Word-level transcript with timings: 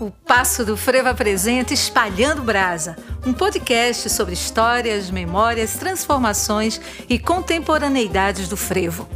O 0.00 0.10
Passo 0.10 0.64
do 0.64 0.78
Frevo 0.78 1.10
apresenta 1.10 1.74
Espalhando 1.74 2.40
Brasa, 2.40 2.96
um 3.26 3.34
podcast 3.34 4.08
sobre 4.08 4.32
histórias, 4.32 5.10
memórias, 5.10 5.74
transformações 5.74 6.80
e 7.06 7.18
contemporaneidades 7.18 8.48
do 8.48 8.56
frevo. 8.56 9.06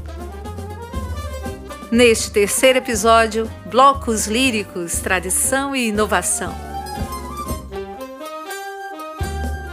Neste 1.91 2.31
terceiro 2.31 2.81
episódio, 2.81 3.51
blocos 3.71 4.27
líricos, 4.27 4.99
tradição 4.99 5.75
e 5.75 5.89
inovação. 5.89 6.55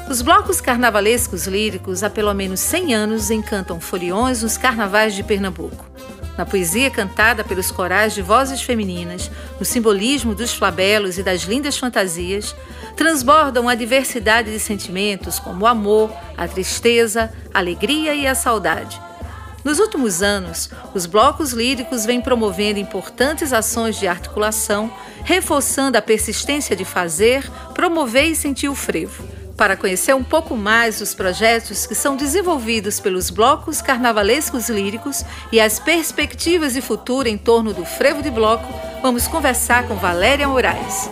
Os 0.09 0.21
blocos 0.21 0.61
carnavalescos 0.61 1.45
líricos 1.45 2.03
há 2.03 2.09
pelo 2.09 2.33
menos 2.33 2.61
100 2.61 2.93
anos 2.95 3.29
encantam 3.29 3.81
foliões 3.81 4.43
nos 4.43 4.55
carnavais 4.57 5.13
de 5.13 5.23
Pernambuco 5.23 5.90
na 6.37 6.45
poesia 6.45 6.89
cantada 6.89 7.43
pelos 7.43 7.71
corais 7.71 8.13
de 8.13 8.21
vozes 8.21 8.61
femininas, 8.61 9.29
no 9.59 9.65
simbolismo 9.65 10.33
dos 10.33 10.53
flabelos 10.53 11.17
e 11.17 11.23
das 11.23 11.41
lindas 11.41 11.77
fantasias, 11.77 12.55
transbordam 12.95 13.67
a 13.67 13.75
diversidade 13.75 14.51
de 14.51 14.59
sentimentos 14.59 15.39
como 15.39 15.65
o 15.65 15.67
amor, 15.67 16.11
a 16.37 16.47
tristeza, 16.47 17.31
a 17.53 17.59
alegria 17.59 18.13
e 18.13 18.25
a 18.25 18.35
saudade. 18.35 19.01
Nos 19.63 19.77
últimos 19.77 20.23
anos, 20.23 20.71
os 20.93 21.05
blocos 21.05 21.51
líricos 21.51 22.05
vêm 22.05 22.19
promovendo 22.19 22.79
importantes 22.79 23.53
ações 23.53 23.99
de 23.99 24.07
articulação, 24.07 24.91
reforçando 25.23 25.97
a 25.97 26.01
persistência 26.01 26.75
de 26.75 26.83
fazer, 26.83 27.47
promover 27.73 28.25
e 28.25 28.35
sentir 28.35 28.69
o 28.69 28.75
frevo 28.75 29.40
para 29.61 29.77
conhecer 29.77 30.15
um 30.15 30.23
pouco 30.23 30.57
mais 30.57 31.01
os 31.01 31.13
projetos 31.13 31.85
que 31.85 31.93
são 31.93 32.15
desenvolvidos 32.15 32.99
pelos 32.99 33.29
blocos 33.29 33.79
carnavalescos 33.79 34.69
líricos 34.69 35.23
e 35.51 35.59
as 35.61 35.79
perspectivas 35.79 36.73
de 36.73 36.81
futuro 36.81 37.27
em 37.27 37.37
torno 37.37 37.71
do 37.71 37.85
frevo 37.85 38.23
de 38.23 38.31
bloco, 38.31 38.65
vamos 39.03 39.27
conversar 39.27 39.87
com 39.87 39.93
Valéria 39.93 40.47
Moraes. 40.47 41.11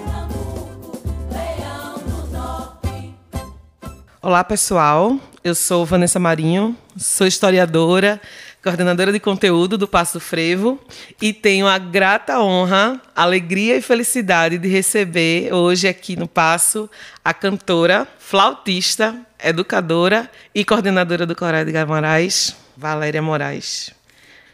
Olá, 4.20 4.44
pessoal. 4.44 5.20
Eu 5.44 5.54
sou 5.54 5.86
Vanessa 5.86 6.18
Marinho, 6.18 6.76
sou 6.98 7.28
historiadora, 7.28 8.20
coordenadora 8.64 9.12
de 9.12 9.20
conteúdo 9.20 9.78
do 9.78 9.88
Passo 9.88 10.20
Frevo, 10.20 10.80
e 11.22 11.32
tenho 11.32 11.68
a 11.68 11.78
grata 11.78 12.40
honra, 12.40 13.02
alegria 13.16 13.78
e 13.78 13.82
felicidade 13.82 14.58
de 14.58 14.68
receber 14.68 15.54
hoje 15.54 15.88
aqui 15.88 16.16
no 16.16 16.28
Passo 16.28 16.90
a 17.24 17.34
cantora, 17.34 18.08
flautista, 18.18 19.16
educadora 19.44 20.30
e 20.54 20.66
coordenadora 20.66 21.26
do 21.26 21.36
Coral 21.36 21.64
de 21.64 21.86
Moraes, 21.86 22.56
Valéria 22.76 23.22
Moraes. 23.22 23.92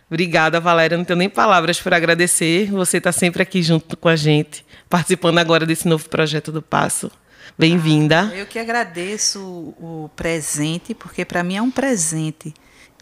Obrigada, 0.07 0.59
Valéria. 0.59 0.97
Não 0.97 1.03
tenho 1.03 1.17
nem 1.17 1.29
palavras 1.29 1.81
para 1.81 1.97
agradecer. 1.97 2.69
Você 2.71 2.97
está 2.97 3.11
sempre 3.11 3.41
aqui 3.41 3.63
junto 3.63 3.97
com 3.97 4.07
a 4.07 4.15
gente, 4.15 4.63
participando 4.87 5.39
agora 5.39 5.65
desse 5.65 5.87
novo 5.87 6.07
projeto 6.07 6.51
do 6.51 6.61
Passo. 6.61 7.11
Bem-vinda. 7.57 8.29
Ah, 8.31 8.35
eu 8.35 8.45
que 8.45 8.59
agradeço 8.59 9.39
o 9.39 10.09
presente, 10.15 10.93
porque 10.93 11.25
para 11.25 11.43
mim 11.43 11.55
é 11.55 11.61
um 11.61 11.71
presente 11.71 12.53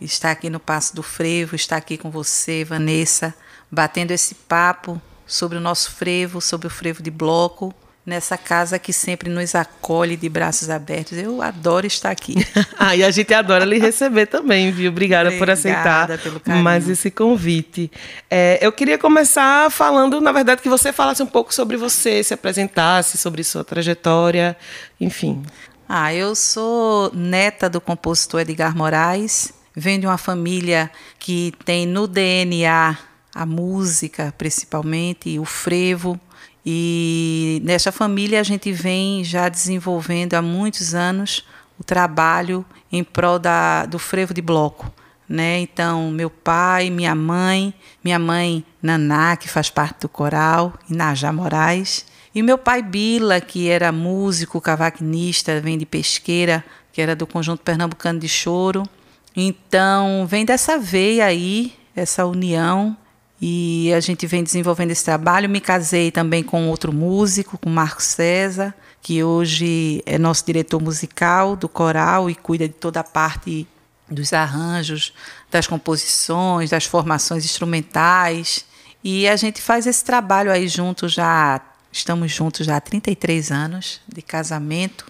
estar 0.04 0.32
aqui 0.32 0.50
no 0.50 0.60
Passo 0.60 0.96
do 0.96 1.04
Frevo, 1.04 1.56
estar 1.56 1.78
aqui 1.78 1.98
com 1.98 2.12
você, 2.12 2.64
Vanessa, 2.64 3.34
batendo 3.72 4.12
esse 4.12 4.36
papo 4.36 5.02
sobre 5.26 5.58
o 5.58 5.62
nosso 5.62 5.92
frevo, 5.92 6.42
sobre 6.42 6.68
o 6.68 6.70
frevo 6.70 7.02
de 7.02 7.10
bloco, 7.10 7.74
nessa 8.06 8.38
casa 8.38 8.78
que 8.78 8.92
sempre 8.92 9.30
nos 9.30 9.56
acolhe 9.56 10.18
de 10.18 10.28
braços 10.28 10.70
abertos. 10.70 11.18
Eu 11.18 11.42
adoro 11.42 11.88
estar 11.88 12.12
aqui. 12.12 12.36
ah, 12.78 12.96
e 12.96 13.04
a 13.04 13.10
gente 13.10 13.34
adora 13.34 13.64
lhe 13.64 13.80
receber 13.80 14.26
também, 14.26 14.72
viu? 14.72 14.92
Obrigada, 14.92 15.30
Obrigada 15.30 15.46
por 15.46 15.50
aceitar 15.50 16.10
mais 16.62 16.90
esse 16.90 17.10
convite. 17.10 17.90
É, 18.30 18.60
eu 18.62 18.72
queria 18.72 18.98
começar 18.98 19.72
falando, 19.72 20.20
na 20.20 20.32
verdade, 20.32 20.62
que 20.62 20.70
você 20.70 20.92
falasse 20.92 21.24
um 21.24 21.28
pouco 21.28 21.54
sobre 21.54 21.78
você, 21.78 22.24
se 22.24 22.34
apresentasse, 22.34 23.18
sobre 23.18 23.44
sua 23.44 23.64
trajetória, 23.64 24.58
enfim. 25.00 25.42
Ah, 25.88 26.14
eu 26.14 26.36
sou 26.36 27.12
neta 27.14 27.70
do 27.70 27.80
compositor 27.80 28.42
Edgar 28.42 28.76
Moraes, 28.76 29.54
Vem 29.76 30.00
de 30.00 30.06
uma 30.06 30.18
família 30.18 30.92
que 31.18 31.54
tem 31.66 31.86
no 31.86 32.08
DNA 32.08 32.98
a 33.34 33.46
música, 33.46 34.34
principalmente, 34.38 35.40
o 35.40 35.46
frevo. 35.46 36.20
E 36.66 37.62
nesta 37.64 37.92
família 37.92 38.40
a 38.40 38.44
gente 38.44 38.72
vem 38.72 39.24
já 39.24 39.50
desenvolvendo 39.50 40.36
há 40.36 40.42
muitos 40.42 40.94
anos 40.94 41.46
o 41.80 41.84
trabalho 41.84 42.64
em 42.92 43.04
prol 43.04 43.40
da, 43.40 43.86
do 43.86 43.98
frevo 43.98 44.34
de 44.34 44.42
bloco. 44.42 44.92
Né? 45.28 45.60
Então, 45.62 46.12
meu 46.12 46.30
pai, 46.30 46.90
minha 46.90 47.16
mãe, 47.16 47.74
minha 48.04 48.20
mãe 48.20 48.64
Naná, 48.82 49.36
que 49.36 49.50
faz 49.50 49.70
parte 49.70 50.02
do 50.02 50.10
coral, 50.10 50.74
Inajá 50.90 51.34
Moraes, 51.34 52.06
e 52.36 52.42
meu 52.44 52.58
pai 52.58 52.82
Bila, 52.82 53.40
que 53.42 53.70
era 53.70 53.92
músico, 53.92 54.62
cavaquinista, 54.62 55.60
vem 55.60 55.78
de 55.78 55.86
pesqueira, 55.86 56.64
que 56.92 57.02
era 57.02 57.16
do 57.16 57.26
conjunto 57.26 57.64
pernambucano 57.64 58.20
de 58.20 58.28
choro. 58.28 58.84
Então, 59.36 60.28
vem 60.28 60.46
dessa 60.46 60.78
veia 60.78 61.26
aí, 61.26 61.74
essa 61.96 62.26
união, 62.26 62.96
e 63.42 63.94
a 63.94 64.00
gente 64.00 64.26
vem 64.26 64.44
desenvolvendo 64.44 64.92
esse 64.92 65.04
trabalho. 65.04 65.50
Me 65.50 65.60
casei 65.60 66.12
também 66.12 66.44
com 66.44 66.70
outro 66.70 66.94
músico, 66.94 67.58
com 67.58 67.70
Marcos 67.70 68.06
César, 68.06 68.74
que 69.02 69.24
hoje 69.24 70.02
é 70.06 70.18
nosso 70.18 70.46
diretor 70.46 70.82
musical 70.82 71.56
do 71.56 71.68
coral 71.68 72.30
e 72.30 72.36
cuida 72.36 72.68
de 72.68 72.74
toda 72.74 73.02
a 73.02 73.04
parte 73.04 73.68
dos 74.10 74.32
arranjos, 74.32 75.14
das 75.52 75.68
composições, 75.68 76.70
das 76.70 76.86
formações 76.86 77.44
instrumentais. 77.44 78.66
E 79.04 79.28
a 79.28 79.36
gente 79.36 79.62
faz 79.62 79.86
esse 79.88 80.06
trabalho 80.06 80.52
aí 80.52 80.68
junto 80.68 81.10
já, 81.10 81.60
estamos 81.92 82.32
juntos 82.32 82.66
já 82.66 82.78
há 82.78 82.82
33 82.82 83.52
anos 83.52 84.00
de 84.08 84.22
casamento 84.22 85.06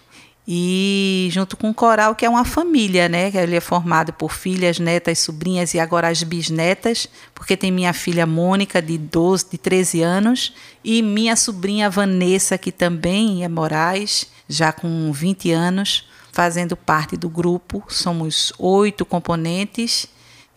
e 0.47 1.29
junto 1.31 1.55
com 1.55 1.69
o 1.69 1.73
coral, 1.73 2.15
que 2.15 2.25
é 2.25 2.29
uma 2.29 2.43
família, 2.43 3.07
né? 3.07 3.31
Ele 3.33 3.55
é 3.55 3.61
formado 3.61 4.11
por 4.11 4.33
filhas, 4.33 4.77
netas, 4.77 5.19
sobrinhas 5.19 5.73
e 5.73 5.79
agora 5.79 6.09
as 6.09 6.21
bisnetas, 6.21 7.07
porque 7.33 7.55
tem 7.55 7.71
minha 7.71 7.93
filha 7.93 8.25
Mônica, 8.25 8.81
de 8.81 8.97
12, 8.97 9.51
de 9.51 9.57
13 9.57 10.01
anos, 10.01 10.53
e 10.83 11.01
minha 11.01 11.35
sobrinha 11.37 11.89
Vanessa, 11.89 12.57
que 12.57 12.73
também 12.73 13.43
é 13.43 13.47
Moraes, 13.47 14.27
já 14.49 14.73
com 14.73 15.11
20 15.13 15.51
anos, 15.51 16.09
fazendo 16.33 16.75
parte 16.75 17.15
do 17.15 17.29
grupo. 17.29 17.81
Somos 17.87 18.51
oito 18.59 19.05
componentes 19.05 20.07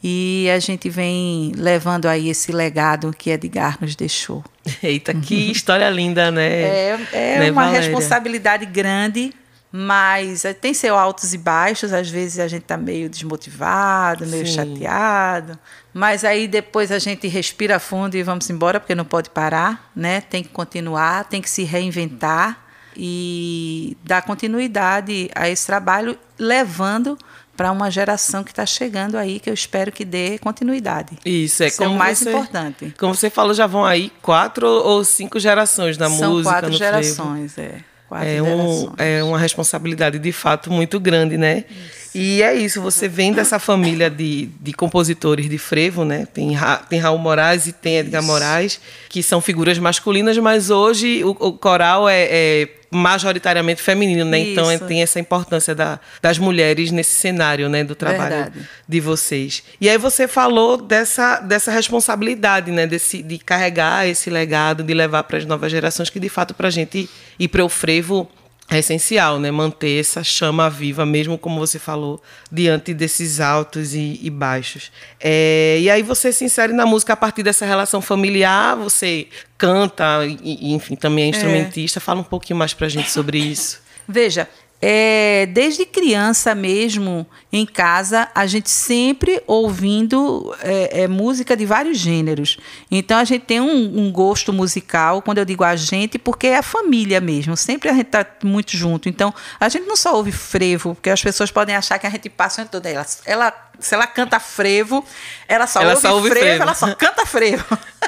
e 0.02 0.48
a 0.52 0.58
gente 0.58 0.90
vem 0.90 1.52
levando 1.54 2.06
aí 2.06 2.28
esse 2.28 2.50
legado 2.50 3.14
que 3.16 3.30
Edgar 3.30 3.78
nos 3.80 3.94
deixou. 3.94 4.44
Eita, 4.82 5.14
que 5.14 5.52
história 5.52 5.88
linda, 5.88 6.32
né? 6.32 6.44
É, 6.44 6.98
é 7.12 7.38
né, 7.38 7.50
uma 7.52 7.66
Valéria? 7.66 7.86
responsabilidade 7.86 8.66
grande 8.66 9.32
mas 9.70 10.44
eh, 10.44 10.54
tem 10.54 10.72
seus 10.72 10.96
altos 10.96 11.34
e 11.34 11.38
baixos, 11.38 11.92
às 11.92 12.08
vezes 12.08 12.38
a 12.38 12.48
gente 12.48 12.62
está 12.62 12.76
meio 12.76 13.08
desmotivado, 13.08 14.26
meio 14.26 14.46
Sim. 14.46 14.52
chateado. 14.54 15.58
Mas 15.92 16.24
aí 16.24 16.46
depois 16.46 16.92
a 16.92 16.98
gente 16.98 17.26
respira 17.26 17.78
fundo 17.78 18.14
e 18.14 18.22
vamos 18.22 18.48
embora, 18.48 18.78
porque 18.78 18.94
não 18.94 19.04
pode 19.04 19.30
parar, 19.30 19.90
né? 19.94 20.20
Tem 20.20 20.42
que 20.42 20.50
continuar, 20.50 21.24
tem 21.24 21.42
que 21.42 21.50
se 21.50 21.64
reinventar 21.64 22.64
e 22.96 23.96
dar 24.02 24.22
continuidade 24.22 25.30
a 25.34 25.48
esse 25.48 25.66
trabalho, 25.66 26.18
levando 26.38 27.18
para 27.56 27.72
uma 27.72 27.90
geração 27.90 28.44
que 28.44 28.50
está 28.50 28.66
chegando 28.66 29.16
aí, 29.16 29.40
que 29.40 29.48
eu 29.48 29.54
espero 29.54 29.90
que 29.90 30.04
dê 30.04 30.38
continuidade. 30.38 31.18
Isso, 31.24 31.62
é 31.62 31.68
Isso 31.68 31.78
como 31.78 31.92
é 31.92 31.94
o 31.94 31.98
mais 31.98 32.18
você, 32.18 32.30
importante. 32.30 32.94
Como 32.98 33.14
você 33.14 33.30
falou, 33.30 33.54
já 33.54 33.66
vão 33.66 33.84
aí 33.84 34.12
quatro 34.22 34.66
ou 34.66 35.02
cinco 35.04 35.40
gerações 35.40 35.96
da 35.96 36.08
São 36.08 36.32
música. 36.32 36.50
São 36.50 36.60
quatro 36.60 36.72
gerações, 36.72 37.54
frevo. 37.54 37.76
é 37.76 37.95
é, 38.10 38.42
um, 38.42 38.92
é 38.98 39.22
uma 39.24 39.38
responsabilidade 39.38 40.18
de 40.18 40.32
fato 40.32 40.70
muito 40.70 41.00
grande, 41.00 41.36
né? 41.36 41.64
Isso. 41.68 42.05
E 42.18 42.42
é 42.42 42.54
isso, 42.54 42.80
você 42.80 43.06
vem 43.08 43.30
dessa 43.30 43.58
família 43.58 44.08
de, 44.08 44.46
de 44.58 44.72
compositores 44.72 45.50
de 45.50 45.58
frevo, 45.58 46.02
né? 46.02 46.26
Tem, 46.32 46.54
Ra, 46.54 46.78
tem 46.78 46.98
Raul 46.98 47.18
Moraes 47.18 47.66
e 47.66 47.72
tem 47.72 47.98
Edgar 47.98 48.22
isso. 48.22 48.32
Moraes, 48.32 48.80
que 49.10 49.22
são 49.22 49.38
figuras 49.38 49.78
masculinas, 49.78 50.38
mas 50.38 50.70
hoje 50.70 51.22
o, 51.22 51.36
o 51.38 51.52
coral 51.52 52.08
é, 52.08 52.26
é 52.30 52.68
majoritariamente 52.90 53.82
feminino, 53.82 54.24
né? 54.24 54.38
Então 54.38 54.70
é, 54.70 54.78
tem 54.78 55.02
essa 55.02 55.20
importância 55.20 55.74
da, 55.74 56.00
das 56.22 56.38
mulheres 56.38 56.90
nesse 56.90 57.10
cenário, 57.10 57.68
né? 57.68 57.84
Do 57.84 57.94
trabalho 57.94 58.34
Verdade. 58.34 58.68
de 58.88 59.00
vocês. 59.00 59.62
E 59.78 59.86
aí 59.86 59.98
você 59.98 60.26
falou 60.26 60.78
dessa, 60.78 61.40
dessa 61.40 61.70
responsabilidade, 61.70 62.70
né? 62.70 62.86
Desse, 62.86 63.22
de 63.22 63.36
carregar 63.36 64.08
esse 64.08 64.30
legado, 64.30 64.82
de 64.82 64.94
levar 64.94 65.24
para 65.24 65.36
as 65.36 65.44
novas 65.44 65.70
gerações, 65.70 66.08
que 66.08 66.18
de 66.18 66.30
fato 66.30 66.54
para 66.54 66.68
a 66.68 66.70
gente 66.70 67.10
ir 67.38 67.48
para 67.48 67.62
o 67.62 67.68
frevo 67.68 68.26
é 68.68 68.78
essencial, 68.78 69.38
né? 69.38 69.50
Manter 69.50 70.00
essa 70.00 70.24
chama 70.24 70.68
viva, 70.68 71.06
mesmo 71.06 71.38
como 71.38 71.58
você 71.58 71.78
falou, 71.78 72.20
diante 72.50 72.92
desses 72.92 73.40
altos 73.40 73.94
e, 73.94 74.18
e 74.22 74.28
baixos. 74.28 74.90
É, 75.20 75.78
e 75.80 75.88
aí 75.88 76.02
você 76.02 76.32
se 76.32 76.44
insere 76.44 76.72
na 76.72 76.84
música 76.84 77.12
a 77.12 77.16
partir 77.16 77.42
dessa 77.42 77.64
relação 77.64 78.00
familiar, 78.00 78.76
você 78.76 79.28
canta, 79.56 80.26
e, 80.26 80.74
enfim, 80.74 80.96
também 80.96 81.26
é 81.26 81.28
instrumentista. 81.28 81.98
É. 81.98 82.00
Fala 82.00 82.20
um 82.20 82.24
pouquinho 82.24 82.58
mais 82.58 82.74
pra 82.74 82.88
gente 82.88 83.10
sobre 83.10 83.38
isso. 83.38 83.80
Veja, 84.08 84.48
é, 84.88 85.46
desde 85.46 85.84
criança 85.84 86.54
mesmo, 86.54 87.26
em 87.52 87.66
casa, 87.66 88.28
a 88.32 88.46
gente 88.46 88.70
sempre 88.70 89.42
ouvindo 89.44 90.54
é, 90.60 91.02
é, 91.02 91.08
música 91.08 91.56
de 91.56 91.66
vários 91.66 91.98
gêneros. 91.98 92.56
Então 92.88 93.18
a 93.18 93.24
gente 93.24 93.42
tem 93.42 93.60
um, 93.60 93.98
um, 93.98 94.12
gosto 94.12 94.52
musical, 94.52 95.20
quando 95.22 95.38
eu 95.38 95.44
digo 95.44 95.64
a 95.64 95.74
gente, 95.74 96.20
porque 96.20 96.46
é 96.46 96.58
a 96.58 96.62
família 96.62 97.20
mesmo. 97.20 97.56
Sempre 97.56 97.88
a 97.88 97.94
gente 97.94 98.06
está 98.06 98.24
muito 98.44 98.76
junto. 98.76 99.08
Então 99.08 99.34
a 99.58 99.68
gente 99.68 99.86
não 99.86 99.96
só 99.96 100.14
ouve 100.14 100.30
frevo, 100.30 100.94
porque 100.94 101.10
as 101.10 101.20
pessoas 101.20 101.50
podem 101.50 101.74
achar 101.74 101.98
que 101.98 102.06
a 102.06 102.10
gente 102.10 102.30
passa 102.30 102.64
toda 102.64 102.88
ela. 102.88 103.04
Ela 103.24 103.70
se 103.78 103.94
ela 103.94 104.06
canta 104.06 104.40
frevo, 104.40 105.04
ela 105.48 105.66
só, 105.66 105.80
ela 105.80 105.90
ouve, 105.90 106.02
só 106.02 106.14
ouve 106.14 106.28
frevo, 106.30 106.44
frevo, 106.44 106.62
ela 106.62 106.74
só 106.74 106.94
canta 106.94 107.26
frevo. 107.26 107.64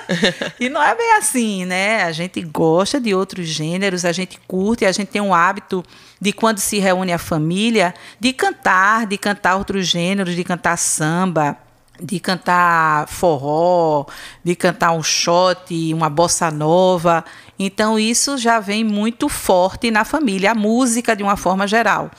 e 0.59 0.69
não 0.69 0.83
é 0.83 0.95
bem 0.95 1.13
assim, 1.13 1.65
né? 1.65 2.05
A 2.05 2.13
gente 2.13 2.41
gosta 2.43 3.01
de 3.01 3.15
outros 3.15 3.47
gêneros, 3.47 4.05
a 4.05 4.13
gente 4.13 4.39
curte, 4.47 4.85
a 4.85 4.93
gente 4.93 5.09
tem 5.09 5.21
um 5.21 5.35
hábito 5.35 5.85
de 6.21 6.33
quando 6.33 6.59
se 6.59 6.79
reúne 6.79 7.13
a 7.13 7.19
família, 7.19 7.95
de 8.19 8.33
cantar, 8.33 9.07
de 9.07 9.17
cantar 9.19 9.57
outros 9.57 9.87
gêneros, 9.87 10.35
de 10.35 10.45
cantar 10.45 10.77
samba, 10.77 11.57
de 12.01 12.21
cantar 12.21 13.09
forró, 13.09 14.07
de 14.43 14.55
cantar 14.55 14.93
um 14.93 15.03
shot, 15.03 15.93
uma 15.93 16.09
bossa 16.09 16.51
nova. 16.51 17.25
Então 17.59 17.99
isso 17.99 18.39
já 18.39 18.61
vem 18.61 18.85
muito 18.85 19.29
forte 19.29 19.91
na 19.91 20.05
família, 20.05 20.53
a 20.53 20.55
música 20.55 21.17
de 21.17 21.23
uma 21.23 21.37
forma 21.37 21.67
geral. 21.67 22.11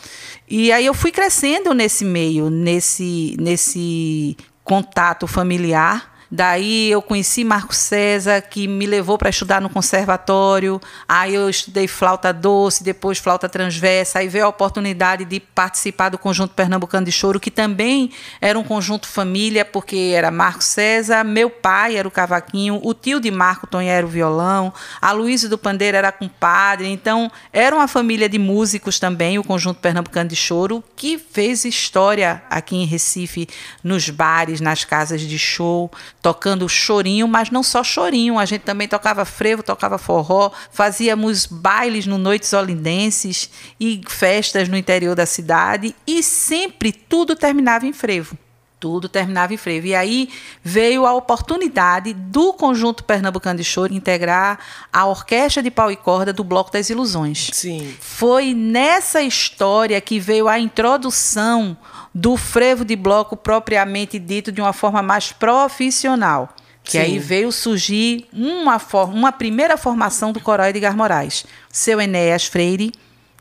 E 0.50 0.72
aí 0.72 0.86
eu 0.86 0.94
fui 0.94 1.12
crescendo 1.12 1.74
nesse 1.74 2.04
meio, 2.04 2.50
nesse 2.50 3.38
nesse 3.40 4.36
contato 4.64 5.28
familiar 5.28 6.19
Daí 6.32 6.92
eu 6.92 7.02
conheci 7.02 7.44
Marco 7.44 7.74
César, 7.74 8.40
que 8.42 8.68
me 8.68 8.86
levou 8.86 9.18
para 9.18 9.32
estudar 9.32 9.60
no 9.60 9.70
conservatório. 9.70 10.80
Aí 11.08 11.34
eu 11.34 11.50
estudei 11.50 11.88
flauta 11.88 12.32
doce, 12.32 12.84
depois 12.84 13.18
flauta 13.18 13.50
transversa. 13.50 14.20
Aí 14.20 14.28
veio 14.28 14.46
a 14.46 14.50
oportunidade 14.50 15.26
de 15.26 15.40
participar 15.40 16.10
do 16.10 16.20
conjunto 16.20 16.54
Pernambucano 16.54 17.06
de 17.06 17.12
Choro, 17.12 17.40
que 17.40 17.50
também 17.50 18.12
era 18.40 18.60
um 18.60 18.64
conjunto 18.64 19.08
família, 19.08 19.66
porque 19.66 20.14
era 20.16 20.30
Marco 20.30 20.64
César, 20.64 21.24
meu 21.24 21.50
pai 21.50 21.98
era 21.98 22.08
o 22.08 22.12
cavaquinho, 22.12 22.80
o 22.84 22.94
tio 22.94 23.20
de 23.20 23.32
Marco 23.32 23.66
Tonha 23.66 23.92
era 23.92 24.06
o 24.06 24.10
violão, 24.10 24.72
a 25.02 25.12
Luísa 25.12 25.50
do 25.50 25.58
Pandeiro 25.58 25.98
era 25.98 26.12
compadre. 26.12 26.88
Então, 26.88 27.32
era 27.52 27.76
uma 27.76 27.88
família 27.88 28.30
de 28.30 28.38
músicos 28.38 29.00
também, 29.00 29.40
o 29.40 29.44
conjunto 29.44 29.80
Pernambucano 29.80 30.30
de 30.30 30.36
Choro, 30.36 30.84
que 30.96 31.18
fez 31.18 31.66
história 31.66 32.44
aqui 32.52 32.76
em 32.76 32.86
Recife, 32.86 33.48
nos 33.84 34.12
bares, 34.12 34.62
nas 34.62 34.84
casas 34.84 35.22
de 35.22 35.40
show 35.40 35.90
tocando 36.22 36.68
chorinho, 36.68 37.28
mas 37.28 37.50
não 37.50 37.64
só 37.64 37.84
chorinho, 37.84 38.38
a 38.38 38.46
gente 38.46 38.62
também 38.62 38.88
tocava 38.88 39.24
frevo, 39.26 39.64
tocava 39.64 39.98
forró, 39.98 40.52
fazíamos 40.72 41.46
bailes 41.46 42.06
no 42.06 42.18
Noites 42.18 42.52
Olindenses 42.54 43.50
e 43.80 44.02
festas 44.08 44.68
no 44.68 44.78
interior 44.78 45.16
da 45.16 45.26
cidade 45.26 45.96
e 46.06 46.22
sempre 46.22 46.92
tudo 46.92 47.36
terminava 47.36 47.86
em 47.86 47.94
frevo. 47.94 48.38
Tudo 48.80 49.10
terminava 49.10 49.54
em 49.54 49.58
frevo. 49.58 49.88
E 49.88 49.96
aí 49.96 50.30
veio 50.64 51.06
a 51.06 51.14
oportunidade 51.14 52.14
do 52.14 52.54
Conjunto 52.54 53.04
Pernambucano 53.04 53.58
de 53.58 53.64
Choro 53.66 53.94
integrar 53.94 54.58
a 54.92 55.06
Orquestra 55.06 55.62
de 55.62 55.70
Pau 55.70 55.92
e 55.92 55.98
Corda 55.98 56.32
do 56.32 56.46
Bloco 56.46 56.72
das 56.72 56.90
Ilusões. 56.90 57.50
Sim. 57.52 57.94
Foi 58.00 58.54
nessa 58.54 59.22
história 59.22 60.00
que 60.00 60.18
veio 60.18 60.48
a 60.48 60.58
introdução 60.58 61.78
do 62.14 62.36
frevo 62.38 62.84
de 62.84 62.96
bloco 62.96 63.36
propriamente 63.38 64.18
dito 64.18 64.52
de 64.52 64.62
uma 64.62 64.74
forma 64.74 65.02
mais 65.02 65.32
profissional. 65.32 66.50
Que 66.84 66.94
Sim. 66.94 67.00
aí 67.00 67.20
veio 67.20 67.52
surgir 67.52 68.28
uma, 68.34 68.82
uma 69.14 69.32
primeira 69.32 69.78
formação 69.78 70.32
do 70.32 70.40
Coral 70.40 70.68
Edgar 70.68 70.96
Moraes. 70.96 71.46
Seu 71.72 72.02
Enéas 72.02 72.46
Freire, 72.46 72.92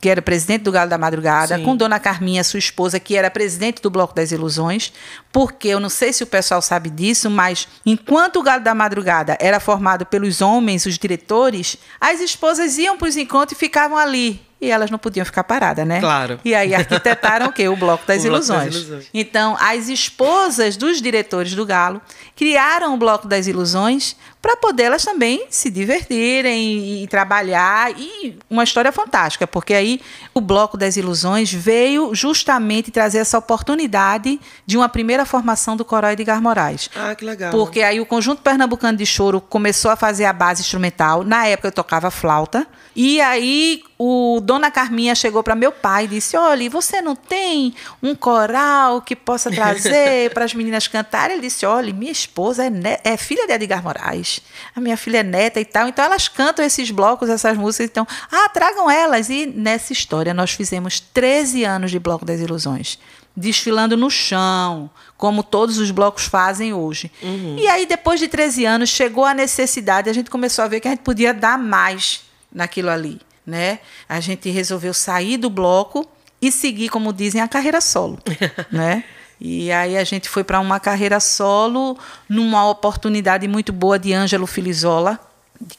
que 0.01 0.09
era 0.09 0.23
presidente 0.23 0.63
do 0.63 0.73
Galo 0.73 0.91
da 0.91 0.99
Madrugada, 0.99 1.57
Sim. 1.57 1.65
com 1.65 1.77
Dona 1.77 1.99
Carminha, 1.99 2.45
sua 2.45 2.59
esposa, 2.59 3.01
que 3.01 3.17
era 3.17 3.31
presidente 3.31 3.83
do 3.83 3.91
Bloco 3.91 4.15
das 4.15 4.33
Ilusões, 4.33 4.93
porque 5.33 5.69
eu 5.69 5.81
não 5.81 5.89
sei 5.89 6.13
se 6.13 6.23
o 6.23 6.27
pessoal 6.27 6.63
sabe 6.63 6.91
disso, 6.91 7.31
mas 7.31 7.67
enquanto 7.85 8.39
o 8.39 8.43
Galo 8.43 8.63
da 8.63 8.75
Madrugada 8.75 9.37
era 9.41 9.59
formado 9.59 10.07
pelos 10.07 10.41
homens, 10.41 10.87
os 10.87 10.99
diretores, 10.99 11.77
as 12.01 12.21
esposas 12.21 12.79
iam 12.79 12.97
para 12.97 13.09
os 13.09 13.17
encontros 13.17 13.53
e 13.53 13.59
ficavam 13.61 13.97
ali, 13.97 14.41
e 14.61 14.71
elas 14.71 14.91
não 14.91 14.99
podiam 14.99 15.25
ficar 15.25 15.45
paradas, 15.45 15.87
né? 15.87 16.01
Claro. 16.01 16.41
E 16.45 16.55
aí 16.55 16.75
arquitetaram 16.75 17.47
o 17.47 17.53
quê? 17.53 17.69
O 17.69 17.77
Bloco 17.77 18.05
das, 18.07 18.23
o 18.25 18.27
Ilusões. 18.27 18.61
Bloco 18.61 18.75
das 18.75 18.83
Ilusões. 18.83 19.11
Então, 19.15 19.57
as 19.61 19.89
esposas 19.89 20.77
dos 20.77 21.01
diretores 21.01 21.55
do 21.55 21.65
Galo 21.65 22.01
criaram 22.37 22.95
o 22.95 22.97
Bloco 22.97 23.29
das 23.29 23.47
Ilusões 23.47 24.17
para 24.41 24.57
poder 24.57 24.85
elas 24.85 25.05
também 25.05 25.47
se 25.51 25.71
divertirem 25.71 27.03
e, 27.03 27.09
trabalhar. 27.09 27.93
E 27.99 28.39
uma 28.49 28.65
história 28.65 28.93
fantástica, 28.93 29.47
porque 29.47 29.75
aí 29.75 30.01
o 30.33 30.41
Bloco 30.41 30.77
das 30.77 30.97
Ilusões 30.97 31.53
veio 31.53 32.15
justamente 32.15 32.91
trazer 32.91 33.19
essa 33.19 33.39
oportunidade 33.39 34.41
de 34.65 34.77
uma 34.77 34.89
primeira 34.89 35.25
formação 35.25 35.77
do 35.77 35.85
Coral 35.85 36.13
Edgar 36.13 36.41
Moraes. 36.41 36.91
Ah, 36.95 37.15
que 37.15 37.25
legal. 37.25 37.51
Porque 37.51 37.83
aí 37.83 38.01
o 38.01 38.07
Conjunto 38.07 38.43
Pernambucano 38.43 38.97
de 38.97 39.07
Choro 39.07 39.41
começou 39.41 39.91
a 39.91 39.97
fazer 39.97 40.25
a 40.25 40.33
base 40.33 40.63
instrumental. 40.63 41.25
Na 41.25 41.47
época 41.47 41.69
eu 41.69 41.73
tocava 41.73 42.11
flauta. 42.11 42.67
E 43.01 43.21
aí 43.21 43.83
o 43.97 44.41
Dona 44.43 44.73
Carminha 44.73 45.15
chegou 45.15 45.41
para 45.41 45.55
meu 45.55 45.71
pai 45.71 46.05
e 46.05 46.09
disse: 46.09 46.37
Olha, 46.37 46.69
você 46.69 47.01
não 47.01 47.15
tem 47.15 47.73
um 48.03 48.13
coral 48.13 49.01
que 49.03 49.15
possa 49.15 49.51
trazer 49.55 50.33
para 50.35 50.45
as 50.45 50.53
meninas 50.53 50.89
cantarem? 50.89 51.37
Ele 51.37 51.47
disse: 51.47 51.65
Olha, 51.65 51.93
minha 51.93 52.11
esposa 52.11 52.65
é, 52.65 53.01
é, 53.05 53.17
filha 53.17 53.47
de 53.47 53.53
Edgar 53.53 53.85
Moraes, 53.85 54.28
a 54.75 54.81
minha 54.81 54.97
filha 54.97 55.19
é 55.19 55.23
neta 55.23 55.61
e 55.61 55.65
tal. 55.65 55.89
Então 55.89 56.05
elas 56.05 56.29
cantam 56.29 56.65
esses 56.65 56.91
blocos, 56.91 57.29
essas 57.29 57.57
músicas. 57.57 57.91
Então, 57.91 58.07
ah, 58.31 58.49
tragam 58.49 58.91
elas. 58.91 59.29
E 59.29 59.47
nessa 59.47 59.93
história 59.93 60.33
nós 60.35 60.53
fizemos 60.53 61.01
13 61.01 61.65
anos 61.65 61.91
de 61.91 61.99
Bloco 61.99 62.25
das 62.25 62.41
Ilusões 62.41 62.99
desfilando 63.39 63.97
no 63.97 64.11
chão, 64.11 64.91
como 65.17 65.45
todos 65.45 65.79
os 65.79 65.93
blocos 65.93 66.25
fazem 66.25 66.75
hoje. 66.75 67.11
Uhum. 67.23 67.57
E 67.57 67.69
aí, 67.69 67.87
depois 67.87 68.19
de 68.19 68.27
13 68.27 68.65
anos, 68.65 68.91
chegou 68.91 69.25
a 69.25 69.33
necessidade, 69.33 70.11
a 70.11 70.13
gente 70.13 70.29
começou 70.29 70.65
a 70.65 70.69
ver 70.69 70.81
que 70.81 70.89
a 70.89 70.91
gente 70.91 71.03
podia 71.03 71.33
dar 71.33 71.57
mais 71.57 72.23
naquilo 72.53 72.91
ali, 72.91 73.21
né? 73.47 73.79
A 74.09 74.19
gente 74.19 74.51
resolveu 74.51 74.93
sair 74.93 75.37
do 75.37 75.49
bloco 75.49 76.05
e 76.43 76.51
seguir, 76.51 76.89
como 76.89 77.13
dizem, 77.13 77.41
a 77.41 77.47
carreira 77.47 77.81
solo, 77.81 78.19
né? 78.73 79.05
E 79.41 79.71
aí 79.71 79.97
a 79.97 80.05
gente 80.05 80.29
foi 80.29 80.43
para 80.43 80.59
uma 80.61 80.81
carreira 80.81 81.21
solo 81.21 81.97
numa 82.29 82.69
oportunidade 82.69 83.47
muito 83.47 83.73
boa 83.73 83.99
de 83.99 84.13
Ângelo 84.13 84.47
Filizola, 84.47 85.19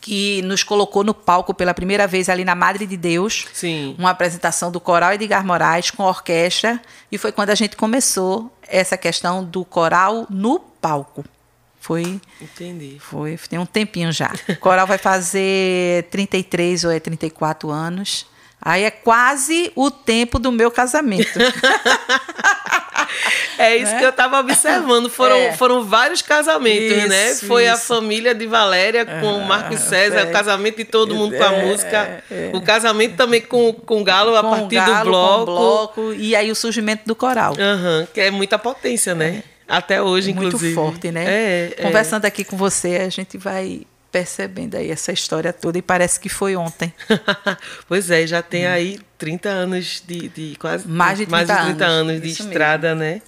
que 0.02 0.42
nos 0.44 0.64
colocou 0.64 1.04
no 1.04 1.14
palco 1.14 1.54
pela 1.54 1.74
primeira 1.74 2.08
vez 2.08 2.30
ali 2.30 2.46
na 2.46 2.56
Madre 2.56 2.86
de 2.86 2.98
Deus. 2.98 3.48
Sim. 3.54 3.96
Uma 3.98 4.12
apresentação 4.12 4.72
do 4.72 4.80
Coral 4.80 5.14
Edgar 5.14 5.46
Moraes 5.46 5.92
com 5.92 6.04
orquestra. 6.04 6.82
E 7.12 7.18
foi 7.18 7.32
quando 7.32 7.50
a 7.50 7.56
gente 7.56 7.76
começou 7.76 8.52
essa 8.68 8.98
questão 8.98 9.44
do 9.44 9.66
coral 9.66 10.26
no 10.30 10.60
palco. 10.60 11.24
Foi. 11.80 12.20
Entendi. 12.42 12.98
Foi, 13.00 13.38
tem 13.50 13.58
um 13.58 13.66
tempinho 13.66 14.12
já. 14.12 14.32
O 14.50 14.56
coral 14.58 14.86
vai 14.86 14.98
fazer 14.98 16.04
33 16.12 16.84
ou 16.84 16.92
é 16.92 17.00
34 17.00 17.70
anos. 17.70 18.26
Aí 18.62 18.84
é 18.84 18.92
quase 18.92 19.72
o 19.76 19.90
tempo 19.90 20.38
do 20.38 20.52
meu 20.52 20.70
casamento. 20.70 21.40
é 23.58 23.78
isso 23.78 23.92
né? 23.94 24.00
que 24.00 24.06
eu 24.06 24.10
estava 24.10 24.40
observando. 24.40 25.10
Foram, 25.10 25.38
é. 25.38 25.54
foram 25.54 25.86
vários 25.86 26.22
casamentos, 26.22 26.98
isso, 26.98 27.08
né? 27.08 27.36
Foi 27.36 27.64
isso. 27.64 27.74
a 27.74 27.78
família 27.78 28.36
de 28.36 28.46
Valéria 28.46 29.06
com 29.06 29.38
o 29.38 29.46
Marcos 29.46 29.80
César, 29.80 30.20
é. 30.20 30.26
o 30.26 30.32
casamento 30.32 30.76
de 30.78 30.86
todo 30.86 31.16
mundo 31.16 31.38
com 31.38 31.44
a 31.44 31.54
é, 31.54 31.66
música. 31.66 32.24
É. 32.30 32.52
O 32.54 32.62
casamento 32.62 33.16
também 33.16 33.42
com, 33.42 33.72
com 33.74 34.02
o 34.02 34.04
Galo 34.04 34.36
a 34.36 34.44
partir 34.44 34.76
galo, 34.76 35.06
do 35.06 35.10
bloco. 35.10 35.46
bloco. 35.46 36.14
E 36.14 36.36
aí 36.36 36.52
o 36.52 36.56
surgimento 36.56 37.04
do 37.06 37.16
coral. 37.16 37.54
Uhum, 37.54 38.08
que 38.14 38.20
é 38.20 38.30
muita 38.30 38.60
potência, 38.60 39.16
né? 39.16 39.42
É. 39.46 39.60
Até 39.70 40.02
hoje, 40.02 40.32
inclusive. 40.32 40.74
Muito 40.74 40.76
forte, 40.76 41.12
né? 41.12 41.26
É, 41.26 41.74
é, 41.78 41.84
Conversando 41.84 42.26
aqui 42.26 42.44
com 42.44 42.58
você, 42.58 42.98
a 42.98 43.10
gente 43.10 43.38
vai 43.38 43.84
percebendo 44.12 44.76
aí 44.76 44.90
essa 44.92 45.12
história 45.12 45.54
toda 45.54 45.78
e 45.78 45.82
parece 45.82 46.20
que 46.20 46.30
foi 46.30 46.56
ontem. 46.56 46.94
pois 47.88 48.10
é, 48.10 48.26
já 48.26 48.42
tem 48.42 48.68
hum. 48.68 48.72
aí 48.72 49.00
30 49.18 49.50
anos 49.50 50.04
de, 50.06 50.28
de 50.30 50.56
quase 50.58 50.88
mais 50.88 51.18
de 51.18 51.26
30, 51.26 51.32
mais 51.32 51.48
de 51.48 51.66
30 51.70 51.86
anos, 51.86 52.12
anos 52.12 52.22
de 52.22 52.30
estrada, 52.30 52.96
mesmo. 52.96 53.16
né? 53.16 53.22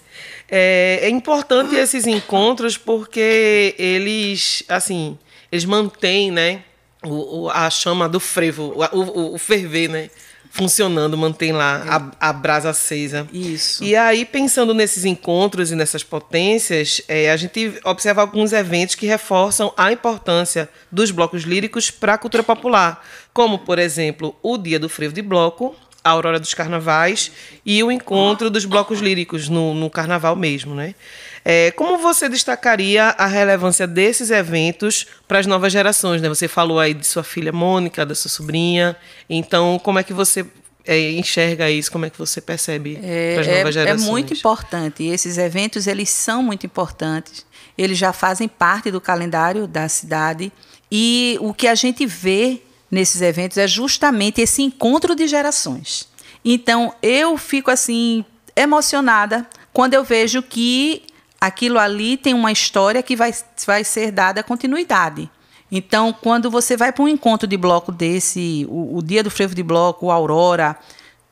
É, 0.49 0.99
é 1.03 1.09
importante 1.09 1.75
esses 1.75 2.05
encontros 2.05 2.77
porque 2.77 3.73
eles, 3.77 4.63
assim, 4.67 5.17
eles 5.51 5.63
mantêm, 5.63 6.29
né, 6.29 6.63
o, 7.03 7.43
o 7.43 7.49
a 7.49 7.69
chama 7.69 8.09
do 8.09 8.19
frevo, 8.19 8.73
o, 8.75 8.97
o, 8.97 9.35
o 9.35 9.37
ferver, 9.37 9.89
né? 9.89 10.09
Funcionando, 10.51 11.17
mantém 11.17 11.53
lá 11.53 12.11
a, 12.19 12.29
a, 12.29 12.33
brasa 12.33 12.69
acesa. 12.69 13.25
Isso. 13.31 13.83
E 13.83 13.95
aí, 13.95 14.25
pensando 14.25 14.73
nesses 14.73 15.05
encontros 15.05 15.71
e 15.71 15.75
nessas 15.75 16.03
potências, 16.03 17.01
é, 17.07 17.31
a 17.31 17.37
gente 17.37 17.73
observa 17.85 18.21
alguns 18.21 18.51
eventos 18.51 18.95
que 18.95 19.07
reforçam 19.07 19.73
a 19.77 19.91
importância 19.91 20.69
dos 20.91 21.09
blocos 21.09 21.43
líricos 21.43 21.89
para 21.89 22.15
a 22.15 22.17
cultura 22.17 22.43
popular, 22.43 23.03
como, 23.33 23.59
por 23.59 23.79
exemplo, 23.79 24.35
o 24.43 24.57
Dia 24.57 24.77
do 24.77 24.89
Frevo 24.89 25.13
de 25.13 25.21
Bloco, 25.21 25.73
a 26.03 26.09
Aurora 26.09 26.39
dos 26.39 26.53
Carnavais 26.53 27.31
e 27.65 27.81
o 27.81 27.91
encontro 27.91 28.49
dos 28.49 28.65
blocos 28.65 28.99
líricos 28.99 29.47
no, 29.47 29.73
no 29.73 29.89
carnaval 29.89 30.35
mesmo, 30.35 30.75
né? 30.75 30.95
É, 31.43 31.71
como 31.71 31.97
você 31.97 32.29
destacaria 32.29 33.05
a 33.17 33.25
relevância 33.25 33.87
desses 33.87 34.29
eventos 34.29 35.07
para 35.27 35.39
as 35.39 35.47
novas 35.47 35.73
gerações? 35.73 36.21
Né? 36.21 36.29
Você 36.29 36.47
falou 36.47 36.79
aí 36.79 36.93
de 36.93 37.05
sua 37.05 37.23
filha 37.23 37.51
Mônica, 37.51 38.05
da 38.05 38.13
sua 38.13 38.29
sobrinha. 38.29 38.95
Então, 39.29 39.79
como 39.79 39.97
é 39.97 40.03
que 40.03 40.13
você 40.13 40.45
é, 40.85 41.11
enxerga 41.11 41.69
isso? 41.69 41.91
Como 41.91 42.05
é 42.05 42.09
que 42.09 42.17
você 42.17 42.39
percebe 42.39 42.99
é, 43.01 43.33
para 43.33 43.41
as 43.41 43.47
novas 43.47 43.65
é, 43.67 43.71
gerações? 43.71 44.07
É 44.07 44.11
muito 44.11 44.33
importante. 44.33 45.03
Esses 45.03 45.37
eventos 45.37 45.87
eles 45.87 46.09
são 46.09 46.43
muito 46.43 46.65
importantes. 46.65 47.45
Eles 47.77 47.97
já 47.97 48.13
fazem 48.13 48.47
parte 48.47 48.91
do 48.91 49.01
calendário 49.01 49.65
da 49.65 49.87
cidade 49.89 50.51
e 50.91 51.37
o 51.41 51.53
que 51.53 51.67
a 51.67 51.75
gente 51.75 52.05
vê 52.05 52.61
nesses 52.89 53.21
eventos 53.21 53.57
é 53.57 53.67
justamente 53.67 54.41
esse 54.41 54.61
encontro 54.61 55.15
de 55.15 55.27
gerações. 55.27 56.07
Então 56.43 56.93
eu 57.01 57.37
fico 57.37 57.71
assim 57.71 58.25
emocionada 58.55 59.47
quando 59.71 59.93
eu 59.93 60.03
vejo 60.03 60.43
que 60.43 61.03
aquilo 61.41 61.79
ali 61.79 62.15
tem 62.15 62.35
uma 62.35 62.51
história 62.51 63.01
que 63.01 63.15
vai, 63.15 63.33
vai 63.65 63.83
ser 63.83 64.11
dada 64.11 64.43
continuidade. 64.43 65.27
Então, 65.71 66.13
quando 66.13 66.51
você 66.51 66.77
vai 66.77 66.91
para 66.91 67.03
um 67.03 67.07
encontro 67.07 67.47
de 67.47 67.57
bloco 67.57 67.91
desse, 67.91 68.67
o, 68.69 68.97
o 68.97 69.01
Dia 69.01 69.23
do 69.23 69.31
Frevo 69.31 69.55
de 69.55 69.63
Bloco, 69.63 70.05
o 70.05 70.11
Aurora, 70.11 70.77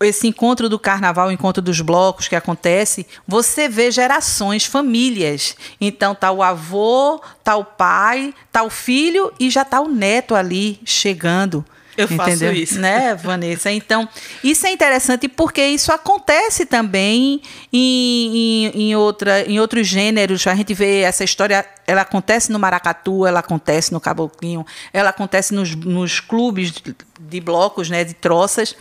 esse 0.01 0.27
encontro 0.27 0.69
do 0.69 0.79
carnaval, 0.79 1.27
o 1.27 1.31
encontro 1.31 1.61
dos 1.61 1.81
blocos 1.81 2.27
que 2.27 2.35
acontece, 2.35 3.05
você 3.27 3.67
vê 3.67 3.91
gerações, 3.91 4.65
famílias. 4.65 5.57
Então 5.79 6.15
tá 6.15 6.31
o 6.31 6.41
avô, 6.41 7.21
tá 7.43 7.57
o 7.57 7.65
pai, 7.65 8.33
tá 8.51 8.63
o 8.63 8.69
filho 8.69 9.31
e 9.37 9.49
já 9.49 9.65
tá 9.65 9.81
o 9.81 9.89
neto 9.89 10.33
ali 10.35 10.79
chegando. 10.85 11.65
Eu 11.99 12.07
faço 12.07 12.45
isso. 12.45 12.79
Né, 12.79 13.13
Vanessa? 13.15 13.71
Então, 13.71 14.07
isso 14.43 14.65
é 14.65 14.71
interessante 14.71 15.27
porque 15.27 15.65
isso 15.65 15.91
acontece 15.91 16.65
também 16.65 17.41
em, 17.71 18.37
em, 18.37 18.81
em, 18.81 18.95
outra, 18.95 19.41
em 19.41 19.59
outros 19.59 19.87
gêneros. 19.87 20.47
A 20.47 20.55
gente 20.55 20.73
vê 20.73 21.01
essa 21.01 21.23
história, 21.23 21.65
ela 21.85 22.01
acontece 22.01 22.51
no 22.51 22.59
maracatu, 22.59 23.25
ela 23.25 23.39
acontece 23.39 23.91
no 23.91 23.99
caboclinho, 23.99 24.65
ela 24.93 25.09
acontece 25.09 25.53
nos, 25.53 25.75
nos 25.75 26.19
clubes 26.19 26.71
de, 26.71 26.95
de 27.19 27.41
blocos, 27.41 27.89
né, 27.89 28.03
de 28.03 28.13
troças. 28.13 28.75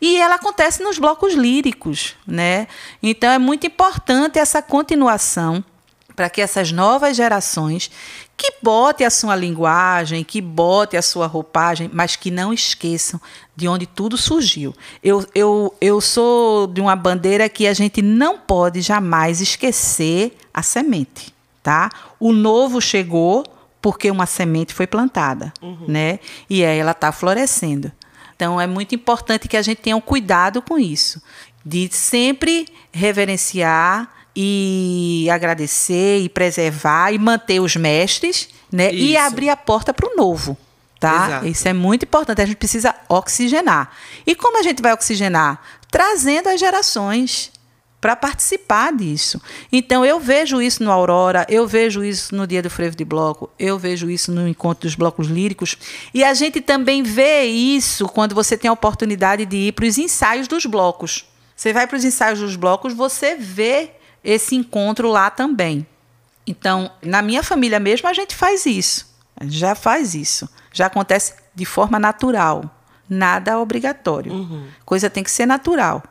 E 0.00 0.18
ela 0.18 0.36
acontece 0.36 0.82
nos 0.82 0.98
blocos 0.98 1.34
líricos, 1.34 2.14
né? 2.26 2.68
Então 3.02 3.30
é 3.30 3.38
muito 3.38 3.66
importante 3.66 4.38
essa 4.38 4.62
continuação 4.62 5.64
para 6.14 6.28
que 6.28 6.40
essas 6.40 6.72
novas 6.72 7.16
gerações 7.16 7.90
que 8.38 8.52
bote 8.62 9.02
a 9.02 9.10
sua 9.10 9.34
linguagem, 9.34 10.22
que 10.22 10.40
bote 10.40 10.96
a 10.96 11.02
sua 11.02 11.26
roupagem, 11.26 11.90
mas 11.92 12.14
que 12.14 12.30
não 12.30 12.52
esqueçam 12.52 13.20
de 13.56 13.66
onde 13.66 13.84
tudo 13.84 14.16
surgiu. 14.16 14.72
Eu, 15.02 15.26
eu, 15.34 15.74
eu 15.80 16.00
sou 16.00 16.68
de 16.68 16.80
uma 16.80 16.94
bandeira 16.94 17.48
que 17.48 17.66
a 17.66 17.74
gente 17.74 18.00
não 18.00 18.38
pode 18.38 18.80
jamais 18.80 19.40
esquecer 19.40 20.38
a 20.54 20.62
semente, 20.62 21.34
tá? 21.64 21.90
O 22.20 22.32
novo 22.32 22.80
chegou 22.80 23.44
porque 23.82 24.08
uma 24.08 24.24
semente 24.24 24.72
foi 24.72 24.86
plantada, 24.86 25.52
uhum. 25.60 25.86
né? 25.88 26.20
E 26.48 26.64
aí 26.64 26.78
ela 26.78 26.92
está 26.92 27.10
florescendo. 27.10 27.90
Então 28.36 28.60
é 28.60 28.68
muito 28.68 28.94
importante 28.94 29.48
que 29.48 29.56
a 29.56 29.62
gente 29.62 29.78
tenha 29.78 29.96
um 29.96 30.00
cuidado 30.00 30.62
com 30.62 30.78
isso, 30.78 31.20
de 31.66 31.88
sempre 31.92 32.68
reverenciar 32.92 34.08
e 34.34 35.28
agradecer 35.30 36.18
e 36.18 36.28
preservar 36.28 37.12
e 37.12 37.18
manter 37.18 37.60
os 37.60 37.76
mestres, 37.76 38.48
né? 38.70 38.92
Isso. 38.92 39.04
E 39.04 39.16
abrir 39.16 39.48
a 39.48 39.56
porta 39.56 39.92
para 39.92 40.08
o 40.08 40.16
novo. 40.16 40.56
Tá? 41.00 41.26
Exato. 41.26 41.46
Isso 41.46 41.68
é 41.68 41.72
muito 41.72 42.04
importante. 42.04 42.42
A 42.42 42.46
gente 42.46 42.56
precisa 42.56 42.94
oxigenar. 43.08 43.90
E 44.26 44.34
como 44.34 44.58
a 44.58 44.62
gente 44.62 44.82
vai 44.82 44.92
oxigenar? 44.92 45.60
Trazendo 45.90 46.48
as 46.48 46.58
gerações 46.58 47.52
para 48.00 48.14
participar 48.14 48.92
disso. 48.92 49.40
Então 49.72 50.04
eu 50.04 50.20
vejo 50.20 50.62
isso 50.62 50.82
no 50.84 50.90
Aurora, 50.90 51.44
eu 51.48 51.66
vejo 51.66 52.04
isso 52.04 52.34
no 52.34 52.46
Dia 52.46 52.62
do 52.62 52.70
Frevo 52.70 52.96
de 52.96 53.04
Bloco, 53.04 53.50
eu 53.58 53.78
vejo 53.78 54.08
isso 54.08 54.30
no 54.30 54.46
encontro 54.46 54.82
dos 54.82 54.94
blocos 54.94 55.26
líricos 55.26 55.76
e 56.14 56.22
a 56.22 56.32
gente 56.32 56.60
também 56.60 57.02
vê 57.02 57.44
isso 57.44 58.08
quando 58.08 58.34
você 58.34 58.56
tem 58.56 58.68
a 58.68 58.72
oportunidade 58.72 59.44
de 59.44 59.56
ir 59.56 59.72
para 59.72 59.86
os 59.86 59.98
ensaios 59.98 60.46
dos 60.46 60.64
blocos. 60.64 61.24
Você 61.56 61.72
vai 61.72 61.88
para 61.88 61.96
os 61.96 62.04
ensaios 62.04 62.38
dos 62.38 62.54
blocos, 62.54 62.94
você 62.94 63.34
vê 63.34 63.90
esse 64.22 64.54
encontro 64.54 65.08
lá 65.08 65.30
também. 65.30 65.86
Então, 66.46 66.90
na 67.02 67.20
minha 67.20 67.42
família 67.42 67.78
mesmo, 67.78 68.08
a 68.08 68.12
gente 68.12 68.34
faz 68.34 68.64
isso. 68.66 69.06
A 69.36 69.44
gente 69.44 69.56
já 69.56 69.74
faz 69.74 70.14
isso. 70.14 70.48
Já 70.72 70.86
acontece 70.86 71.34
de 71.54 71.64
forma 71.64 71.98
natural. 71.98 72.64
Nada 73.08 73.58
obrigatório. 73.58 74.32
Uhum. 74.32 74.66
Coisa 74.84 75.10
tem 75.10 75.22
que 75.22 75.30
ser 75.30 75.46
natural. 75.46 76.02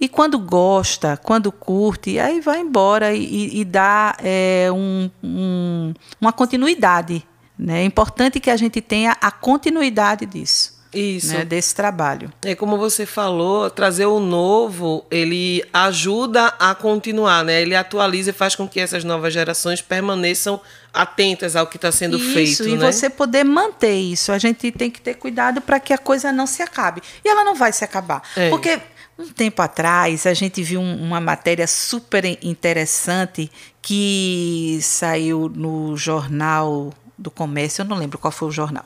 E 0.00 0.08
quando 0.08 0.38
gosta, 0.38 1.16
quando 1.16 1.52
curte, 1.52 2.18
aí 2.18 2.40
vai 2.40 2.60
embora 2.60 3.14
e, 3.14 3.60
e 3.60 3.64
dá 3.64 4.16
é, 4.18 4.68
um, 4.72 5.10
um, 5.22 5.94
uma 6.20 6.32
continuidade. 6.32 7.26
Né? 7.58 7.82
É 7.82 7.84
importante 7.84 8.40
que 8.40 8.50
a 8.50 8.56
gente 8.56 8.80
tenha 8.80 9.16
a 9.20 9.30
continuidade 9.30 10.26
disso. 10.26 10.73
Isso. 10.94 11.32
Né, 11.34 11.44
desse 11.44 11.74
trabalho. 11.74 12.32
É 12.42 12.54
como 12.54 12.76
você 12.76 13.04
falou, 13.04 13.68
trazer 13.70 14.06
o 14.06 14.20
novo, 14.20 15.04
ele 15.10 15.64
ajuda 15.72 16.46
a 16.58 16.74
continuar, 16.74 17.44
né? 17.44 17.62
Ele 17.62 17.74
atualiza 17.74 18.30
e 18.30 18.32
faz 18.32 18.54
com 18.54 18.68
que 18.68 18.80
essas 18.80 19.04
novas 19.04 19.32
gerações 19.32 19.82
permaneçam 19.82 20.60
atentas 20.92 21.56
ao 21.56 21.66
que 21.66 21.76
está 21.76 21.90
sendo 21.90 22.16
isso, 22.16 22.32
feito. 22.32 22.50
Isso, 22.50 22.68
e 22.68 22.76
né? 22.76 22.92
você 22.92 23.10
poder 23.10 23.44
manter 23.44 23.94
isso. 23.94 24.30
A 24.30 24.38
gente 24.38 24.70
tem 24.70 24.90
que 24.90 25.00
ter 25.00 25.14
cuidado 25.14 25.60
para 25.60 25.80
que 25.80 25.92
a 25.92 25.98
coisa 25.98 26.30
não 26.30 26.46
se 26.46 26.62
acabe. 26.62 27.02
E 27.24 27.28
ela 27.28 27.44
não 27.44 27.54
vai 27.54 27.72
se 27.72 27.84
acabar. 27.84 28.22
É. 28.36 28.48
Porque 28.50 28.80
um 29.18 29.28
tempo 29.28 29.60
atrás 29.62 30.26
a 30.26 30.34
gente 30.34 30.62
viu 30.62 30.80
uma 30.80 31.20
matéria 31.20 31.66
super 31.66 32.24
interessante 32.42 33.50
que 33.82 34.78
saiu 34.82 35.48
no 35.54 35.96
jornal 35.96 36.92
do 37.16 37.30
comércio, 37.30 37.82
eu 37.82 37.86
não 37.86 37.96
lembro 37.96 38.18
qual 38.18 38.32
foi 38.32 38.48
o 38.48 38.50
jornal 38.50 38.84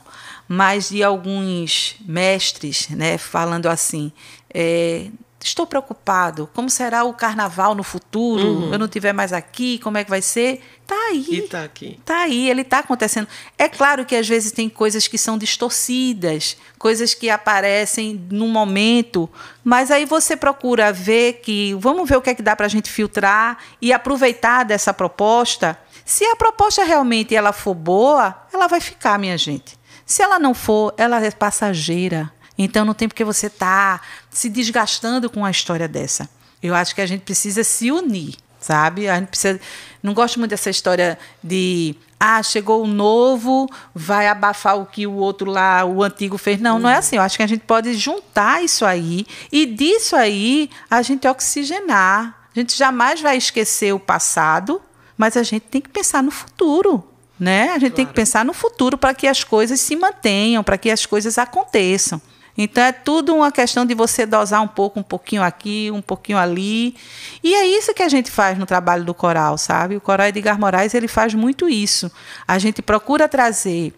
mas 0.51 0.89
de 0.89 1.03
alguns 1.03 1.95
mestres, 2.01 2.89
né, 2.89 3.19
falando 3.19 3.67
assim: 3.67 4.11
é, 4.51 5.11
estou 5.39 5.67
preocupado, 5.67 6.49
como 6.55 6.71
será 6.71 7.03
o 7.03 7.13
carnaval 7.13 7.75
no 7.75 7.83
futuro? 7.83 8.47
Uhum. 8.47 8.73
Eu 8.73 8.79
não 8.79 8.87
estiver 8.87 9.13
mais 9.13 9.31
aqui, 9.31 9.77
como 9.77 9.99
é 9.99 10.03
que 10.03 10.09
vai 10.09 10.23
ser? 10.23 10.59
Tá 10.87 10.95
aí. 11.11 11.25
E 11.29 11.41
tá 11.43 11.63
aqui. 11.63 11.99
Tá 12.03 12.21
aí, 12.21 12.49
ele 12.49 12.61
está 12.61 12.79
acontecendo. 12.79 13.27
É 13.59 13.69
claro 13.69 14.05
que 14.05 14.15
às 14.15 14.27
vezes 14.27 14.51
tem 14.51 14.67
coisas 14.67 15.07
que 15.07 15.19
são 15.19 15.37
distorcidas, 15.37 16.57
coisas 16.79 17.13
que 17.13 17.29
aparecem 17.29 18.19
num 18.31 18.49
momento, 18.49 19.29
mas 19.63 19.91
aí 19.91 20.03
você 20.03 20.35
procura 20.35 20.91
ver 20.91 21.41
que, 21.43 21.75
vamos 21.75 22.09
ver 22.09 22.17
o 22.17 22.21
que 22.23 22.31
é 22.31 22.33
que 22.33 22.41
dá 22.41 22.55
para 22.55 22.65
a 22.65 22.69
gente 22.69 22.89
filtrar 22.89 23.59
e 23.79 23.93
aproveitar 23.93 24.63
dessa 24.65 24.91
proposta. 24.91 25.79
Se 26.03 26.25
a 26.25 26.35
proposta 26.35 26.83
realmente 26.83 27.35
ela 27.35 27.53
for 27.53 27.75
boa, 27.75 28.35
ela 28.51 28.65
vai 28.65 28.81
ficar, 28.81 29.19
minha 29.19 29.37
gente. 29.37 29.78
Se 30.09 30.23
ela 30.23 30.39
não 30.39 30.55
for, 30.55 30.91
ela 30.97 31.23
é 31.23 31.29
passageira. 31.29 32.31
Então 32.57 32.83
não 32.83 32.95
tem 32.95 33.07
porque 33.07 33.23
você 33.23 33.45
estar 33.45 33.99
tá 33.99 34.05
se 34.31 34.49
desgastando 34.49 35.29
com 35.29 35.41
uma 35.41 35.51
história 35.51 35.87
dessa. 35.87 36.27
Eu 36.63 36.73
acho 36.73 36.95
que 36.95 37.01
a 37.01 37.05
gente 37.05 37.21
precisa 37.21 37.63
se 37.63 37.91
unir, 37.91 38.35
sabe? 38.59 39.07
A 39.07 39.19
gente 39.19 39.27
precisa. 39.27 39.61
Não 40.01 40.15
gosto 40.15 40.39
muito 40.39 40.49
dessa 40.49 40.71
história 40.71 41.19
de 41.43 41.95
ah, 42.19 42.41
chegou 42.41 42.83
o 42.83 42.87
novo, 42.87 43.69
vai 43.93 44.27
abafar 44.27 44.79
o 44.79 44.85
que 44.87 45.05
o 45.05 45.13
outro 45.13 45.51
lá, 45.51 45.85
o 45.85 46.01
antigo 46.01 46.39
fez. 46.39 46.59
Não, 46.59 46.79
não 46.79 46.89
é 46.89 46.95
assim. 46.95 47.17
Eu 47.17 47.21
acho 47.21 47.37
que 47.37 47.43
a 47.43 47.47
gente 47.47 47.61
pode 47.61 47.93
juntar 47.93 48.63
isso 48.63 48.85
aí 48.85 49.27
e 49.51 49.67
disso 49.67 50.15
aí 50.15 50.71
a 50.89 51.03
gente 51.03 51.27
oxigenar. 51.27 52.47
A 52.55 52.59
gente 52.59 52.75
jamais 52.75 53.21
vai 53.21 53.37
esquecer 53.37 53.93
o 53.93 53.99
passado, 53.99 54.81
mas 55.15 55.37
a 55.37 55.43
gente 55.43 55.67
tem 55.67 55.79
que 55.79 55.89
pensar 55.89 56.23
no 56.23 56.31
futuro. 56.31 57.08
Né? 57.39 57.69
A 57.69 57.79
gente 57.79 57.81
claro. 57.81 57.93
tem 57.95 58.05
que 58.05 58.13
pensar 58.13 58.43
no 58.43 58.53
futuro 58.53 58.97
para 58.97 59.13
que 59.13 59.25
as 59.25 59.43
coisas 59.43 59.79
se 59.79 59.95
mantenham, 59.95 60.63
para 60.63 60.77
que 60.77 60.91
as 60.91 61.05
coisas 61.05 61.37
aconteçam. 61.37 62.21
Então 62.61 62.83
é 62.83 62.91
tudo 62.91 63.33
uma 63.33 63.53
questão 63.53 63.85
de 63.85 63.93
você 63.93 64.25
dosar 64.25 64.61
um 64.61 64.67
pouco, 64.67 64.99
um 64.99 65.03
pouquinho 65.03 65.41
aqui, 65.41 65.89
um 65.93 66.01
pouquinho 66.01 66.37
ali. 66.37 66.93
E 67.41 67.55
é 67.55 67.65
isso 67.65 67.93
que 67.93 68.03
a 68.03 68.09
gente 68.09 68.29
faz 68.29 68.57
no 68.57 68.65
trabalho 68.65 69.05
do 69.05 69.13
coral, 69.13 69.57
sabe? 69.57 69.95
O 69.95 70.01
coral 70.01 70.27
Edgar 70.27 70.59
Moraes 70.59 70.93
ele 70.93 71.07
faz 71.07 71.33
muito 71.33 71.69
isso. 71.69 72.11
A 72.45 72.59
gente 72.59 72.81
procura 72.81 73.29
trazer 73.29 73.93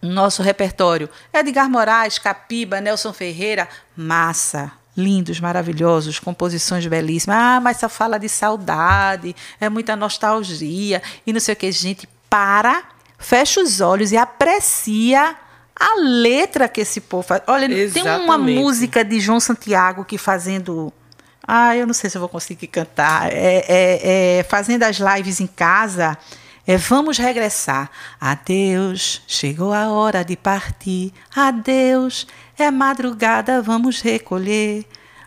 no 0.00 0.10
nosso 0.10 0.42
repertório 0.42 1.10
Edgar 1.30 1.68
Moraes, 1.68 2.18
Capiba, 2.18 2.80
Nelson 2.80 3.12
Ferreira, 3.12 3.68
massa, 3.94 4.72
lindos, 4.96 5.38
maravilhosos, 5.38 6.18
composições 6.18 6.86
belíssimas. 6.86 7.36
Ah, 7.38 7.60
mas 7.60 7.76
só 7.76 7.88
fala 7.88 8.18
de 8.18 8.30
saudade, 8.30 9.36
é 9.60 9.68
muita 9.68 9.94
nostalgia 9.94 11.02
e 11.26 11.34
não 11.34 11.40
sei 11.40 11.52
o 11.52 11.56
que. 11.56 11.70
Gente, 11.70 12.08
para, 12.36 12.82
fecha 13.16 13.62
os 13.62 13.80
olhos 13.80 14.12
e 14.12 14.16
aprecia 14.18 15.34
a 15.74 16.00
letra 16.02 16.68
que 16.68 16.82
esse 16.82 17.00
povo 17.00 17.22
faz. 17.22 17.40
Olha, 17.46 17.64
Exatamente. 17.64 18.18
tem 18.18 18.24
uma 18.24 18.36
música 18.36 19.02
de 19.02 19.18
João 19.18 19.40
Santiago 19.40 20.04
que 20.04 20.18
fazendo. 20.18 20.92
Ah, 21.48 21.74
eu 21.74 21.86
não 21.86 21.94
sei 21.94 22.10
se 22.10 22.18
eu 22.18 22.20
vou 22.20 22.28
conseguir 22.28 22.66
cantar. 22.66 23.32
É, 23.32 23.64
é, 23.66 24.38
é 24.38 24.42
fazendo 24.42 24.82
as 24.82 24.98
lives 24.98 25.40
em 25.40 25.46
casa. 25.46 26.18
É 26.66 26.76
vamos 26.76 27.16
regressar. 27.16 27.90
Adeus, 28.20 29.22
chegou 29.26 29.72
a 29.72 29.88
hora 29.88 30.22
de 30.22 30.36
partir. 30.36 31.14
Adeus, 31.34 32.26
é 32.58 32.70
madrugada, 32.70 33.62
vamos 33.62 34.02
recolher. 34.02 34.84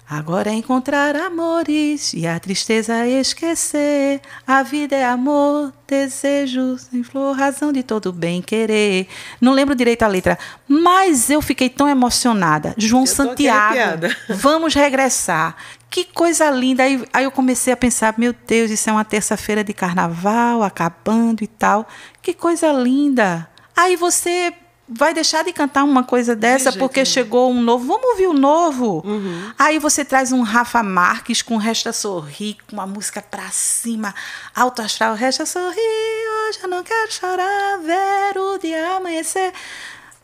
Agora 0.09 0.49
é 0.49 0.53
encontrar 0.53 1.15
amores 1.15 2.15
e 2.15 2.25
a 2.25 2.39
tristeza 2.39 3.07
esquecer. 3.07 4.19
A 4.47 4.63
vida 4.63 4.95
é 4.95 5.05
amor, 5.05 5.71
desejos 5.87 6.91
em 6.91 7.03
flor, 7.03 7.37
razão 7.37 7.71
de 7.71 7.83
todo 7.83 8.11
bem 8.11 8.41
querer. 8.41 9.07
Não 9.39 9.53
lembro 9.53 9.75
direito 9.75 10.01
a 10.01 10.07
letra, 10.07 10.39
mas 10.67 11.29
eu 11.29 11.43
fiquei 11.43 11.69
tão 11.69 11.87
emocionada. 11.87 12.73
João 12.75 13.05
Santiago, 13.05 14.07
vamos 14.33 14.73
regressar. 14.73 15.55
Que 15.91 16.05
coisa 16.05 16.49
linda. 16.49 16.81
Aí, 16.81 17.05
aí 17.13 17.25
eu 17.25 17.31
comecei 17.31 17.71
a 17.71 17.77
pensar, 17.77 18.15
meu 18.17 18.33
Deus, 18.47 18.71
isso 18.71 18.89
é 18.89 18.93
uma 18.93 19.05
terça-feira 19.05 19.63
de 19.63 19.73
carnaval, 19.73 20.63
acabando 20.63 21.43
e 21.43 21.47
tal. 21.47 21.87
Que 22.19 22.33
coisa 22.33 22.71
linda. 22.71 23.47
Aí 23.77 23.95
você 23.95 24.51
vai 24.89 25.13
deixar 25.13 25.43
de 25.43 25.53
cantar 25.53 25.83
uma 25.83 26.03
coisa 26.03 26.35
dessa 26.35 26.71
de 26.71 26.79
porque 26.79 27.05
chegou 27.05 27.51
um 27.51 27.61
novo. 27.61 27.85
Vamos 27.85 28.09
ouvir 28.09 28.27
o 28.27 28.33
novo. 28.33 29.03
Uhum. 29.05 29.51
Aí 29.57 29.77
você 29.77 30.03
traz 30.03 30.31
um 30.31 30.41
Rafa 30.41 30.81
Marques 30.81 31.41
com 31.41 31.57
Resta 31.57 31.93
Sorrir, 31.93 32.57
com 32.67 32.75
uma 32.75 32.87
música 32.87 33.21
pra 33.21 33.49
cima, 33.51 34.15
alto 34.55 34.81
astral, 34.81 35.13
Resta 35.13 35.45
Sorrir, 35.45 35.77
hoje 36.47 36.59
eu 36.63 36.69
não 36.69 36.83
quero 36.83 37.11
chorar, 37.11 37.79
ver 37.79 38.39
o 38.39 38.57
dia 38.57 38.95
amanhecer. 38.95 39.53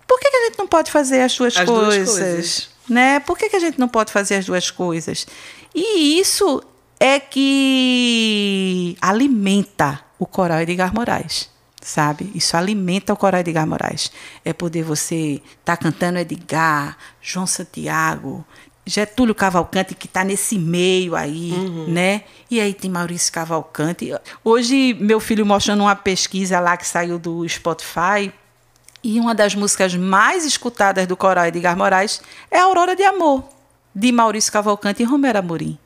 Por 0.08 0.20
que, 0.20 0.30
que 0.30 0.38
a 0.38 0.46
gente 0.46 0.58
não 0.58 0.68
pode 0.68 0.92
fazer 0.92 1.22
as 1.22 1.36
duas, 1.36 1.56
as 1.56 1.66
coisas, 1.66 1.96
duas 1.96 2.20
coisas? 2.20 2.70
Né? 2.90 3.20
Por 3.20 3.38
que, 3.38 3.50
que 3.50 3.56
a 3.56 3.60
gente 3.60 3.80
não 3.80 3.88
pode 3.88 4.12
fazer 4.12 4.36
as 4.36 4.46
duas 4.46 4.72
coisas? 4.72 5.28
E 5.74 6.20
isso 6.20 6.64
é 7.00 7.20
que 7.20 8.98
alimenta 9.02 10.00
o 10.18 10.26
coral 10.26 10.62
Edgar 10.62 10.94
Moraes 10.94 11.55
sabe? 11.86 12.32
Isso 12.34 12.58
alimenta 12.58 13.14
o 13.14 13.18
coral 13.18 13.42
Edgar 13.42 13.68
Moraes. 13.68 14.12
É 14.44 14.52
poder 14.52 14.84
você 14.84 15.42
estar 15.60 15.78
tá 15.78 15.78
cantando 15.78 16.18
Edgar, 16.18 16.98
João 17.22 17.46
Santiago, 17.46 18.44
Getúlio 18.84 19.36
Cavalcante, 19.36 19.94
que 19.94 20.08
está 20.08 20.24
nesse 20.24 20.58
meio 20.58 21.16
aí, 21.16 21.52
uhum. 21.52 21.86
né? 21.88 22.24
E 22.50 22.60
aí 22.60 22.74
tem 22.74 22.90
Maurício 22.90 23.32
Cavalcante. 23.32 24.12
Hoje, 24.44 24.96
meu 25.00 25.20
filho 25.20 25.46
mostrando 25.46 25.82
uma 25.82 25.96
pesquisa 25.96 26.60
lá 26.60 26.76
que 26.76 26.88
saiu 26.88 27.20
do 27.20 27.48
Spotify, 27.48 28.34
e 29.04 29.20
uma 29.20 29.36
das 29.36 29.54
músicas 29.54 29.94
mais 29.94 30.44
escutadas 30.44 31.06
do 31.06 31.16
coral 31.16 31.46
Edgar 31.46 31.78
Moraes 31.78 32.20
é 32.50 32.58
Aurora 32.58 32.96
de 32.96 33.04
Amor, 33.04 33.44
de 33.94 34.12
Maurício 34.12 34.52
Cavalcante 34.52 35.04
e 35.04 35.06
Romero 35.06 35.38
Amorim. 35.38 35.78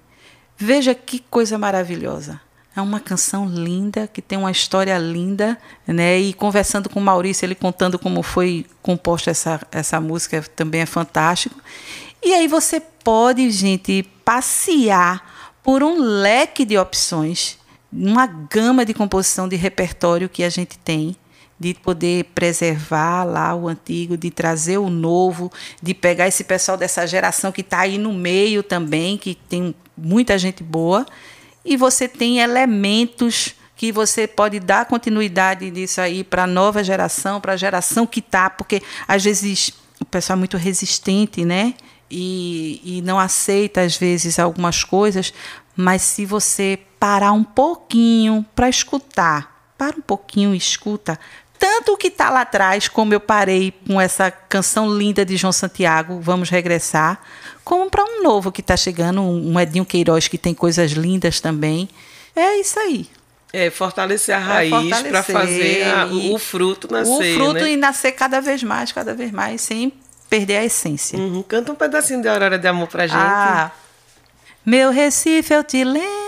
Veja 0.57 0.95
que 0.95 1.19
coisa 1.19 1.57
maravilhosa. 1.57 2.39
É 2.75 2.81
uma 2.81 2.99
canção 2.99 3.47
linda, 3.47 4.07
que 4.07 4.21
tem 4.21 4.37
uma 4.37 4.51
história 4.51 4.97
linda, 4.97 5.57
né? 5.87 6.19
E 6.19 6.33
conversando 6.33 6.89
com 6.89 6.99
o 6.99 7.03
Maurício, 7.03 7.45
ele 7.45 7.55
contando 7.55 7.97
como 7.97 8.21
foi 8.21 8.65
composta 8.81 9.31
essa, 9.31 9.59
essa 9.71 9.99
música, 9.99 10.41
também 10.55 10.81
é 10.81 10.85
fantástico. 10.85 11.59
E 12.23 12.33
aí 12.33 12.47
você 12.47 12.79
pode, 12.79 13.49
gente, 13.49 14.03
passear 14.23 15.57
por 15.63 15.81
um 15.83 15.99
leque 15.99 16.63
de 16.63 16.77
opções, 16.77 17.57
uma 17.91 18.27
gama 18.27 18.85
de 18.85 18.93
composição 18.93 19.47
de 19.47 19.55
repertório 19.55 20.29
que 20.29 20.43
a 20.43 20.49
gente 20.49 20.77
tem, 20.77 21.15
de 21.59 21.73
poder 21.73 22.25
preservar 22.35 23.23
lá 23.23 23.53
o 23.53 23.67
antigo, 23.67 24.15
de 24.15 24.29
trazer 24.29 24.77
o 24.77 24.89
novo, 24.89 25.51
de 25.81 25.93
pegar 25.93 26.27
esse 26.27 26.43
pessoal 26.43 26.77
dessa 26.77 27.05
geração 27.05 27.51
que 27.51 27.61
está 27.61 27.79
aí 27.79 27.97
no 27.97 28.13
meio 28.13 28.63
também, 28.63 29.17
que 29.17 29.35
tem 29.35 29.75
muita 29.97 30.37
gente 30.37 30.63
boa 30.63 31.05
e 31.63 31.75
você 31.77 32.07
tem 32.07 32.39
elementos 32.39 33.55
que 33.75 33.91
você 33.91 34.27
pode 34.27 34.59
dar 34.59 34.85
continuidade 34.85 35.71
disso 35.71 36.01
aí 36.01 36.23
para 36.23 36.43
a 36.43 36.47
nova 36.47 36.83
geração, 36.83 37.39
para 37.39 37.53
a 37.53 37.57
geração 37.57 38.05
que 38.05 38.19
está, 38.19 38.49
porque 38.49 38.81
às 39.07 39.23
vezes 39.23 39.71
o 39.99 40.05
pessoal 40.05 40.35
é 40.35 40.39
muito 40.39 40.57
resistente, 40.57 41.45
né? 41.45 41.73
E, 42.11 42.81
e 42.83 43.01
não 43.03 43.19
aceita 43.19 43.81
às 43.81 43.95
vezes 43.95 44.39
algumas 44.39 44.83
coisas, 44.83 45.33
mas 45.75 46.01
se 46.01 46.25
você 46.25 46.79
parar 46.99 47.31
um 47.31 47.43
pouquinho 47.43 48.45
para 48.53 48.67
escutar, 48.67 49.73
para 49.77 49.95
um 49.95 50.01
pouquinho 50.01 50.53
e 50.53 50.57
escuta, 50.57 51.17
tanto 51.59 51.93
o 51.93 51.97
que 51.97 52.07
está 52.07 52.29
lá 52.29 52.41
atrás, 52.41 52.87
como 52.87 53.13
eu 53.13 53.19
parei 53.19 53.73
com 53.85 53.99
essa 53.99 54.31
canção 54.31 54.89
linda 54.89 55.25
de 55.25 55.35
João 55.35 55.51
Santiago, 55.51 56.19
Vamos 56.21 56.49
Regressar, 56.49 57.21
como 57.63 57.91
para 57.91 58.03
um 58.03 58.23
novo 58.23 58.51
que 58.51 58.61
está 58.61 58.77
chegando, 58.77 59.21
um 59.21 59.59
Edinho 59.59 59.85
Queiroz 59.85 60.27
que 60.29 60.37
tem 60.37 60.53
coisas 60.53 60.91
lindas 60.91 61.41
também. 61.41 61.89
É 62.35 62.57
isso 62.59 62.79
aí. 62.79 63.07
É, 63.51 63.69
fortalecer 63.69 64.35
a 64.35 64.39
raiz 64.39 64.73
é 64.73 65.09
para 65.09 65.23
fazer 65.23 65.83
a, 65.83 66.05
o 66.05 66.39
fruto 66.39 66.91
nascer. 66.91 67.11
O 67.11 67.35
fruto 67.35 67.63
né? 67.65 67.71
e 67.71 67.77
nascer 67.77 68.13
cada 68.13 68.39
vez 68.39 68.63
mais, 68.63 68.91
cada 68.91 69.13
vez 69.13 69.31
mais, 69.31 69.61
sem 69.61 69.91
perder 70.29 70.57
a 70.57 70.65
essência. 70.65 71.19
Uhum. 71.19 71.43
Canta 71.43 71.71
um 71.71 71.75
pedacinho 71.75 72.21
de 72.21 72.27
Aurora 72.27 72.57
de 72.57 72.67
Amor 72.67 72.87
pra 72.87 73.07
gente. 73.07 73.17
Ah, 73.17 73.71
meu 74.63 74.91
Recife, 74.91 75.53
eu 75.53 75.63
te 75.63 75.83
lembro 75.83 76.18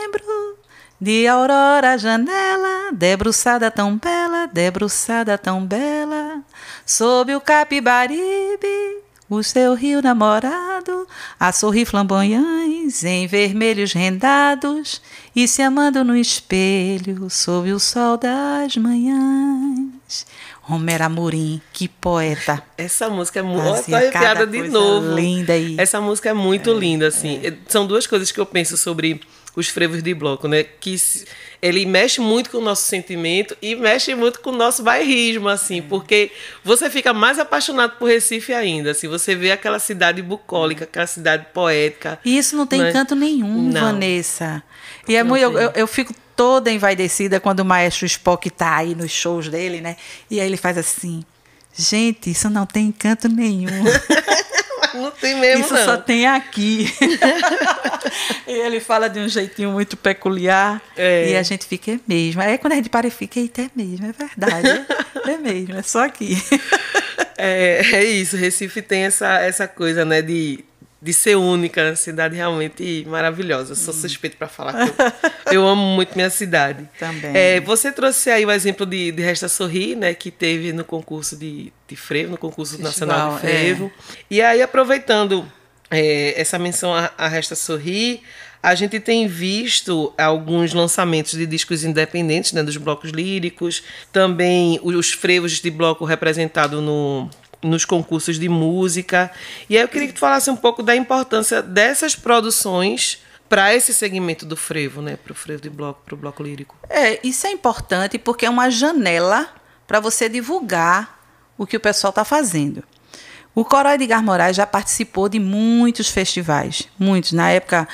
de 1.02 1.28
aurora 1.28 1.98
janela, 1.98 2.92
debruçada 2.94 3.72
tão 3.72 3.98
bela, 3.98 4.46
debruçada 4.46 5.36
tão 5.36 5.66
bela, 5.66 6.44
sob 6.86 7.36
o 7.36 7.42
Capibaribe, 7.42 9.02
o 9.28 9.42
seu 9.42 9.74
rio 9.74 10.00
namorado, 10.00 11.08
a 11.40 11.52
sorrir 11.52 11.86
flamboyães 11.86 13.04
em 13.04 13.26
vermelhos 13.26 13.94
rendados 13.94 15.02
e 15.36 15.48
se 15.48 15.64
amando 15.64 16.04
no 16.04 16.16
espelho 16.16 17.28
sob 17.32 17.74
o 17.74 17.80
sol 17.80 18.16
das 18.16 18.78
manhãs. 18.78 20.28
Romero 20.62 21.06
Amorim, 21.06 21.60
que 21.74 21.88
poeta. 21.88 22.62
Essa 22.78 23.10
música 23.10 23.40
é 23.40 23.42
muito. 23.42 23.94
Arrepiada 23.94 24.46
de 24.46 24.68
novo. 24.68 25.16
Linda 25.16 25.54
aí. 25.54 25.76
Essa 25.80 26.00
música 26.00 26.30
é 26.30 26.34
muito 26.34 26.70
é, 26.70 26.74
linda, 26.74 27.08
assim. 27.08 27.42
É. 27.44 27.54
São 27.68 27.88
duas 27.88 28.06
coisas 28.06 28.32
que 28.32 28.40
eu 28.40 28.46
penso 28.46 28.78
sobre 28.78 29.20
os 29.56 29.68
frevos 29.68 30.02
de 30.02 30.14
bloco, 30.14 30.48
né? 30.48 30.64
Que 30.64 30.96
ele 31.62 31.86
mexe 31.86 32.20
muito 32.22 32.50
com 32.50 32.58
o 32.58 32.62
nosso 32.62 32.84
sentimento 32.84 33.56
e 33.62 33.76
mexe 33.76 34.16
muito 34.16 34.40
com 34.40 34.50
o 34.50 34.56
nosso 34.56 34.82
bairrismo, 34.82 35.48
assim, 35.50 35.80
é. 35.80 35.82
porque 35.82 36.32
você 36.64 36.90
fica 36.90 37.14
mais 37.14 37.38
apaixonado 37.38 37.98
por 37.98 38.10
Recife 38.10 38.54
ainda, 38.54 38.92
assim, 38.92 39.08
você 39.08 39.36
vê 39.36 39.52
aquela 39.52 39.80
cidade 39.80 40.22
bucólica, 40.22 40.86
aquela 40.86 41.08
cidade 41.08 41.48
poética. 41.54 42.20
E 42.24 42.38
isso 42.38 42.56
não 42.56 42.66
tem 42.66 42.80
né? 42.80 42.90
encanto 42.90 43.16
nenhum, 43.16 43.70
não. 43.70 43.82
Vanessa. 43.82 44.64
E 45.08 45.16
é 45.16 45.24
muito, 45.24 45.42
eu, 45.42 45.60
eu, 45.60 45.72
eu 45.76 45.88
fico 45.88 46.14
toda 46.36 46.72
envaidecida 46.72 47.40
quando 47.40 47.60
o 47.60 47.66
maestro 47.66 48.06
Spock 48.06 48.48
está 48.48 48.78
aí 48.78 48.96
nos 48.96 49.12
shows 49.12 49.50
dele, 49.50 49.82
né? 49.82 49.96
E 50.30 50.40
aí 50.40 50.48
ele 50.48 50.58
faz 50.58 50.78
assim: 50.78 51.24
gente, 51.74 52.32
isso 52.32 52.50
não 52.50 52.66
tem 52.66 52.88
encanto 52.88 53.28
nenhum. 53.28 53.70
não 54.94 55.12
tem 55.12 55.36
mesmo, 55.36 55.66
Isso 55.66 55.74
não. 55.74 55.86
só 55.86 55.98
tem 55.98 56.28
aqui. 56.28 56.94
e 58.48 58.52
ele 58.52 58.80
fala 58.80 59.10
de 59.10 59.20
um 59.20 59.28
jeitinho 59.28 59.72
muito 59.72 59.96
peculiar. 59.98 60.82
É. 60.96 61.30
E 61.32 61.36
a 61.38 61.44
gente 61.44 61.66
fica, 61.66 61.92
é 61.92 62.00
mesmo. 62.08 62.42
Aí 62.42 62.58
quando 62.58 62.74
a 62.74 62.76
gente 62.76 62.90
para 62.90 63.08
e 63.08 63.12
fica, 63.12 63.40
eita, 63.40 63.62
é 63.62 63.70
mesmo, 63.76 64.06
é 64.06 64.12
verdade. 64.12 64.86
É, 65.26 65.32
é 65.32 65.38
mesmo, 65.38 65.76
é 65.76 65.82
só 65.82 66.06
aqui. 66.06 66.38
é, 67.38 67.82
é 67.94 68.04
isso, 68.04 68.36
Recife 68.36 68.82
tem 68.82 69.04
essa, 69.04 69.40
essa 69.40 69.68
coisa, 69.68 70.04
né, 70.06 70.22
de 70.22 70.64
de 71.02 71.14
ser 71.14 71.36
única, 71.36 71.96
cidade 71.96 72.36
realmente 72.36 73.04
maravilhosa. 73.08 73.74
Sou 73.74 73.94
suspeito 73.94 74.38
para 74.38 74.48
falar. 74.48 74.88
Eu, 75.48 75.54
eu, 75.64 75.68
amo 75.68 75.82
muito 75.82 76.14
minha 76.16 76.30
cidade. 76.30 76.88
Também. 77.00 77.32
É, 77.36 77.60
você 77.60 77.92
trouxe 77.92 78.30
aí 78.30 78.46
o 78.46 78.52
exemplo 78.52 78.86
de, 78.86 79.12
de 79.12 79.22
Resta 79.22 79.48
Sorrir, 79.48 79.96
né, 79.96 80.14
que 80.14 80.30
teve 80.30 80.72
no 80.72 80.84
concurso 80.84 81.36
de, 81.36 81.74
de 81.88 81.96
frevo, 81.96 82.32
no 82.32 82.38
concurso 82.38 82.78
Festival, 82.78 83.18
nacional 83.18 83.36
de 83.36 83.42
frevo. 83.42 83.92
É. 84.10 84.16
E 84.30 84.42
aí 84.42 84.62
aproveitando 84.62 85.52
é, 85.90 86.40
essa 86.40 86.60
menção 86.60 86.94
a, 86.94 87.12
a 87.18 87.28
Resta 87.28 87.56
Sorrir, 87.56 88.22
a 88.62 88.76
gente 88.76 89.00
tem 89.00 89.28
visto 89.28 90.14
alguns 90.16 90.72
lançamentos 90.72 91.32
de 91.32 91.48
discos 91.48 91.84
independentes, 91.84 92.54
né, 92.54 92.62
dos 92.62 92.78
blocos 92.78 93.10
líricos, 93.10 93.84
também 94.12 94.80
os 94.84 95.12
frevos 95.12 95.54
de 95.60 95.72
bloco 95.72 96.06
representado 96.06 96.80
no 96.80 97.28
nos 97.64 97.86
concursos 97.86 98.40
de 98.40 98.50
música. 98.50 99.32
E 99.70 99.78
aí 99.78 99.84
eu 99.84 99.88
queria 99.88 100.08
que 100.08 100.14
tu 100.14 100.20
falasse 100.20 100.50
um 100.50 100.56
pouco 100.56 100.82
da 100.82 100.96
importância 100.96 101.62
dessas 101.62 102.16
produções 102.16 103.22
para 103.48 103.76
esse 103.76 103.94
segmento 103.94 104.46
do 104.46 104.56
frevo, 104.56 105.02
né? 105.02 105.18
Para 105.18 105.34
o 105.34 105.36
frevo 105.36 105.62
de 105.62 105.70
bloco, 105.70 106.02
para 106.06 106.16
o 106.16 106.18
bloco 106.18 106.42
lírico. 106.42 106.76
É, 106.90 107.20
isso 107.26 107.46
é 107.46 107.52
importante 107.52 108.18
porque 108.18 108.46
é 108.46 108.50
uma 108.50 108.70
janela 108.70 109.54
para 109.86 110.00
você 110.00 110.30
divulgar 110.30 111.20
o 111.58 111.68
que 111.68 111.76
o 111.76 111.80
pessoal 111.80 112.12
está 112.12 112.24
fazendo. 112.24 112.84
O 113.54 113.66
Coral 113.66 113.96
Edgar 113.96 114.24
Moraes 114.24 114.56
já 114.56 114.66
participou 114.66 115.28
de 115.28 115.38
muitos 115.38 116.08
festivais, 116.08 116.88
muitos. 116.98 117.34
Na 117.34 117.50
época, 117.50 117.86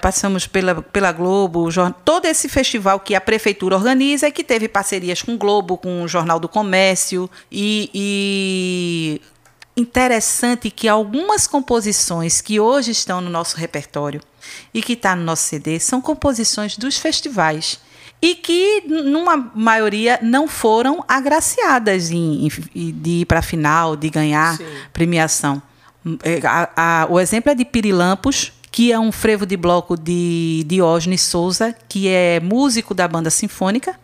passamos 0.00 0.46
pela, 0.46 0.82
pela 0.82 1.10
Globo, 1.10 1.68
todo 2.04 2.26
esse 2.26 2.50
festival 2.50 3.00
que 3.00 3.14
a 3.14 3.20
prefeitura 3.20 3.76
organiza 3.76 4.28
e 4.28 4.32
que 4.32 4.44
teve 4.44 4.68
parcerias 4.68 5.22
com 5.22 5.34
o 5.34 5.38
Globo, 5.38 5.78
com 5.78 6.02
o 6.02 6.08
Jornal 6.08 6.38
do 6.38 6.48
Comércio. 6.48 7.30
E, 7.50 7.90
e 7.94 9.22
interessante 9.74 10.70
que 10.70 10.86
algumas 10.86 11.46
composições 11.46 12.42
que 12.42 12.60
hoje 12.60 12.90
estão 12.90 13.22
no 13.22 13.30
nosso 13.30 13.56
repertório 13.56 14.20
e 14.72 14.82
que 14.82 14.92
está 14.92 15.16
no 15.16 15.22
nosso 15.22 15.44
CD 15.44 15.80
são 15.80 16.00
composições 16.00 16.76
dos 16.76 16.98
festivais 16.98 17.80
e 18.20 18.34
que, 18.34 18.82
numa 18.86 19.36
maioria, 19.54 20.18
não 20.22 20.48
foram 20.48 21.04
agraciadas 21.06 22.10
em, 22.10 22.48
em 22.74 22.92
de 22.92 23.10
ir 23.20 23.24
para 23.26 23.40
a 23.40 23.42
final, 23.42 23.96
de 23.96 24.08
ganhar 24.08 24.56
Sim. 24.56 24.64
premiação. 24.92 25.62
É, 26.22 26.40
a, 26.44 26.70
a, 27.02 27.06
o 27.10 27.18
exemplo 27.18 27.50
é 27.50 27.54
de 27.54 27.64
Pirilampos, 27.64 28.52
que 28.70 28.92
é 28.92 28.98
um 28.98 29.10
frevo 29.10 29.46
de 29.46 29.56
bloco 29.56 29.96
de 29.96 30.62
Diógenes 30.68 31.22
Souza, 31.22 31.74
que 31.88 32.08
é 32.08 32.40
músico 32.40 32.92
da 32.92 33.08
banda 33.08 33.30
sinfônica. 33.30 33.98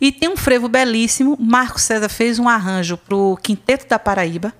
E 0.00 0.10
tem 0.10 0.28
um 0.28 0.36
frevo 0.38 0.68
belíssimo. 0.68 1.36
Marco 1.38 1.78
César 1.78 2.08
fez 2.08 2.38
um 2.38 2.48
arranjo 2.48 2.96
para 2.96 3.14
o 3.14 3.36
Quinteto 3.36 3.86
da 3.86 3.98
Paraíba. 3.98 4.54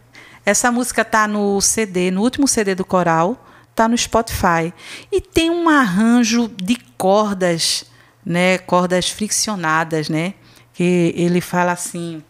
Essa 0.45 0.71
música 0.71 1.01
está 1.01 1.27
no 1.27 1.59
CD, 1.61 2.11
no 2.11 2.21
último 2.21 2.47
CD 2.47 2.75
do 2.75 2.85
coral, 2.85 3.43
está 3.71 3.89
no 3.89 3.97
Spotify. 3.97 4.73
E 5.11 5.21
tem 5.23 5.51
um 5.51 5.69
arranjo 5.69 6.49
de 6.49 6.77
cordas, 6.99 7.86
né, 8.27 8.59
cordas 8.59 9.09
friccionadas, 9.09 10.09
né, 10.09 10.35
que 10.75 11.15
ele 11.17 11.41
fala 11.41 11.71
assim: 11.71 12.23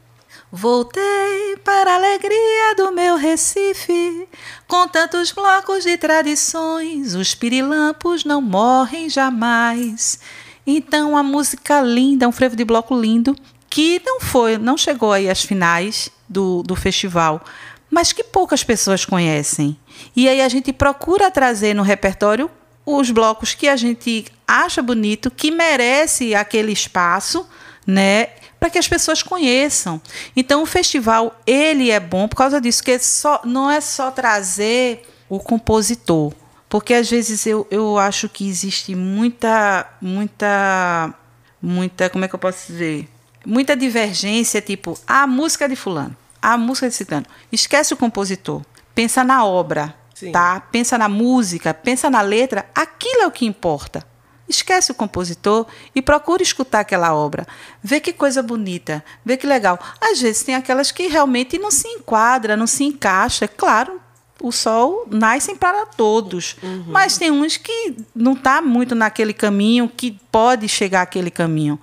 Voltei 0.52 1.56
para 1.64 1.92
a 1.92 1.94
alegria 1.96 2.74
do 2.76 2.92
meu 2.92 3.16
Recife, 3.16 4.28
com 4.68 4.86
tantos 4.86 5.32
blocos 5.32 5.84
de 5.84 5.96
tradições, 5.96 7.14
os 7.14 7.34
pirilampos 7.34 8.24
não 8.24 8.42
morrem 8.42 9.08
jamais. 9.08 10.20
Então, 10.66 11.16
a 11.16 11.22
música 11.22 11.80
linda, 11.80 12.28
um 12.28 12.32
frevo 12.32 12.56
de 12.56 12.64
bloco 12.64 12.98
lindo, 12.98 13.34
que 13.70 14.00
não 14.04 14.20
foi, 14.20 14.58
não 14.58 14.76
chegou 14.76 15.12
aí 15.12 15.30
às 15.30 15.42
finais 15.42 16.10
do, 16.28 16.62
do 16.62 16.76
festival, 16.76 17.44
mas 17.90 18.12
que 18.12 18.22
poucas 18.22 18.62
pessoas 18.62 19.04
conhecem. 19.04 19.78
E 20.14 20.28
aí 20.28 20.40
a 20.40 20.48
gente 20.48 20.72
procura 20.72 21.30
trazer 21.30 21.74
no 21.74 21.82
repertório 21.82 22.50
os 22.86 23.10
blocos 23.10 23.52
que 23.52 23.68
a 23.68 23.74
gente 23.74 24.26
acha 24.46 24.80
bonito, 24.80 25.28
que 25.28 25.50
merece 25.50 26.36
aquele 26.36 26.72
espaço, 26.72 27.44
né? 27.84 28.28
Para 28.60 28.70
que 28.70 28.78
as 28.78 28.86
pessoas 28.86 29.22
conheçam. 29.22 30.00
Então 30.36 30.62
o 30.62 30.66
festival 30.66 31.38
ele 31.44 31.90
é 31.90 31.98
bom 31.98 32.28
por 32.28 32.36
causa 32.36 32.60
disso, 32.60 32.82
que 32.82 32.96
só, 33.00 33.40
não 33.44 33.68
é 33.68 33.80
só 33.80 34.12
trazer 34.12 35.02
o 35.28 35.40
compositor, 35.40 36.32
porque 36.68 36.94
às 36.94 37.10
vezes 37.10 37.44
eu, 37.44 37.66
eu 37.70 37.98
acho 37.98 38.28
que 38.28 38.48
existe 38.48 38.94
muita, 38.94 39.86
muita, 40.00 41.12
muita, 41.60 42.08
como 42.08 42.24
é 42.24 42.28
que 42.28 42.34
eu 42.34 42.38
posso 42.38 42.72
dizer? 42.72 43.08
Muita 43.44 43.76
divergência, 43.76 44.60
tipo, 44.60 44.98
a 45.06 45.26
música 45.26 45.68
de 45.68 45.76
fulano, 45.76 46.16
a 46.40 46.56
música 46.56 46.88
de 46.88 46.94
ciclano. 46.94 47.26
Esquece 47.50 47.94
o 47.94 47.96
compositor. 47.96 48.62
Pensa 48.94 49.22
na 49.22 49.44
obra, 49.44 49.94
Sim. 50.16 50.32
tá? 50.32 50.58
Pensa 50.72 50.96
na 50.96 51.10
música, 51.10 51.74
pensa 51.74 52.08
na 52.08 52.22
letra. 52.22 52.66
Aquilo 52.74 53.20
é 53.20 53.26
o 53.26 53.30
que 53.30 53.44
importa. 53.44 54.02
Esquece 54.48 54.90
o 54.90 54.94
compositor 54.94 55.66
e 55.94 56.00
procura 56.00 56.42
escutar 56.42 56.80
aquela 56.80 57.14
obra. 57.14 57.46
Vê 57.82 58.00
que 58.00 58.14
coisa 58.14 58.42
bonita, 58.42 59.04
vê 59.22 59.36
que 59.36 59.46
legal. 59.46 59.78
Às 60.00 60.22
vezes 60.22 60.42
tem 60.42 60.54
aquelas 60.54 60.90
que 60.90 61.06
realmente 61.06 61.58
não 61.58 61.70
se 61.70 61.86
enquadra, 61.88 62.56
não 62.56 62.66
se 62.66 62.82
encaixa. 62.84 63.46
Claro, 63.46 64.00
o 64.42 64.50
sol 64.50 65.06
nasce 65.10 65.54
para 65.56 65.84
todos. 65.84 66.56
Uhum. 66.62 66.84
Mas 66.86 67.18
tem 67.18 67.30
uns 67.30 67.58
que 67.58 67.96
não 68.14 68.32
está 68.32 68.62
muito 68.62 68.94
naquele 68.94 69.34
caminho, 69.34 69.86
que 69.86 70.18
pode 70.32 70.66
chegar 70.66 71.02
àquele 71.02 71.30
caminho. 71.30 71.78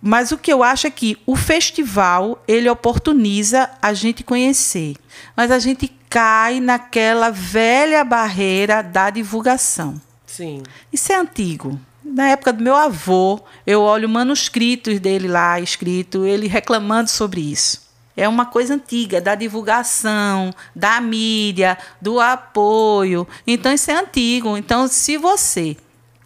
Mas 0.00 0.30
o 0.30 0.38
que 0.38 0.52
eu 0.52 0.62
acho 0.62 0.86
é 0.86 0.90
que 0.90 1.18
o 1.26 1.34
festival 1.34 2.42
ele 2.46 2.68
oportuniza 2.68 3.70
a 3.80 3.92
gente 3.92 4.22
conhecer, 4.22 4.96
mas 5.36 5.50
a 5.50 5.58
gente 5.58 5.88
cai 6.08 6.60
naquela 6.60 7.30
velha 7.30 8.04
barreira 8.04 8.82
da 8.82 9.10
divulgação. 9.10 10.00
Sim. 10.26 10.62
Isso 10.92 11.12
é 11.12 11.16
antigo. 11.16 11.78
Na 12.04 12.28
época 12.28 12.52
do 12.52 12.62
meu 12.62 12.74
avô, 12.74 13.40
eu 13.66 13.80
olho 13.82 14.08
manuscritos 14.08 14.98
dele 14.98 15.28
lá 15.28 15.60
escrito, 15.60 16.24
ele 16.24 16.48
reclamando 16.48 17.08
sobre 17.08 17.40
isso. 17.40 17.82
É 18.16 18.28
uma 18.28 18.44
coisa 18.44 18.74
antiga, 18.74 19.20
da 19.20 19.34
divulgação, 19.34 20.52
da 20.76 21.00
mídia, 21.00 21.78
do 22.00 22.20
apoio. 22.20 23.26
Então, 23.46 23.72
isso 23.72 23.90
é 23.90 23.94
antigo. 23.94 24.56
Então, 24.56 24.86
se 24.86 25.16
você. 25.16 25.76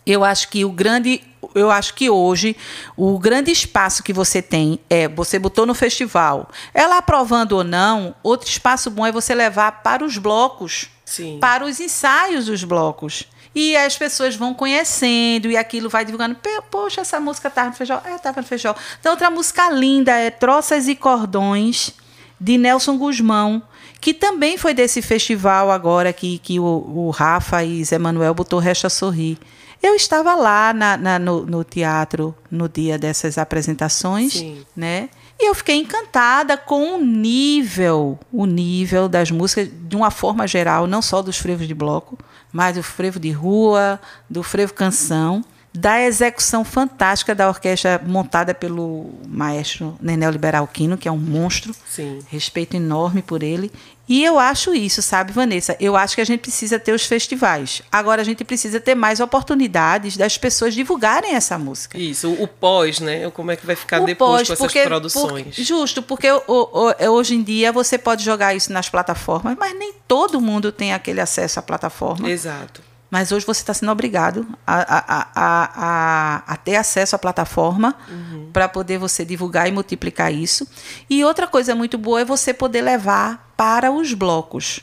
Eu 0.05 0.25
acho 0.25 0.49
que 0.49 0.65
o 0.65 0.71
grande. 0.71 1.23
Eu 1.55 1.71
acho 1.71 1.95
que 1.95 2.11
hoje 2.11 2.57
o 2.97 3.19
grande 3.19 3.51
espaço 3.51 4.03
que 4.03 4.13
você 4.13 4.41
tem 4.43 4.79
é 4.89 5.09
você 5.09 5.39
botou 5.39 5.67
no 5.67 5.75
festival. 5.75 6.49
Ela 6.73 6.99
aprovando 6.99 7.53
ou 7.53 7.65
não, 7.65 8.15
outro 8.23 8.49
espaço 8.49 8.91
bom 8.91 9.07
é 9.07 9.13
você 9.13 9.35
levar 9.35 9.83
para 9.83 10.05
os 10.05 10.19
blocos. 10.19 10.89
Sim. 11.05 11.39
Para 11.41 11.65
os 11.65 11.81
ensaios 11.81 12.47
dos 12.47 12.65
blocos. 12.65 13.25
E 13.55 13.75
as 13.75 13.97
pessoas 13.97 14.37
vão 14.37 14.53
conhecendo 14.53 15.51
e 15.51 15.57
aquilo 15.57 15.89
vai 15.89 16.05
divulgando. 16.05 16.37
Poxa, 16.71 17.01
essa 17.01 17.19
música 17.19 17.49
estava 17.49 17.71
no 17.71 17.75
feijão. 17.75 18.03
É, 18.05 18.15
estava 18.15 18.43
no 18.43 18.47
feijão. 18.47 18.77
Então, 19.01 19.13
outra 19.13 19.31
música 19.31 19.71
linda 19.71 20.13
é 20.13 20.31
Troças 20.31 20.89
e 20.89 20.95
Cordões, 20.95 21.95
de 22.39 22.59
Nelson 22.59 22.99
Guzmão, 22.99 23.63
que 23.99 24.13
também 24.13 24.59
foi 24.59 24.75
desse 24.75 25.01
festival 25.01 25.71
agora 25.71 26.13
que, 26.13 26.39
que 26.39 26.61
o, 26.61 26.65
o 26.65 27.11
Rafa 27.11 27.65
e 27.65 27.83
Zé 27.83 27.99
Manuel 27.99 28.35
botou 28.35 28.59
Resta 28.59 28.91
Sorrir. 28.91 29.39
Eu 29.87 29.95
estava 29.95 30.35
lá 30.35 30.73
na, 30.73 30.97
na, 30.97 31.17
no, 31.17 31.47
no, 31.47 31.63
teatro 31.63 32.35
no 32.51 32.69
dia 32.69 32.99
dessas 32.99 33.39
apresentações, 33.39 34.33
Sim. 34.33 34.67
né? 34.75 35.09
E 35.39 35.49
eu 35.49 35.55
fiquei 35.55 35.77
encantada 35.77 36.57
com 36.57 36.97
o 36.97 37.01
nível, 37.01 38.19
o 38.33 38.47
nível 38.47 39.09
das 39.09 39.31
músicas 39.31 39.71
de 39.71 39.95
uma 39.95 40.11
forma 40.11 40.45
geral, 40.45 40.89
não 40.89 41.01
só 41.01 41.23
dos 41.23 41.39
frevos 41.39 41.69
de 41.69 41.75
bloco, 41.75 42.19
mas 42.53 42.75
do 42.75 42.83
frevo 42.83 43.21
de 43.21 43.31
rua, 43.31 44.01
do 44.29 44.43
frevo 44.43 44.75
canção, 44.75 45.45
da 45.73 46.03
execução 46.03 46.65
fantástica 46.65 47.33
da 47.33 47.49
orquestra 47.49 48.03
montada 48.05 48.53
pelo 48.53 49.11
maestro 49.29 49.97
Nenel 50.01 50.33
Liberalquino, 50.33 50.99
que 50.99 51.07
é 51.07 51.13
um 51.13 51.19
monstro. 51.19 51.73
Sim. 51.87 52.19
Respeito 52.29 52.75
enorme 52.75 53.23
por 53.23 53.45
ele. 53.45 53.71
E 54.09 54.23
eu 54.25 54.39
acho 54.39 54.75
isso, 54.75 55.03
sabe, 55.03 55.33
Vanessa? 55.33 55.77
Eu 55.81 55.97
acho 55.97 56.15
que 56.15 56.21
a 56.21 56.25
gente 56.25 56.41
precisa 56.41 56.79
ter 56.79 56.93
os 56.93 57.05
festivais. 57.05 57.83
Agora 57.91 58.23
a 58.23 58.25
gente 58.25 58.45
precisa 58.45 58.79
ter 58.81 58.95
mais 58.95 59.19
oportunidades 59.19 60.17
das 60.17 60.39
pessoas 60.39 60.75
divulgarem 60.75 61.35
essa 61.35 61.59
música. 61.59 61.99
Isso, 61.99 62.33
o 62.33 62.47
pós, 62.47 63.01
né? 63.01 63.29
Como 63.31 63.51
é 63.51 63.57
que 63.57 63.67
vai 63.67 63.75
ficar 63.75 64.03
o 64.03 64.07
depois 64.07 64.49
pós, 64.49 64.59
com 64.59 64.65
porque, 64.65 64.79
essas 64.79 64.89
produções? 64.89 65.45
Porque, 65.47 65.65
justo, 65.65 66.03
porque 66.03 66.31
o, 66.31 66.43
o, 66.47 66.95
é, 66.99 67.11
hoje 67.11 67.35
em 67.35 67.43
dia 67.43 67.73
você 67.73 67.99
pode 67.99 68.25
jogar 68.25 68.55
isso 68.55 68.73
nas 68.73 68.89
plataformas, 68.89 69.57
mas 69.59 69.77
nem 69.77 69.93
todo 70.07 70.41
mundo 70.41 70.71
tem 70.71 70.93
aquele 70.93 71.21
acesso 71.21 71.59
à 71.59 71.63
plataforma. 71.63 72.31
Exato. 72.31 72.81
Mas 73.17 73.33
hoje 73.33 73.47
você 73.47 73.63
está 73.63 73.73
sendo 73.73 73.91
obrigado 73.91 74.47
a, 74.67 74.75
a, 74.77 75.29
a, 75.35 76.43
a, 76.49 76.57
ter 76.59 76.77
acesso 76.77 77.17
à 77.17 77.19
plataforma 77.19 77.97
uhum. 78.07 78.51
para 78.53 78.69
poder 78.69 78.99
você 78.99 79.25
divulgar 79.25 79.67
e 79.67 79.73
multiplicar 79.73 80.31
isso. 80.31 80.69
E 81.09 81.25
outra 81.25 81.47
coisa 81.47 81.75
muito 81.75 81.97
boa 81.97 82.21
é 82.21 82.27
você 82.27 82.53
poder 82.53 82.83
levar 82.83 83.55
para 83.57 83.91
os 83.91 84.13
blocos. 84.13 84.83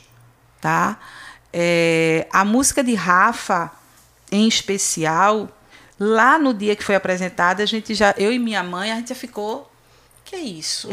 Tá? 0.60 0.98
É, 1.52 2.26
a 2.32 2.44
música 2.44 2.82
de 2.82 2.96
Rafa, 2.96 3.70
em 4.32 4.48
especial, 4.48 5.48
lá 5.96 6.36
no 6.36 6.52
dia 6.52 6.74
que 6.74 6.82
foi 6.82 6.96
apresentada, 6.96 7.62
a 7.62 7.66
gente 7.66 7.94
já, 7.94 8.16
eu 8.18 8.32
e 8.32 8.38
minha 8.40 8.64
mãe, 8.64 8.90
a 8.90 8.96
gente 8.96 9.10
já 9.10 9.14
ficou 9.14 9.70
que 10.24 10.34
é 10.34 10.40
isso? 10.40 10.88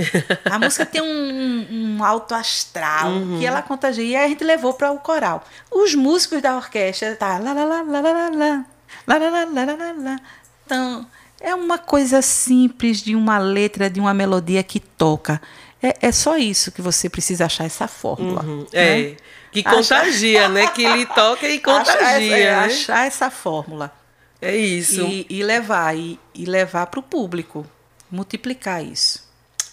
A 0.46 0.60
música 0.60 0.86
tem 0.86 1.02
um, 1.02 1.68
um 1.98 2.04
alto 2.04 2.36
astral 2.36 3.12
uhum. 3.12 3.40
que 3.40 3.46
ela 3.46 3.62
contagia 3.62 4.04
e 4.04 4.16
a 4.16 4.28
gente 4.28 4.44
levou 4.44 4.74
para 4.74 4.92
o 4.92 5.00
coral. 5.00 5.44
Os 5.72 5.96
músicos 5.96 6.42
da 6.42 6.56
orquestra 6.56 7.16
tá 7.16 7.38
lá 7.38 7.54
lá 7.54 7.64
lá 7.64 7.82
lá 7.82 8.02
lá 8.02 8.12
lá 8.12 8.30
lá 8.30 8.66
lá 9.08 9.18
lá 9.18 9.46
lá 9.46 9.76
lá 9.76 9.94
lá 9.98 10.20
Então, 10.66 11.08
é 11.40 11.56
uma 11.56 11.78
coisa 11.78 12.22
simples 12.22 13.02
de 13.02 13.16
uma 13.16 13.38
letra, 13.38 13.90
de 13.90 14.00
uma 14.00 14.14
melodia 14.14 14.62
que 14.64 14.80
toca. 14.80 15.42
É, 15.82 16.08
é 16.08 16.12
só 16.12 16.38
isso 16.38 16.72
que 16.72 16.82
você 16.82 17.10
precisa 17.10 17.46
achar 17.46 17.66
essa 17.66 17.88
fórmula. 17.88 18.44
Uhum. 18.44 18.68
Né? 18.72 19.02
É. 19.02 19.18
Que 19.52 19.64
contagia, 19.64 20.48
né? 20.48 20.68
Que 20.68 20.84
ele 20.86 21.06
toca 21.06 21.48
e 21.48 21.60
contagia. 21.60 21.96
Achar, 21.96 22.22
é, 22.22 22.44
né? 22.46 22.56
achar 22.60 23.08
essa 23.08 23.30
fórmula. 23.30 23.92
É 24.42 24.56
isso. 24.56 25.02
E, 25.02 25.26
e 25.30 25.44
levar, 25.44 25.96
e, 25.96 26.20
e 26.34 26.46
levar 26.46 26.88
para 26.88 27.00
o 27.00 27.04
público 27.04 27.66
multiplicar 28.12 28.84
isso. 28.84 29.21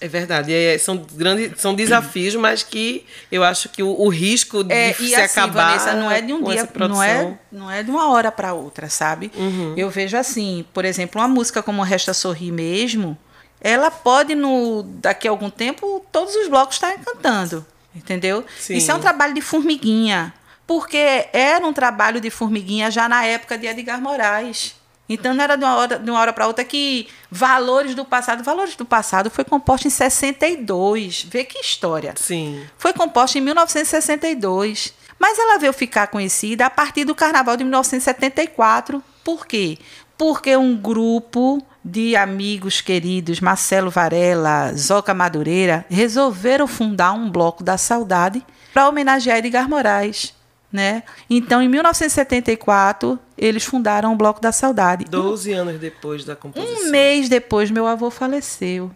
É 0.00 0.06
verdade. 0.06 0.52
É, 0.52 0.78
são 0.78 0.96
grandes, 0.96 1.61
são 1.61 1.74
desafios, 1.74 2.34
mas 2.37 2.62
que 2.62 3.04
eu 3.30 3.42
acho 3.42 3.68
que 3.68 3.82
o, 3.82 3.88
o 3.88 4.08
risco 4.08 4.62
de 4.62 4.72
é, 4.72 4.92
se 4.92 5.14
assim, 5.14 5.40
acabar. 5.40 5.78
Vanessa, 5.78 5.94
não 5.94 6.11
é 6.11 6.20
de 6.20 6.32
um 6.32 6.42
dia, 6.42 6.68
não 6.88 7.02
é, 7.02 7.38
não 7.50 7.70
é 7.70 7.82
de 7.82 7.90
uma 7.90 8.11
hora 8.11 8.30
para 8.30 8.52
outra, 8.52 8.88
sabe? 8.88 9.30
Uhum. 9.34 9.74
Eu 9.76 9.90
vejo 9.90 10.16
assim, 10.16 10.64
por 10.72 10.84
exemplo, 10.84 11.20
uma 11.20 11.28
música 11.28 11.62
como 11.62 11.82
Resta 11.82 12.14
Sorrir 12.14 12.52
mesmo, 12.52 13.18
ela 13.61 13.90
pode 13.90 14.34
no 14.34 14.84
daqui 15.00 15.26
a 15.26 15.30
algum 15.30 15.50
tempo 15.50 16.04
todos 16.12 16.34
os 16.37 16.48
blocos 16.48 16.76
estarem 16.76 16.98
cantando, 16.98 17.66
entendeu? 17.94 18.44
Sim. 18.58 18.76
Isso 18.76 18.90
é 18.90 18.94
um 18.94 19.00
trabalho 19.00 19.34
de 19.34 19.40
formiguinha, 19.40 20.32
porque 20.66 21.28
era 21.32 21.66
um 21.66 21.72
trabalho 21.72 22.20
de 22.20 22.30
formiguinha 22.30 22.90
já 22.90 23.08
na 23.08 23.24
época 23.24 23.58
de 23.58 23.66
Edgar 23.66 24.00
Moraes. 24.00 24.77
Então 25.08 25.32
não 25.32 25.42
era 25.42 25.56
de 25.56 25.64
uma 25.64 25.76
hora, 25.76 25.98
de 25.98 26.10
uma 26.10 26.20
hora 26.20 26.32
para 26.32 26.46
outra 26.46 26.64
que 26.64 27.08
valores 27.30 27.94
do 27.94 28.04
passado. 28.04 28.42
Valores 28.44 28.76
do 28.76 28.84
passado 28.84 29.30
foi 29.30 29.44
composto 29.44 29.86
em 29.86 29.90
62. 29.90 31.26
Vê 31.30 31.44
que 31.44 31.58
história. 31.58 32.14
Sim. 32.16 32.62
Foi 32.76 32.92
composto 32.92 33.38
em 33.38 33.40
1962. 33.40 34.92
Mas 35.18 35.38
ela 35.38 35.58
veio 35.58 35.72
ficar 35.72 36.06
conhecida 36.08 36.66
a 36.66 36.70
partir 36.70 37.04
do 37.04 37.14
carnaval 37.14 37.56
de 37.56 37.64
1974. 37.64 39.02
Por 39.24 39.46
quê? 39.46 39.78
Porque 40.16 40.56
um 40.56 40.76
grupo 40.76 41.62
de 41.84 42.14
amigos 42.14 42.80
queridos, 42.80 43.40
Marcelo 43.40 43.90
Varela, 43.90 44.72
Zoca 44.74 45.14
Madureira, 45.14 45.86
resolveram 45.88 46.66
fundar 46.66 47.12
um 47.12 47.30
bloco 47.30 47.64
da 47.64 47.78
saudade 47.78 48.44
para 48.72 48.88
homenagear 48.88 49.38
Edgar 49.38 49.68
Moraes. 49.68 50.34
né? 50.70 51.02
Então, 51.30 51.62
em 51.62 51.68
1974, 51.68 53.18
eles 53.38 53.64
fundaram 53.64 54.12
o 54.12 54.16
Bloco 54.16 54.40
da 54.40 54.51
Saudade. 54.51 55.05
Doze 55.05 55.53
anos 55.53 55.79
depois 55.79 56.24
da 56.24 56.35
composição. 56.35 56.88
Um 56.88 56.90
mês 56.90 57.29
depois, 57.29 57.70
meu 57.70 57.87
avô 57.87 58.11
faleceu. 58.11 58.90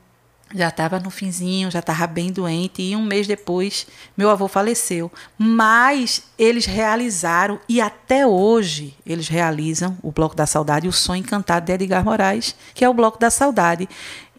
Já 0.54 0.68
estava 0.68 1.00
no 1.00 1.08
finzinho, 1.08 1.70
já 1.70 1.78
estava 1.78 2.06
bem 2.06 2.30
doente, 2.30 2.82
e 2.82 2.94
um 2.94 3.02
mês 3.02 3.26
depois, 3.26 3.86
meu 4.14 4.28
avô 4.28 4.48
faleceu. 4.48 5.10
Mas 5.38 6.24
eles 6.38 6.66
realizaram, 6.66 7.58
e 7.66 7.80
até 7.80 8.26
hoje 8.26 8.94
eles 9.06 9.28
realizam 9.28 9.96
o 10.02 10.12
Bloco 10.12 10.36
da 10.36 10.44
Saudade, 10.44 10.88
o 10.88 10.92
Sonho 10.92 11.20
Encantado 11.20 11.64
de 11.64 11.72
Edgar 11.72 12.04
Moraes, 12.04 12.54
que 12.74 12.84
é 12.84 12.88
o 12.88 12.92
Bloco 12.92 13.18
da 13.18 13.30
Saudade. 13.30 13.88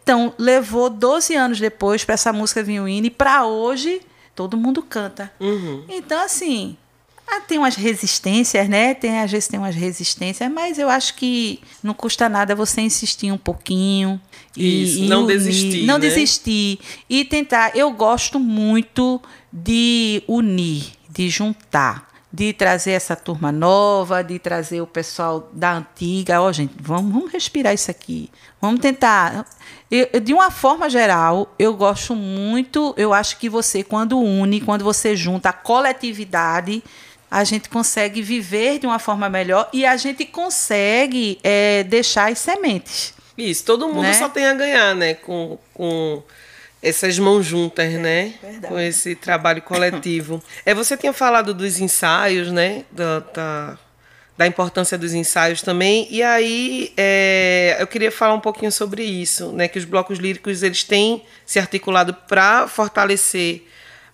Então, 0.04 0.34
levou 0.38 0.90
12 0.90 1.34
anos 1.34 1.60
depois 1.60 2.04
para 2.04 2.14
essa 2.14 2.32
música 2.32 2.62
vir 2.62 2.80
o 2.80 2.88
hino, 2.88 3.08
e 3.08 3.10
para 3.10 3.46
hoje 3.46 4.02
todo 4.36 4.58
mundo 4.58 4.84
canta. 4.84 5.32
Uhum. 5.40 5.84
Então, 5.90 6.24
assim, 6.24 6.78
ah, 7.28 7.42
tem 7.42 7.58
umas 7.58 7.76
resistências, 7.76 8.68
né? 8.68 8.94
Tem, 8.94 9.20
às 9.20 9.32
vezes 9.32 9.48
tem 9.48 9.60
umas 9.60 9.76
resistências, 9.76 10.52
mas 10.52 10.78
eu 10.78 10.90
acho 10.90 11.16
que 11.16 11.60
não 11.82 11.94
custa 11.94 12.28
nada 12.28 12.56
você 12.56 12.82
insistir 12.82 13.32
um 13.32 13.38
pouquinho. 13.38 14.20
Isso, 14.56 15.00
e, 15.00 15.08
não 15.08 15.24
unir, 15.24 15.38
desistir. 15.38 15.86
Não 15.86 15.96
né? 15.96 16.00
desistir. 16.02 16.80
E 17.10 17.26
tentar. 17.26 17.76
Eu 17.76 17.92
gosto 17.92 18.40
muito 18.40 19.22
de 19.52 20.24
unir, 20.28 20.92
de 21.10 21.30
juntar. 21.30 22.12
De 22.36 22.52
trazer 22.52 22.94
essa 22.94 23.16
turma 23.16 23.52
nova, 23.52 24.24
de 24.24 24.40
trazer 24.40 24.82
o 24.82 24.88
pessoal 24.88 25.52
da 25.54 25.74
antiga. 25.74 26.42
Ó, 26.42 26.48
oh, 26.48 26.54
gente, 26.54 26.74
vamos, 26.80 27.14
vamos 27.14 27.32
respirar 27.32 27.76
isso 27.76 27.92
aqui. 27.92 28.28
Vamos 28.60 28.80
tentar. 28.80 29.46
Eu, 29.92 30.20
de 30.20 30.34
uma 30.34 30.50
forma 30.50 30.90
geral, 30.90 31.54
eu 31.60 31.76
gosto 31.76 32.16
muito. 32.16 32.96
Eu 32.98 33.14
acho 33.14 33.38
que 33.38 33.48
você, 33.48 33.84
quando 33.84 34.18
une, 34.18 34.62
quando 34.62 34.84
você 34.84 35.16
junta 35.16 35.50
a 35.50 35.54
coletividade, 35.54 36.84
a 37.34 37.44
gente 37.44 37.68
consegue 37.68 38.22
viver 38.22 38.78
de 38.78 38.86
uma 38.86 39.00
forma 39.00 39.28
melhor 39.28 39.68
e 39.74 39.88
a 39.88 39.98
gente 39.98 40.24
consegue 40.24 41.40
é, 41.44 41.82
deixar 41.82 42.32
as 42.32 42.38
sementes. 42.38 43.12
Isso, 43.36 43.66
todo 43.66 43.88
mundo 43.88 44.04
Né? 44.04 44.14
só 44.14 44.30
tem 44.30 44.46
a 44.46 44.54
ganhar, 44.54 44.94
né? 44.94 45.16
Com, 45.16 45.58
com 45.74 46.22
essas 46.80 47.18
mãos 47.18 47.44
juntas, 47.44 47.92
né? 47.94 48.36
verdade. 48.40 48.68
Com 48.72 48.80
esse 48.80 49.16
trabalho 49.16 49.64
coletivo. 49.64 50.44
é, 50.64 50.76
você 50.76 50.96
tinha 50.96 51.12
falado 51.12 51.56
dos 51.56 51.80
ensaios, 51.80 52.52
né? 52.52 52.84
Da, 52.92 53.20
da, 53.22 53.80
da 54.38 54.46
importância 54.46 54.96
dos 54.96 55.16
ensaios 55.16 55.64
também. 55.64 56.08
E 56.12 56.22
aí 56.22 56.94
é, 56.96 57.78
eu 57.80 57.88
queria 57.88 58.12
falar 58.12 58.36
um 58.36 58.40
pouquinho 58.40 58.72
sobre 58.72 59.04
isso, 59.04 59.52
né? 59.54 59.68
Que 59.68 59.80
os 59.80 59.86
blocos 59.86 60.20
líricos 60.20 60.62
eles 60.62 60.84
têm 60.84 61.24
se 61.48 61.58
articulado 61.58 62.14
para 62.14 62.68
fortalecer 62.68 63.68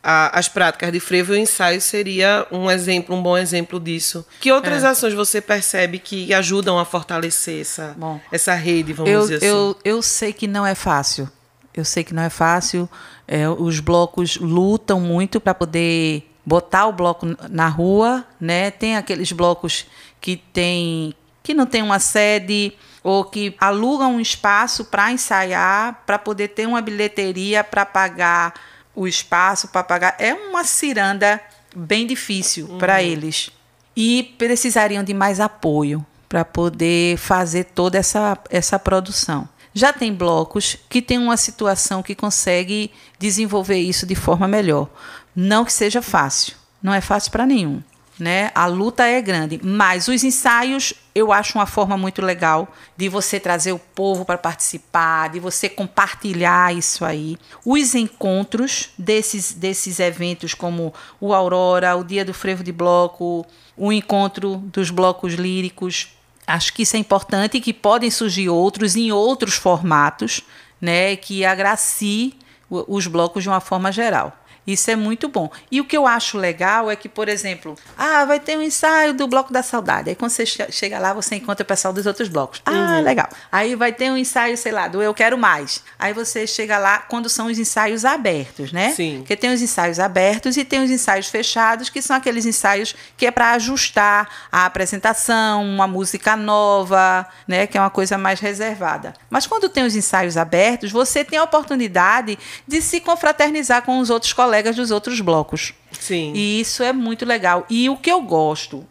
a- 0.04 0.38
as 0.38 0.48
práticas 0.48 0.92
de 0.92 1.00
frevo 1.00 1.34
e 1.34 1.38
o 1.38 1.42
ensaio 1.42 1.82
seria 1.82 2.48
um 2.52 2.70
exemplo, 2.72 3.16
um 3.16 3.22
bom 3.22 3.38
exemplo 3.38 3.80
disso. 3.80 4.26
Que 4.40 4.52
outras 4.52 4.84
É. 4.84 4.88
ações 4.88 5.14
você 5.14 5.42
percebe 5.42 6.00
que 6.00 6.34
ajudam 6.34 6.80
a 6.80 6.86
fortalecer 6.86 7.62
essa, 7.62 7.96
Bom, 7.98 8.20
essa 8.32 8.54
rede, 8.54 8.94
vamos 8.94 9.12
eu, 9.12 9.22
dizer 9.22 9.36
assim? 9.38 9.46
eu, 9.48 9.78
eu 9.84 10.02
sei 10.02 10.32
que 10.34 10.48
não 10.48 10.66
é 10.66 10.74
fácil. 10.76 11.30
Eu 11.74 11.86
sei 11.86 12.04
que 12.04 12.14
não 12.14 12.24
é 12.24 12.30
fácil. 12.30 12.90
É, 13.28 13.48
os 13.48 13.80
blocos 13.80 14.38
lutam 14.38 15.00
muito 15.00 15.40
para 15.40 15.54
poder 15.54 16.24
botar 16.46 16.88
o 16.88 16.92
bloco 16.94 17.28
na 17.50 17.68
rua, 17.68 18.26
né? 18.42 18.72
Tem 18.72 18.98
aqueles 18.98 19.32
blocos 19.32 19.86
que 20.20 20.36
tem 20.38 21.14
que 21.44 21.54
não 21.54 21.66
tem 21.66 21.82
uma 21.82 22.00
sede 22.00 22.74
ou 23.04 23.24
que 23.24 23.56
alugam 23.60 24.16
um 24.16 24.20
espaço 24.20 24.86
para 24.86 25.12
ensaiar, 25.12 26.04
para 26.06 26.20
poder 26.20 26.50
ter 26.50 26.68
uma 26.68 26.82
bilheteria 26.82 27.64
para 27.64 27.86
pagar 27.86 28.54
o 29.00 29.08
espaço, 29.08 29.70
para 29.70 29.82
pagar. 29.82 30.16
É 30.20 30.34
uma 30.34 30.66
ciranda 30.66 31.42
bem 31.74 32.06
difícil 32.06 32.68
para 32.78 33.02
eles. 33.02 33.50
E 33.96 34.36
precisariam 34.38 35.04
de 35.04 35.14
mais 35.14 35.40
apoio 35.40 36.06
para 36.28 36.44
poder 36.44 37.18
fazer 37.18 37.64
toda 37.64 37.98
essa, 37.98 38.38
essa 38.50 38.78
produção. 38.78 39.48
Já 39.74 39.94
tem 39.94 40.14
blocos 40.14 40.76
que 40.90 41.02
têm 41.02 41.18
uma 41.18 41.38
situação 41.38 42.04
que 42.04 42.14
consegue 42.14 42.92
desenvolver 43.18 43.78
isso 43.78 44.06
de 44.06 44.16
forma 44.16 44.50
melhor. 44.50 44.90
Não 45.34 45.64
que 45.64 45.72
seja 45.72 46.02
fácil, 46.02 46.56
não 46.84 46.94
é 46.94 47.00
fácil 47.00 47.32
para 47.32 47.46
nenhum. 47.46 47.82
Né? 48.20 48.52
A 48.54 48.66
luta 48.66 49.06
é 49.06 49.22
grande, 49.22 49.62
mas 49.64 50.10
os 50.10 50.26
ensaios 50.26 50.94
eu 51.16 51.32
acho 51.32 51.58
uma 51.58 51.66
forma 51.66 51.98
muito 51.98 52.22
legal 52.22 52.68
de 52.98 53.08
você 53.08 53.40
trazer 53.40 53.72
o 53.72 53.80
povo 53.80 54.26
para 54.26 54.38
participar, 54.38 55.30
de 55.30 55.40
você 55.40 55.70
compartilhar 55.70 56.76
isso 56.76 57.06
aí. 57.06 57.38
Os 57.66 57.96
encontros 57.96 58.90
desses, 58.98 59.54
desses 59.54 60.02
eventos, 60.02 60.54
como 60.54 60.94
o 61.20 61.34
Aurora, 61.34 61.96
o 61.96 62.04
Dia 62.04 62.26
do 62.26 62.34
Frevo 62.34 62.62
de 62.62 62.74
Bloco, 62.74 63.46
o 63.78 63.92
encontro 63.92 64.58
dos 64.58 64.90
blocos 64.90 65.36
líricos, 65.36 66.10
acho 66.46 66.74
que 66.74 66.84
isso 66.84 66.98
é 66.98 67.00
importante 67.00 67.58
e 67.58 67.62
que 67.62 67.74
podem 67.74 68.12
surgir 68.12 68.50
outros 68.50 68.96
em 68.98 69.12
outros 69.12 69.56
formatos, 69.56 70.42
né, 70.82 71.16
que 71.16 71.46
agracie 71.46 72.34
os 72.70 73.08
blocos 73.08 73.44
de 73.44 73.50
uma 73.50 73.60
forma 73.60 73.92
geral. 73.92 74.39
Isso 74.72 74.92
é 74.92 74.96
muito 74.96 75.28
bom. 75.28 75.50
E 75.72 75.82
o 75.82 75.86
que 75.86 75.98
eu 75.98 76.06
acho 76.06 76.38
legal 76.38 76.92
é 76.92 76.96
que, 76.96 77.10
por 77.10 77.28
exemplo, 77.28 77.76
ah, 77.98 78.24
vai 78.26 78.40
ter 78.40 78.58
um 78.58 78.62
ensaio 78.62 79.14
do 79.14 79.28
Bloco 79.28 79.52
da 79.52 79.64
Saudade. 79.64 80.10
Aí 80.10 80.16
quando 80.16 80.32
você 80.32 80.46
che- 80.46 80.72
chega 80.72 81.00
lá, 81.00 81.14
você 81.14 81.36
encontra 81.36 81.64
o 81.64 81.66
pessoal 81.68 81.94
dos 81.94 82.06
outros 82.06 82.28
blocos. 82.30 82.62
Ah, 82.66 83.00
legal. 83.00 83.28
Aí 83.52 83.76
vai 83.76 83.92
ter 83.92 84.12
um 84.12 84.18
ensaio, 84.18 84.56
sei 84.58 84.72
lá, 84.72 84.88
do 84.88 85.02
Eu 85.02 85.14
Quero 85.14 85.38
Mais. 85.38 85.84
Aí 85.98 86.14
você 86.14 86.46
chega 86.46 86.78
lá 86.78 87.00
quando 87.00 87.30
são 87.30 87.48
os 87.48 87.58
ensaios 87.58 88.06
abertos, 88.06 88.72
né? 88.72 88.92
Sim. 88.92 89.18
Porque 89.20 89.36
tem 89.36 89.52
os 89.54 89.62
ensaios 89.62 90.00
abertos 90.00 90.56
e 90.58 90.64
tem 90.64 90.84
os 90.84 90.92
ensaios 90.92 91.28
fechados, 91.28 91.90
que 91.90 92.02
são 92.02 92.16
aqueles 92.16 92.46
ensaios 92.46 92.96
que 93.18 93.26
é 93.26 93.32
para 93.32 93.52
ajustar 93.52 94.30
a 94.52 94.66
apresentação, 94.66 95.64
uma 95.64 95.88
música 95.88 96.36
nova, 96.36 97.26
né, 97.48 97.66
que 97.66 97.78
é 97.78 97.82
uma 97.82 97.90
coisa 97.90 98.18
mais 98.18 98.40
reservada. 98.40 99.14
Mas 99.30 99.48
quando 99.48 99.70
tem 99.70 99.84
os 99.86 99.96
ensaios 99.96 100.38
abertos, 100.38 100.92
você 100.92 101.24
tem 101.24 101.40
a 101.40 101.44
oportunidade 101.44 102.38
de 102.68 102.82
se 102.82 103.00
confraternizar 103.00 103.82
com 103.84 104.00
os 104.00 104.10
outros 104.10 104.34
colegas 104.34 104.59
dos 104.76 104.92
outros 104.92 105.20
blocos. 105.22 105.74
Sim. 106.00 106.34
E 106.36 106.60
isso 106.62 106.84
é 106.84 106.94
muito 106.94 107.26
legal. 107.26 107.66
E 107.70 107.90
o 107.90 107.98
que 107.98 108.12
eu 108.12 108.22
gosto 108.22 108.86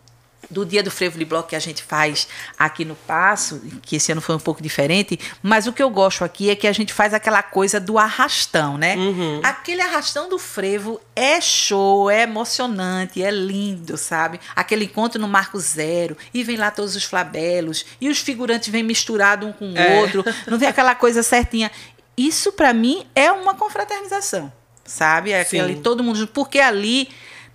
do 0.50 0.64
Dia 0.64 0.82
do 0.82 0.90
Frevo 0.90 1.18
de 1.18 1.26
Bloco 1.26 1.50
que 1.50 1.56
a 1.56 1.58
gente 1.58 1.82
faz 1.82 2.26
aqui 2.58 2.82
no 2.82 2.94
Passo, 2.94 3.60
que 3.82 3.96
esse 3.96 4.10
ano 4.12 4.20
foi 4.22 4.34
um 4.34 4.38
pouco 4.38 4.62
diferente, 4.62 5.20
mas 5.42 5.66
o 5.66 5.74
que 5.74 5.82
eu 5.82 5.90
gosto 5.90 6.24
aqui 6.24 6.48
é 6.48 6.54
que 6.56 6.66
a 6.66 6.72
gente 6.72 6.90
faz 6.90 7.12
aquela 7.12 7.42
coisa 7.42 7.78
do 7.78 7.98
arrastão, 7.98 8.78
né? 8.78 8.96
Aquele 9.42 9.82
arrastão 9.82 10.26
do 10.26 10.38
frevo 10.38 10.98
é 11.14 11.38
show, 11.38 12.08
é 12.10 12.22
emocionante, 12.22 13.22
é 13.22 13.30
lindo, 13.30 13.98
sabe? 13.98 14.40
Aquele 14.56 14.86
encontro 14.86 15.20
no 15.20 15.28
Marco 15.28 15.58
Zero, 15.60 16.16
e 16.32 16.42
vem 16.42 16.56
lá 16.56 16.70
todos 16.70 16.96
os 16.96 17.04
flabelos, 17.04 17.84
e 18.00 18.08
os 18.08 18.18
figurantes 18.18 18.68
vêm 18.70 18.82
misturados 18.82 19.46
um 19.50 19.52
com 19.52 19.70
o 19.72 19.76
É. 19.76 20.00
outro, 20.00 20.24
não 20.46 20.56
vem 20.56 20.68
aquela 20.68 20.94
coisa 20.94 21.22
certinha. 21.22 21.70
Isso, 22.16 22.52
para 22.52 22.72
mim, 22.72 23.04
é 23.14 23.30
uma 23.30 23.54
confraternização, 23.54 24.50
sabe? 24.88 25.32
É 25.32 25.42
aquele 25.42 25.74
Sim. 25.74 25.82
todo 25.82 26.02
mundo 26.02 26.18
junto, 26.18 26.32
porque 26.32 26.58
ali 26.58 27.08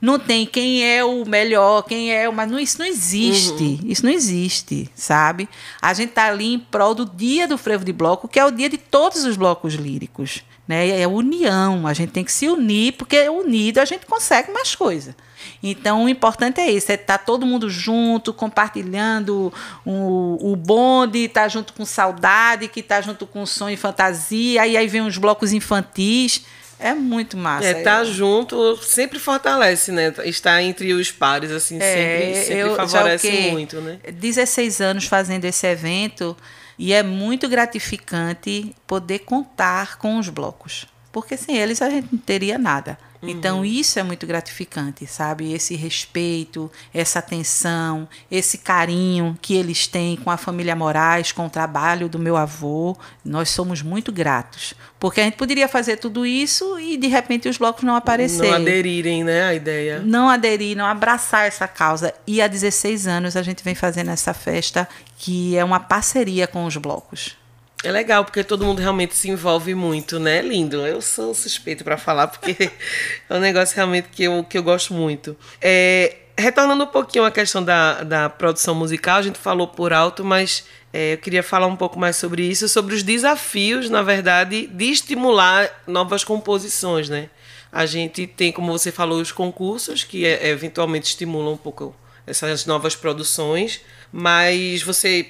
não 0.04 0.20
tem 0.20 0.46
quem 0.46 0.86
é 0.86 1.02
o 1.02 1.26
melhor, 1.26 1.84
quem 1.84 2.14
é 2.14 2.28
o. 2.28 2.34
Mas 2.34 2.52
não, 2.52 2.60
isso 2.60 2.78
não 2.78 2.86
existe. 2.86 3.80
Isso 3.86 4.06
não 4.06 4.12
existe, 4.12 4.90
sabe? 4.94 5.48
A 5.82 5.94
gente 5.94 6.12
tá 6.12 6.26
ali 6.26 6.54
em 6.54 6.60
prol 6.60 6.94
do 6.94 7.06
dia 7.06 7.48
do 7.48 7.58
frevo 7.58 7.86
de 7.86 7.94
bloco, 7.94 8.28
que 8.28 8.38
é 8.38 8.46
o 8.46 8.52
dia 8.52 8.70
de 8.70 8.78
todos 8.78 9.24
os 9.24 9.38
blocos 9.38 9.76
líricos. 9.76 10.44
Né? 10.68 10.90
É 10.90 11.04
a 11.04 11.08
união. 11.08 11.88
A 11.88 11.94
gente 11.94 12.12
tem 12.12 12.24
que 12.24 12.34
se 12.34 12.50
unir, 12.50 12.94
porque 12.94 13.30
unido 13.30 13.80
a 13.80 13.86
gente 13.86 14.06
consegue 14.06 14.52
mais 14.52 14.76
coisa. 14.76 15.16
Então, 15.62 16.04
o 16.04 16.10
importante 16.10 16.60
é 16.60 16.70
isso: 16.70 16.92
é 16.92 16.96
estar 16.96 17.20
todo 17.20 17.46
mundo 17.46 17.70
junto, 17.70 18.34
compartilhando 18.34 19.54
o, 19.86 20.52
o 20.52 20.56
bonde, 20.58 21.20
estar 21.20 21.48
junto 21.48 21.72
com 21.72 21.86
saudade, 21.86 22.68
que 22.68 22.82
está 22.82 23.00
junto 23.00 23.26
com 23.26 23.46
sonho 23.46 23.74
e 23.74 23.78
fantasia, 23.78 24.68
e 24.68 24.76
aí 24.76 24.88
vem 24.88 25.02
os 25.02 25.18
blocos 25.18 25.54
infantis. 25.54 26.44
É 26.84 26.94
muito 26.94 27.38
massa. 27.38 27.68
É, 27.68 27.82
tá 27.82 28.04
junto 28.04 28.76
sempre 28.84 29.18
fortalece, 29.18 29.92
né? 29.92 30.14
Estar 30.26 30.62
entre 30.62 30.94
os 30.94 31.12
pares, 31.12 31.50
assim, 31.52 31.80
sempre, 31.80 32.36
sempre 32.36 32.54
É, 32.54 32.64
eu- 32.64 32.70
já 32.72 32.76
favorece 32.76 33.32
muito, 33.52 33.80
né? 33.80 34.00
16 34.12 34.82
anos 34.82 35.06
fazendo 35.06 35.46
esse 35.46 35.66
evento 35.66 36.36
e 36.78 36.92
é 36.92 37.02
muito 37.02 37.48
gratificante 37.48 38.76
poder 38.86 39.20
contar 39.20 39.98
com 39.98 40.18
os 40.20 40.28
blocos. 40.30 40.86
Porque 41.12 41.38
sem 41.38 41.58
eles 41.58 41.82
a 41.82 41.90
gente 41.90 42.08
não 42.12 42.20
teria 42.20 42.58
nada. 42.58 42.98
Então 43.30 43.64
isso 43.64 44.00
é 44.00 44.04
muito 44.04 44.28
gratificante, 44.28 45.08
sabe? 45.08 45.54
Esse 45.54 45.76
respeito, 45.76 46.72
essa 46.94 47.20
atenção, 47.20 48.08
esse 48.30 48.58
carinho 48.58 49.38
que 49.42 49.56
eles 49.56 49.88
têm 49.88 50.16
com 50.18 50.30
a 50.30 50.38
família 50.38 50.76
Moraes, 50.76 51.32
com 51.32 51.46
o 51.46 51.50
trabalho 51.50 52.10
do 52.10 52.20
meu 52.20 52.36
avô. 52.36 52.98
Nós 53.24 53.50
somos 53.50 53.82
muito 53.82 54.12
gratos. 54.12 54.74
Porque 55.00 55.22
a 55.22 55.24
gente 55.24 55.38
poderia 55.38 55.68
fazer 55.68 55.98
tudo 55.98 56.26
isso 56.26 56.80
e 56.80 56.98
de 56.98 57.08
repente 57.08 57.50
os 57.50 57.58
blocos 57.58 57.84
não 57.84 57.96
aparecerem 57.96 58.50
Não 58.52 58.58
aderirem, 58.58 59.24
né, 59.24 59.44
à 59.48 59.54
ideia. 59.54 60.00
não 60.00 60.30
aderir, 60.30 60.78
não 60.78 60.86
abraçar 60.86 61.46
essa 61.46 61.68
causa. 61.68 62.14
E 62.26 62.42
há 62.42 62.48
16 62.48 63.08
anos 63.08 63.36
a 63.36 63.42
gente 63.42 63.64
vem 63.64 63.76
fazendo 63.76 64.12
essa 64.12 64.34
festa 64.34 64.88
que 65.18 65.56
é 65.58 65.64
uma 65.64 65.80
parceria 65.80 66.48
com 66.48 66.66
os 66.66 66.78
blocos. 66.78 67.38
É 67.84 67.92
legal, 67.92 68.24
porque 68.24 68.46
todo 68.46 68.64
mundo 68.64 68.80
realmente 68.80 69.14
se 69.14 69.30
envolve 69.30 69.76
muito, 69.76 70.18
né? 70.18 70.42
Lindo. 70.42 70.88
Eu 70.88 71.02
sou 71.02 71.34
suspeito 71.34 71.84
para 71.84 71.98
falar, 71.98 72.28
porque 72.28 72.72
é 73.30 73.34
um 73.34 73.40
negócio 73.40 73.76
realmente 73.76 74.08
que 74.10 74.24
eu, 74.24 74.42
que 74.46 74.58
eu 74.58 74.64
gosto 74.64 74.94
muito. 74.94 75.36
É, 75.62 76.16
retornando 76.38 76.86
um 76.86 76.88
pouquinho 76.88 77.26
à 77.26 77.32
questão 77.32 77.62
da, 77.62 78.02
da 78.04 78.30
produção 78.30 78.74
musical, 78.74 79.18
a 79.18 79.22
gente 79.22 79.38
falou 79.38 79.68
por 79.68 79.92
alto, 79.92 80.24
mas 80.24 80.64
é, 80.94 81.14
eu 81.14 81.18
queria 81.18 81.44
falar 81.44 81.68
um 81.68 81.76
pouco 81.76 82.00
mais 82.00 82.16
sobre 82.16 82.44
isso, 82.44 82.70
sobre 82.70 82.96
os 82.96 83.04
desafios, 83.04 83.90
na 83.90 84.02
verdade, 84.02 84.66
de 84.68 84.86
estimular 84.86 85.70
novas 85.86 86.24
composições, 86.24 87.10
né? 87.10 87.30
A 87.70 87.86
gente 87.86 88.26
tem, 88.28 88.52
como 88.54 88.72
você 88.72 88.94
falou, 88.94 89.20
os 89.20 89.34
concursos 89.34 90.06
que 90.06 90.26
é, 90.26 90.48
eventualmente 90.48 91.08
estimulam 91.08 91.54
um 91.54 91.58
pouco 91.58 91.94
essas 92.26 92.66
novas 92.66 92.96
produções, 92.96 93.82
mas 94.10 94.82
você 94.82 95.28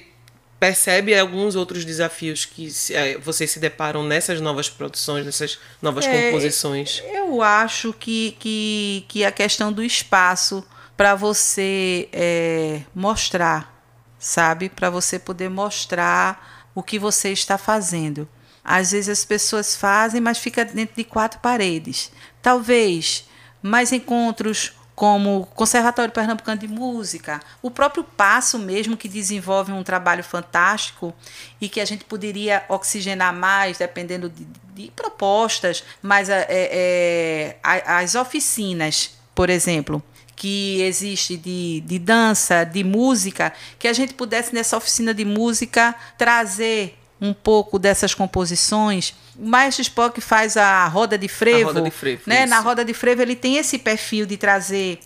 percebe 0.64 1.14
alguns 1.18 1.56
outros 1.56 1.84
desafios 1.84 2.46
que 2.46 2.72
é, 2.90 3.18
vocês 3.18 3.50
se 3.50 3.60
deparam 3.60 4.02
nessas 4.02 4.40
novas 4.40 4.70
produções, 4.70 5.26
nessas 5.26 5.58
novas 5.82 6.06
é, 6.06 6.30
composições? 6.30 7.02
Eu 7.12 7.42
acho 7.42 7.92
que, 7.92 8.34
que, 8.38 9.04
que 9.06 9.24
a 9.26 9.30
questão 9.30 9.70
do 9.70 9.84
espaço 9.84 10.66
para 10.96 11.14
você 11.14 12.08
é, 12.10 12.80
mostrar, 12.94 13.86
sabe? 14.18 14.70
Para 14.70 14.88
você 14.88 15.18
poder 15.18 15.50
mostrar 15.50 16.70
o 16.74 16.82
que 16.82 16.98
você 16.98 17.30
está 17.30 17.58
fazendo. 17.58 18.26
Às 18.64 18.92
vezes 18.92 19.10
as 19.10 19.24
pessoas 19.26 19.76
fazem, 19.76 20.18
mas 20.18 20.38
fica 20.38 20.64
dentro 20.64 20.96
de 20.96 21.04
quatro 21.04 21.40
paredes. 21.40 22.10
Talvez 22.40 23.28
mais 23.60 23.92
encontros 23.92 24.72
como 24.94 25.40
o 25.40 25.46
Conservatório 25.46 26.12
Pernambucano 26.12 26.60
de 26.60 26.68
Música, 26.68 27.40
o 27.60 27.70
próprio 27.70 28.04
Passo 28.04 28.58
mesmo, 28.58 28.96
que 28.96 29.08
desenvolve 29.08 29.72
um 29.72 29.82
trabalho 29.82 30.22
fantástico 30.22 31.12
e 31.60 31.68
que 31.68 31.80
a 31.80 31.84
gente 31.84 32.04
poderia 32.04 32.64
oxigenar 32.68 33.34
mais, 33.34 33.78
dependendo 33.78 34.28
de, 34.28 34.46
de 34.74 34.90
propostas, 34.92 35.82
mas 36.00 36.28
é, 36.28 36.46
é, 36.48 37.56
as 37.62 38.14
oficinas, 38.14 39.16
por 39.34 39.50
exemplo, 39.50 40.02
que 40.36 40.82
existe 40.82 41.36
de, 41.36 41.82
de 41.84 41.98
dança, 41.98 42.64
de 42.64 42.84
música, 42.84 43.52
que 43.78 43.88
a 43.88 43.92
gente 43.92 44.14
pudesse 44.14 44.54
nessa 44.54 44.76
oficina 44.76 45.12
de 45.12 45.24
música 45.24 45.94
trazer 46.16 46.98
um 47.20 47.32
pouco 47.32 47.78
dessas 47.78 48.14
composições. 48.14 49.14
O 49.38 49.46
Maestro 49.46 49.82
Spock 49.82 50.20
faz 50.20 50.56
a 50.56 50.86
roda 50.86 51.18
de 51.18 51.28
frevo, 51.28 51.68
roda 51.68 51.82
de 51.82 51.90
frevo 51.90 52.22
né? 52.26 52.46
Na 52.46 52.60
roda 52.60 52.84
de 52.84 52.94
frevo 52.94 53.22
ele 53.22 53.34
tem 53.34 53.56
esse 53.56 53.78
perfil 53.78 54.26
de 54.26 54.36
trazer, 54.36 55.00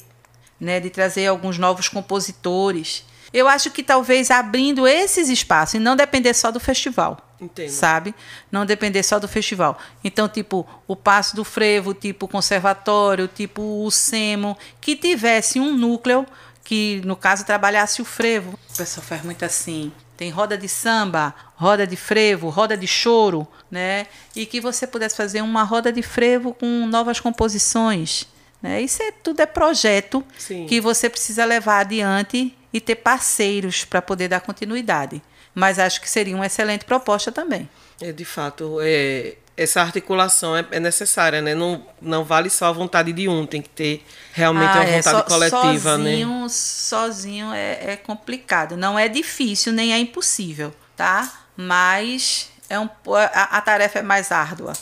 né, 0.60 0.80
de 0.80 0.90
trazer 0.90 1.26
alguns 1.26 1.58
novos 1.58 1.88
compositores. 1.88 3.04
Eu 3.32 3.48
acho 3.48 3.70
que 3.70 3.82
talvez 3.82 4.30
abrindo 4.30 4.86
esses 4.86 5.28
espaços 5.28 5.74
e 5.74 5.78
não 5.78 5.96
depender 5.96 6.34
só 6.34 6.50
do 6.50 6.60
festival. 6.60 7.24
Entendo. 7.40 7.70
Sabe? 7.70 8.14
Não 8.50 8.66
depender 8.66 9.02
só 9.02 9.18
do 9.18 9.28
festival. 9.28 9.78
Então, 10.02 10.28
tipo, 10.28 10.66
o 10.88 10.96
Passo 10.96 11.36
do 11.36 11.44
Frevo, 11.44 11.94
tipo 11.94 12.26
o 12.26 12.28
Conservatório, 12.28 13.28
tipo 13.28 13.84
o 13.84 13.90
SEMO, 13.90 14.58
que 14.80 14.96
tivesse 14.96 15.60
um 15.60 15.76
núcleo 15.76 16.26
que, 16.68 17.00
no 17.02 17.16
caso, 17.16 17.46
trabalhasse 17.46 18.02
o 18.02 18.04
frevo. 18.04 18.58
O 18.74 18.76
pessoal 18.76 19.02
faz 19.02 19.22
muito 19.24 19.42
assim. 19.42 19.90
Tem 20.18 20.28
roda 20.28 20.58
de 20.58 20.68
samba, 20.68 21.34
roda 21.56 21.86
de 21.86 21.96
frevo, 21.96 22.50
roda 22.50 22.76
de 22.76 22.86
choro, 22.86 23.48
né? 23.70 24.06
E 24.36 24.44
que 24.44 24.60
você 24.60 24.86
pudesse 24.86 25.16
fazer 25.16 25.40
uma 25.40 25.62
roda 25.62 25.90
de 25.90 26.02
frevo 26.02 26.52
com 26.52 26.86
novas 26.86 27.20
composições. 27.20 28.26
Né? 28.60 28.82
Isso 28.82 29.02
é, 29.02 29.10
tudo 29.10 29.40
é 29.40 29.46
projeto 29.46 30.22
Sim. 30.36 30.66
que 30.66 30.78
você 30.78 31.08
precisa 31.08 31.46
levar 31.46 31.78
adiante 31.78 32.54
e 32.70 32.82
ter 32.82 32.96
parceiros 32.96 33.86
para 33.86 34.02
poder 34.02 34.28
dar 34.28 34.42
continuidade. 34.42 35.22
Mas 35.54 35.78
acho 35.78 36.02
que 36.02 36.10
seria 36.10 36.36
uma 36.36 36.44
excelente 36.44 36.84
proposta 36.84 37.32
também. 37.32 37.66
É, 37.98 38.12
de 38.12 38.26
fato, 38.26 38.76
é, 38.82 39.36
essa 39.58 39.82
articulação 39.82 40.56
é, 40.56 40.64
é, 40.70 40.78
necessária, 40.78 41.42
né? 41.42 41.52
Não, 41.52 41.84
não 42.00 42.24
vale 42.24 42.48
só 42.48 42.66
a 42.66 42.72
vontade 42.72 43.12
de 43.12 43.28
um, 43.28 43.44
tem 43.44 43.60
que 43.60 43.68
ter 43.68 44.06
realmente 44.32 44.70
ah, 44.70 44.80
uma 44.80 44.84
é, 44.84 44.96
vontade 45.02 45.18
so, 45.18 45.24
coletiva, 45.24 45.98
né? 45.98 46.10
sozinho, 46.10 46.42
né? 46.42 46.48
Sozinho 46.48 47.52
é, 47.52 47.92
é 47.92 47.96
complicado. 47.96 48.76
Não 48.76 48.96
é 48.96 49.08
difícil, 49.08 49.72
nem 49.72 49.92
é 49.92 49.98
impossível, 49.98 50.72
tá? 50.96 51.28
Mas 51.56 52.50
é 52.70 52.78
um, 52.78 52.88
a, 53.34 53.58
a 53.58 53.60
tarefa 53.60 53.98
é 53.98 54.02
mais 54.02 54.30
árdua. 54.30 54.74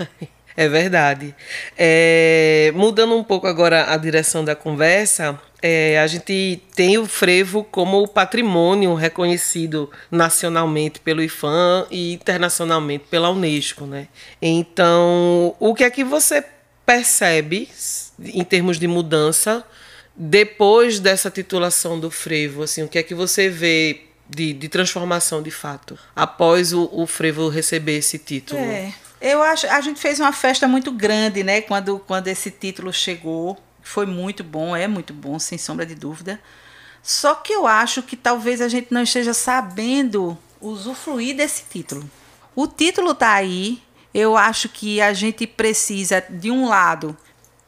é 0.56 0.66
verdade. 0.66 1.34
É, 1.76 2.72
mudando 2.74 3.14
um 3.14 3.22
pouco 3.22 3.46
agora 3.46 3.92
a 3.92 3.96
direção 3.98 4.42
da 4.42 4.56
conversa, 4.56 5.38
é, 5.62 6.00
a 6.00 6.06
gente 6.08 6.60
tem 6.74 6.98
o 6.98 7.06
frevo 7.06 7.62
como 7.62 8.06
patrimônio 8.08 8.94
reconhecido 8.94 9.88
nacionalmente 10.10 10.98
pelo 10.98 11.22
IFAM 11.22 11.86
e 11.88 12.12
internacionalmente 12.14 13.04
pela 13.08 13.30
Unesco, 13.30 13.86
né? 13.86 14.08
Então, 14.40 15.54
o 15.60 15.72
que 15.72 15.84
é 15.84 15.90
que 15.90 16.02
você 16.02 16.44
percebe 16.84 17.68
em 18.18 18.42
termos 18.42 18.80
de 18.80 18.88
mudança 18.88 19.64
depois 20.16 20.98
dessa 20.98 21.30
titulação 21.30 21.98
do 22.00 22.10
frevo? 22.10 22.64
Assim, 22.64 22.82
o 22.82 22.88
que 22.88 22.98
é 22.98 23.02
que 23.04 23.14
você 23.14 23.48
vê 23.48 24.00
de, 24.28 24.52
de 24.52 24.68
transformação 24.68 25.40
de 25.40 25.52
fato 25.52 25.96
após 26.16 26.72
o, 26.72 26.90
o 26.92 27.06
frevo 27.06 27.48
receber 27.48 27.98
esse 27.98 28.18
título? 28.18 28.60
É. 28.60 28.92
Eu 29.20 29.40
acho, 29.40 29.68
a 29.68 29.80
gente 29.80 30.00
fez 30.00 30.18
uma 30.18 30.32
festa 30.32 30.66
muito 30.66 30.90
grande, 30.90 31.44
né, 31.44 31.60
quando, 31.60 32.00
quando 32.00 32.26
esse 32.26 32.50
título 32.50 32.92
chegou 32.92 33.56
foi 33.82 34.06
muito 34.06 34.42
bom, 34.42 34.74
é 34.74 34.86
muito 34.86 35.12
bom, 35.12 35.38
sem 35.38 35.58
sombra 35.58 35.84
de 35.84 35.94
dúvida. 35.94 36.40
Só 37.02 37.34
que 37.34 37.52
eu 37.52 37.66
acho 37.66 38.02
que 38.02 38.16
talvez 38.16 38.60
a 38.60 38.68
gente 38.68 38.88
não 38.92 39.02
esteja 39.02 39.34
sabendo 39.34 40.38
usufruir 40.60 41.36
desse 41.36 41.64
título. 41.68 42.08
O 42.54 42.66
título 42.66 43.10
está 43.10 43.32
aí, 43.32 43.82
eu 44.14 44.36
acho 44.36 44.68
que 44.68 45.00
a 45.00 45.12
gente 45.12 45.46
precisa, 45.46 46.22
de 46.30 46.50
um 46.50 46.68
lado, 46.68 47.16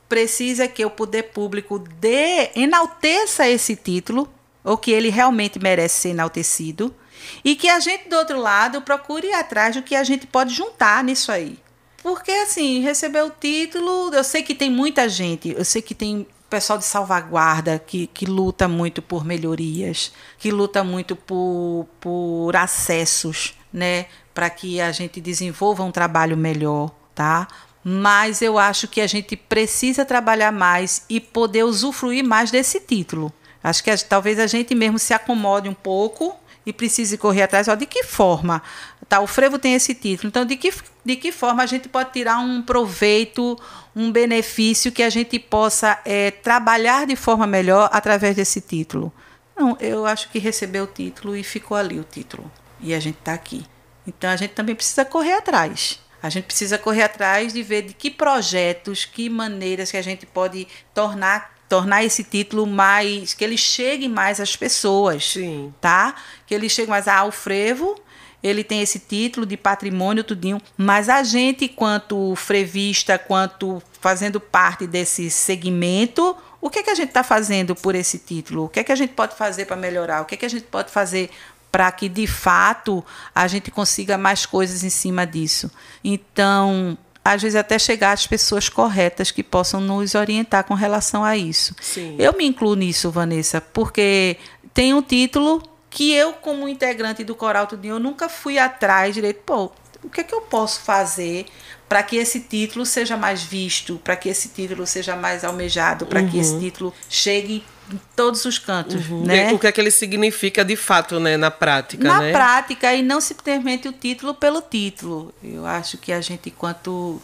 precisa 0.08 0.68
que 0.68 0.84
o 0.84 0.90
poder 0.90 1.24
público 1.24 1.78
dê, 1.78 2.50
enalteça 2.54 3.48
esse 3.48 3.74
título, 3.74 4.32
ou 4.62 4.78
que 4.78 4.92
ele 4.92 5.10
realmente 5.10 5.58
merece 5.58 6.02
ser 6.02 6.08
enaltecido, 6.10 6.94
e 7.42 7.56
que 7.56 7.68
a 7.68 7.80
gente, 7.80 8.08
do 8.08 8.16
outro 8.16 8.38
lado, 8.38 8.82
procure 8.82 9.28
ir 9.28 9.34
atrás 9.34 9.74
do 9.74 9.82
que 9.82 9.96
a 9.96 10.04
gente 10.04 10.26
pode 10.26 10.54
juntar 10.54 11.02
nisso 11.02 11.32
aí. 11.32 11.58
Porque, 12.04 12.30
assim, 12.30 12.82
receber 12.82 13.22
o 13.22 13.30
título, 13.30 14.12
eu 14.12 14.22
sei 14.22 14.42
que 14.42 14.54
tem 14.54 14.70
muita 14.70 15.08
gente, 15.08 15.54
eu 15.56 15.64
sei 15.64 15.80
que 15.80 15.94
tem 15.94 16.26
pessoal 16.50 16.78
de 16.78 16.84
salvaguarda 16.84 17.78
que, 17.78 18.08
que 18.08 18.26
luta 18.26 18.68
muito 18.68 19.00
por 19.00 19.24
melhorias, 19.24 20.12
que 20.38 20.50
luta 20.50 20.84
muito 20.84 21.16
por, 21.16 21.88
por 21.98 22.54
acessos, 22.56 23.54
né? 23.72 24.04
Para 24.34 24.50
que 24.50 24.82
a 24.82 24.92
gente 24.92 25.18
desenvolva 25.18 25.82
um 25.82 25.90
trabalho 25.90 26.36
melhor, 26.36 26.90
tá? 27.14 27.48
Mas 27.82 28.42
eu 28.42 28.58
acho 28.58 28.86
que 28.86 29.00
a 29.00 29.06
gente 29.06 29.34
precisa 29.34 30.04
trabalhar 30.04 30.52
mais 30.52 31.06
e 31.08 31.18
poder 31.18 31.64
usufruir 31.64 32.22
mais 32.22 32.50
desse 32.50 32.80
título. 32.80 33.32
Acho 33.62 33.82
que 33.82 33.96
talvez 34.04 34.38
a 34.38 34.46
gente 34.46 34.74
mesmo 34.74 34.98
se 34.98 35.14
acomode 35.14 35.70
um 35.70 35.74
pouco 35.74 36.36
e 36.66 36.72
precise 36.72 37.18
correr 37.18 37.42
atrás. 37.42 37.68
Ó, 37.68 37.74
de 37.74 37.86
que 37.86 38.02
forma? 38.02 38.62
Tá, 39.08 39.20
o 39.20 39.26
frevo 39.26 39.58
tem 39.58 39.74
esse 39.74 39.94
título. 39.94 40.28
Então, 40.28 40.44
de 40.44 40.56
que, 40.56 40.72
de 41.04 41.16
que 41.16 41.30
forma 41.30 41.62
a 41.62 41.66
gente 41.66 41.88
pode 41.88 42.12
tirar 42.12 42.38
um 42.38 42.62
proveito, 42.62 43.58
um 43.94 44.10
benefício 44.10 44.90
que 44.90 45.02
a 45.02 45.10
gente 45.10 45.38
possa 45.38 45.98
é, 46.04 46.30
trabalhar 46.30 47.06
de 47.06 47.16
forma 47.16 47.46
melhor 47.46 47.88
através 47.92 48.36
desse 48.36 48.60
título? 48.60 49.12
Não, 49.56 49.76
eu 49.80 50.06
acho 50.06 50.30
que 50.30 50.38
recebeu 50.38 50.84
o 50.84 50.88
título 50.88 51.36
e 51.36 51.42
ficou 51.42 51.76
ali 51.76 51.98
o 51.98 52.04
título. 52.04 52.50
E 52.80 52.94
a 52.94 53.00
gente 53.00 53.18
está 53.18 53.34
aqui. 53.34 53.64
Então, 54.06 54.30
a 54.30 54.36
gente 54.36 54.52
também 54.52 54.74
precisa 54.74 55.04
correr 55.04 55.34
atrás. 55.34 56.00
A 56.22 56.30
gente 56.30 56.44
precisa 56.44 56.78
correr 56.78 57.02
atrás 57.02 57.52
de 57.52 57.62
ver 57.62 57.82
de 57.82 57.92
que 57.92 58.10
projetos, 58.10 59.04
que 59.04 59.28
maneiras 59.28 59.90
que 59.90 59.96
a 59.96 60.02
gente 60.02 60.24
pode 60.24 60.66
tornar 60.94 61.54
tornar 61.68 62.04
esse 62.04 62.22
título 62.22 62.66
mais 62.66 63.34
que 63.34 63.42
ele 63.42 63.56
chegue 63.56 64.08
mais 64.08 64.38
às 64.38 64.54
pessoas, 64.54 65.32
Sim. 65.32 65.74
tá? 65.80 66.14
Que 66.46 66.54
ele 66.54 66.68
chegue 66.68 66.88
mais 66.90 67.08
ao 67.08 67.32
frevo, 67.32 68.00
ele 68.44 68.62
tem 68.62 68.82
esse 68.82 68.98
título 68.98 69.46
de 69.46 69.56
patrimônio 69.56 70.22
tudinho, 70.22 70.60
mas 70.76 71.08
a 71.08 71.22
gente 71.22 71.66
quanto 71.66 72.36
frevista, 72.36 73.18
quanto 73.18 73.82
fazendo 73.98 74.38
parte 74.38 74.86
desse 74.86 75.30
segmento, 75.30 76.36
o 76.60 76.68
que 76.68 76.80
é 76.80 76.82
que 76.82 76.90
a 76.90 76.94
gente 76.94 77.08
está 77.08 77.24
fazendo 77.24 77.74
por 77.74 77.94
esse 77.94 78.18
título? 78.18 78.66
O 78.66 78.68
que 78.68 78.80
é 78.80 78.84
que 78.84 78.92
a 78.92 78.96
gente 78.96 79.14
pode 79.14 79.34
fazer 79.34 79.64
para 79.64 79.76
melhorar? 79.76 80.20
O 80.20 80.26
que 80.26 80.34
é 80.34 80.38
que 80.38 80.44
a 80.44 80.50
gente 80.50 80.64
pode 80.64 80.90
fazer 80.90 81.30
para 81.72 81.90
que 81.90 82.06
de 82.06 82.26
fato 82.26 83.02
a 83.34 83.48
gente 83.48 83.70
consiga 83.70 84.18
mais 84.18 84.44
coisas 84.44 84.84
em 84.84 84.90
cima 84.90 85.26
disso? 85.26 85.70
Então, 86.04 86.98
às 87.24 87.40
vezes 87.40 87.56
até 87.56 87.78
chegar 87.78 88.12
às 88.12 88.26
pessoas 88.26 88.68
corretas 88.68 89.30
que 89.30 89.42
possam 89.42 89.80
nos 89.80 90.14
orientar 90.14 90.64
com 90.64 90.74
relação 90.74 91.24
a 91.24 91.34
isso. 91.34 91.74
Sim. 91.80 92.16
Eu 92.18 92.36
me 92.36 92.44
incluo 92.44 92.74
nisso, 92.74 93.10
Vanessa, 93.10 93.58
porque 93.62 94.36
tem 94.74 94.92
um 94.92 95.00
título 95.00 95.62
que 95.94 96.12
eu, 96.12 96.32
como 96.32 96.68
integrante 96.68 97.22
do 97.22 97.36
Coral 97.36 97.68
Tudinho, 97.68 97.94
eu 97.94 98.00
nunca 98.00 98.28
fui 98.28 98.58
atrás 98.58 99.14
direito. 99.14 99.42
Pô, 99.46 99.70
o 100.02 100.10
que 100.10 100.22
é 100.22 100.24
que 100.24 100.34
eu 100.34 100.40
posso 100.40 100.80
fazer 100.80 101.46
para 101.88 102.02
que 102.02 102.16
esse 102.16 102.40
título 102.40 102.84
seja 102.84 103.16
mais 103.16 103.44
visto, 103.44 104.00
para 104.02 104.16
que 104.16 104.28
esse 104.28 104.48
título 104.48 104.88
seja 104.88 105.14
mais 105.14 105.44
almejado, 105.44 106.04
para 106.04 106.20
uhum. 106.20 106.28
que 106.28 106.38
esse 106.38 106.54
uhum. 106.54 106.60
título 106.60 106.94
chegue 107.08 107.64
em 107.92 108.00
todos 108.16 108.44
os 108.44 108.58
cantos, 108.58 109.08
uhum. 109.08 109.24
né? 109.24 109.52
O 109.52 109.58
que 109.58 109.68
é 109.68 109.72
que 109.72 109.80
ele 109.80 109.92
significa 109.92 110.64
de 110.64 110.74
fato, 110.74 111.20
né, 111.20 111.36
na 111.36 111.50
prática, 111.50 112.02
Na 112.02 112.20
né? 112.20 112.32
prática 112.32 112.92
e 112.92 113.00
não 113.00 113.20
simplesmente 113.20 113.86
o 113.86 113.92
título 113.92 114.34
pelo 114.34 114.60
título. 114.60 115.32
Eu 115.44 115.64
acho 115.64 115.96
que 115.96 116.12
a 116.12 116.20
gente, 116.20 116.48
enquanto 116.48 117.22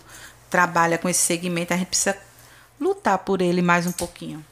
trabalha 0.49 0.97
com 0.97 1.09
esse 1.09 1.23
segmento, 1.23 1.75
a 1.75 1.77
gente 1.77 1.89
precisa 1.89 2.17
lutar 2.81 3.19
por 3.19 3.43
ele 3.43 3.63
mais 3.63 3.85
um 3.85 3.93
pouquinho. 3.93 4.45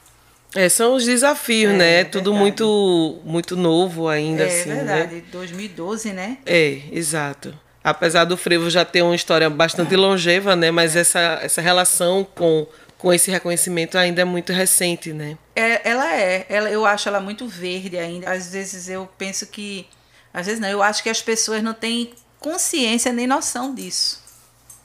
É, 0.55 0.67
são 0.67 0.95
os 0.95 1.05
desafios, 1.05 1.73
É, 1.73 1.77
né? 1.77 1.99
é 2.01 2.03
Tudo 2.03 2.33
muito 2.33 3.19
muito 3.23 3.55
novo 3.55 4.07
ainda, 4.07 4.43
é 4.43 4.47
assim, 4.47 4.69
verdade, 4.73 5.15
né? 5.17 5.23
2012, 5.31 6.11
né? 6.11 6.37
É, 6.45 6.81
exato. 6.91 7.53
Apesar 7.83 8.25
do 8.25 8.35
frevo 8.35 8.69
já 8.69 8.83
ter 8.83 9.01
uma 9.01 9.15
história 9.15 9.49
bastante 9.49 9.95
longeva, 9.95 10.55
né? 10.55 10.69
Mas 10.71 10.95
essa, 10.95 11.39
essa 11.41 11.61
relação 11.61 12.23
com, 12.35 12.67
com 12.97 13.13
esse 13.13 13.29
reconhecimento 13.31 13.97
ainda 13.97 14.21
é 14.21 14.25
muito 14.25 14.51
recente, 14.51 15.13
né? 15.13 15.37
É, 15.55 15.87
ela 15.89 16.13
é, 16.15 16.45
ela, 16.49 16.69
eu 16.69 16.85
acho 16.85 17.07
ela 17.07 17.19
muito 17.19 17.47
verde 17.47 17.97
ainda. 17.97 18.29
Às 18.31 18.51
vezes 18.51 18.89
eu 18.89 19.07
penso 19.17 19.45
que, 19.47 19.87
às 20.33 20.45
vezes 20.47 20.59
não, 20.59 20.67
eu 20.67 20.81
acho 20.83 21.01
que 21.03 21.09
as 21.09 21.21
pessoas 21.21 21.61
não 21.63 21.73
têm 21.73 22.11
consciência 22.39 23.13
nem 23.13 23.27
noção 23.27 23.73
disso. 23.73 24.21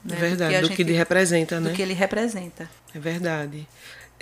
né? 0.04 0.14
É 0.16 0.20
verdade, 0.20 0.54
a 0.56 0.60
do 0.60 0.66
gente- 0.66 0.76
que 0.76 0.82
ele 0.82 0.92
representa, 0.92 1.56
do 1.60 1.68
né? 1.70 1.74
que 1.74 1.82
ele 1.82 1.94
representa. 1.94 2.68
É 2.94 2.98
verdade. 2.98 3.66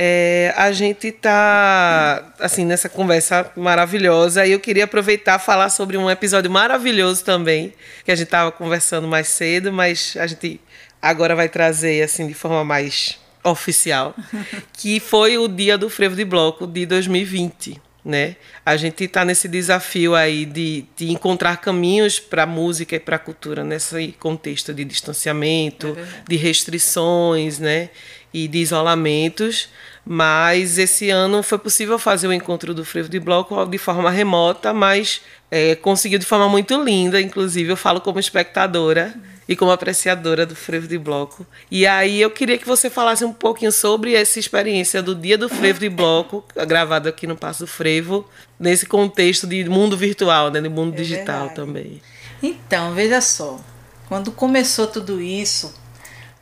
É, 0.04 0.52
a 0.56 0.72
gente 0.72 1.12
tá 1.12 2.34
assim 2.40 2.64
nessa 2.64 2.88
conversa 2.88 3.52
maravilhosa 3.54 4.44
e 4.44 4.50
eu 4.50 4.58
queria 4.58 4.82
aproveitar 4.82 5.38
falar 5.38 5.68
sobre 5.68 5.96
um 5.96 6.10
episódio 6.10 6.50
maravilhoso 6.50 7.24
também 7.24 7.72
que 8.04 8.10
a 8.10 8.16
gente 8.16 8.26
estava 8.26 8.50
conversando 8.50 9.06
mais 9.06 9.28
cedo, 9.28 9.72
mas 9.72 10.16
a 10.18 10.26
gente 10.26 10.60
agora 11.00 11.36
vai 11.36 11.48
trazer 11.48 12.02
assim 12.02 12.26
de 12.26 12.34
forma 12.34 12.64
mais 12.64 13.16
oficial, 13.44 14.12
que 14.74 14.98
foi 14.98 15.38
o 15.38 15.46
dia 15.46 15.78
do 15.78 15.88
frevo 15.88 16.16
de 16.16 16.24
bloco 16.24 16.66
de 16.66 16.84
2020. 16.84 17.80
Né? 18.04 18.34
A 18.66 18.76
gente 18.76 19.04
está 19.04 19.24
nesse 19.24 19.46
desafio 19.46 20.16
aí 20.16 20.44
de, 20.44 20.84
de 20.96 21.12
encontrar 21.12 21.58
caminhos 21.58 22.18
para 22.18 22.42
a 22.42 22.46
música 22.46 22.96
e 22.96 22.98
para 22.98 23.14
a 23.14 23.18
cultura 23.20 23.62
nesse 23.62 24.16
contexto 24.18 24.74
de 24.74 24.84
distanciamento, 24.84 25.96
de 26.28 26.34
restrições, 26.34 27.60
né? 27.60 27.90
e 28.32 28.48
de 28.48 28.58
isolamentos, 28.58 29.68
mas 30.04 30.78
esse 30.78 31.10
ano 31.10 31.42
foi 31.42 31.58
possível 31.58 31.98
fazer 31.98 32.26
o 32.26 32.32
encontro 32.32 32.74
do 32.74 32.84
Frevo 32.84 33.08
de 33.08 33.20
Bloco 33.20 33.64
de 33.66 33.78
forma 33.78 34.10
remota, 34.10 34.72
mas 34.72 35.20
é, 35.50 35.74
conseguiu 35.76 36.18
de 36.18 36.26
forma 36.26 36.48
muito 36.48 36.82
linda, 36.82 37.20
inclusive 37.20 37.70
eu 37.70 37.76
falo 37.76 38.00
como 38.00 38.18
espectadora 38.18 39.14
e 39.48 39.54
como 39.54 39.70
apreciadora 39.70 40.46
do 40.46 40.56
Frevo 40.56 40.86
de 40.88 40.98
Bloco. 40.98 41.46
E 41.70 41.86
aí 41.86 42.20
eu 42.20 42.30
queria 42.30 42.58
que 42.58 42.66
você 42.66 42.88
falasse 42.88 43.24
um 43.24 43.32
pouquinho 43.32 43.72
sobre 43.72 44.14
essa 44.14 44.38
experiência 44.38 45.02
do 45.02 45.14
Dia 45.14 45.36
do 45.36 45.48
Frevo 45.48 45.80
de 45.80 45.88
Bloco, 45.88 46.44
gravado 46.66 47.08
aqui 47.08 47.26
no 47.26 47.36
Passo 47.36 47.64
do 47.64 47.66
Frevo, 47.66 48.26
nesse 48.58 48.86
contexto 48.86 49.46
de 49.46 49.68
mundo 49.68 49.96
virtual, 49.96 50.50
né, 50.50 50.60
de 50.60 50.68
mundo 50.68 50.96
digital 50.96 51.48
verdade. 51.48 51.54
também. 51.54 52.02
Então, 52.42 52.92
veja 52.92 53.20
só, 53.20 53.60
quando 54.08 54.32
começou 54.32 54.86
tudo 54.86 55.20
isso, 55.20 55.72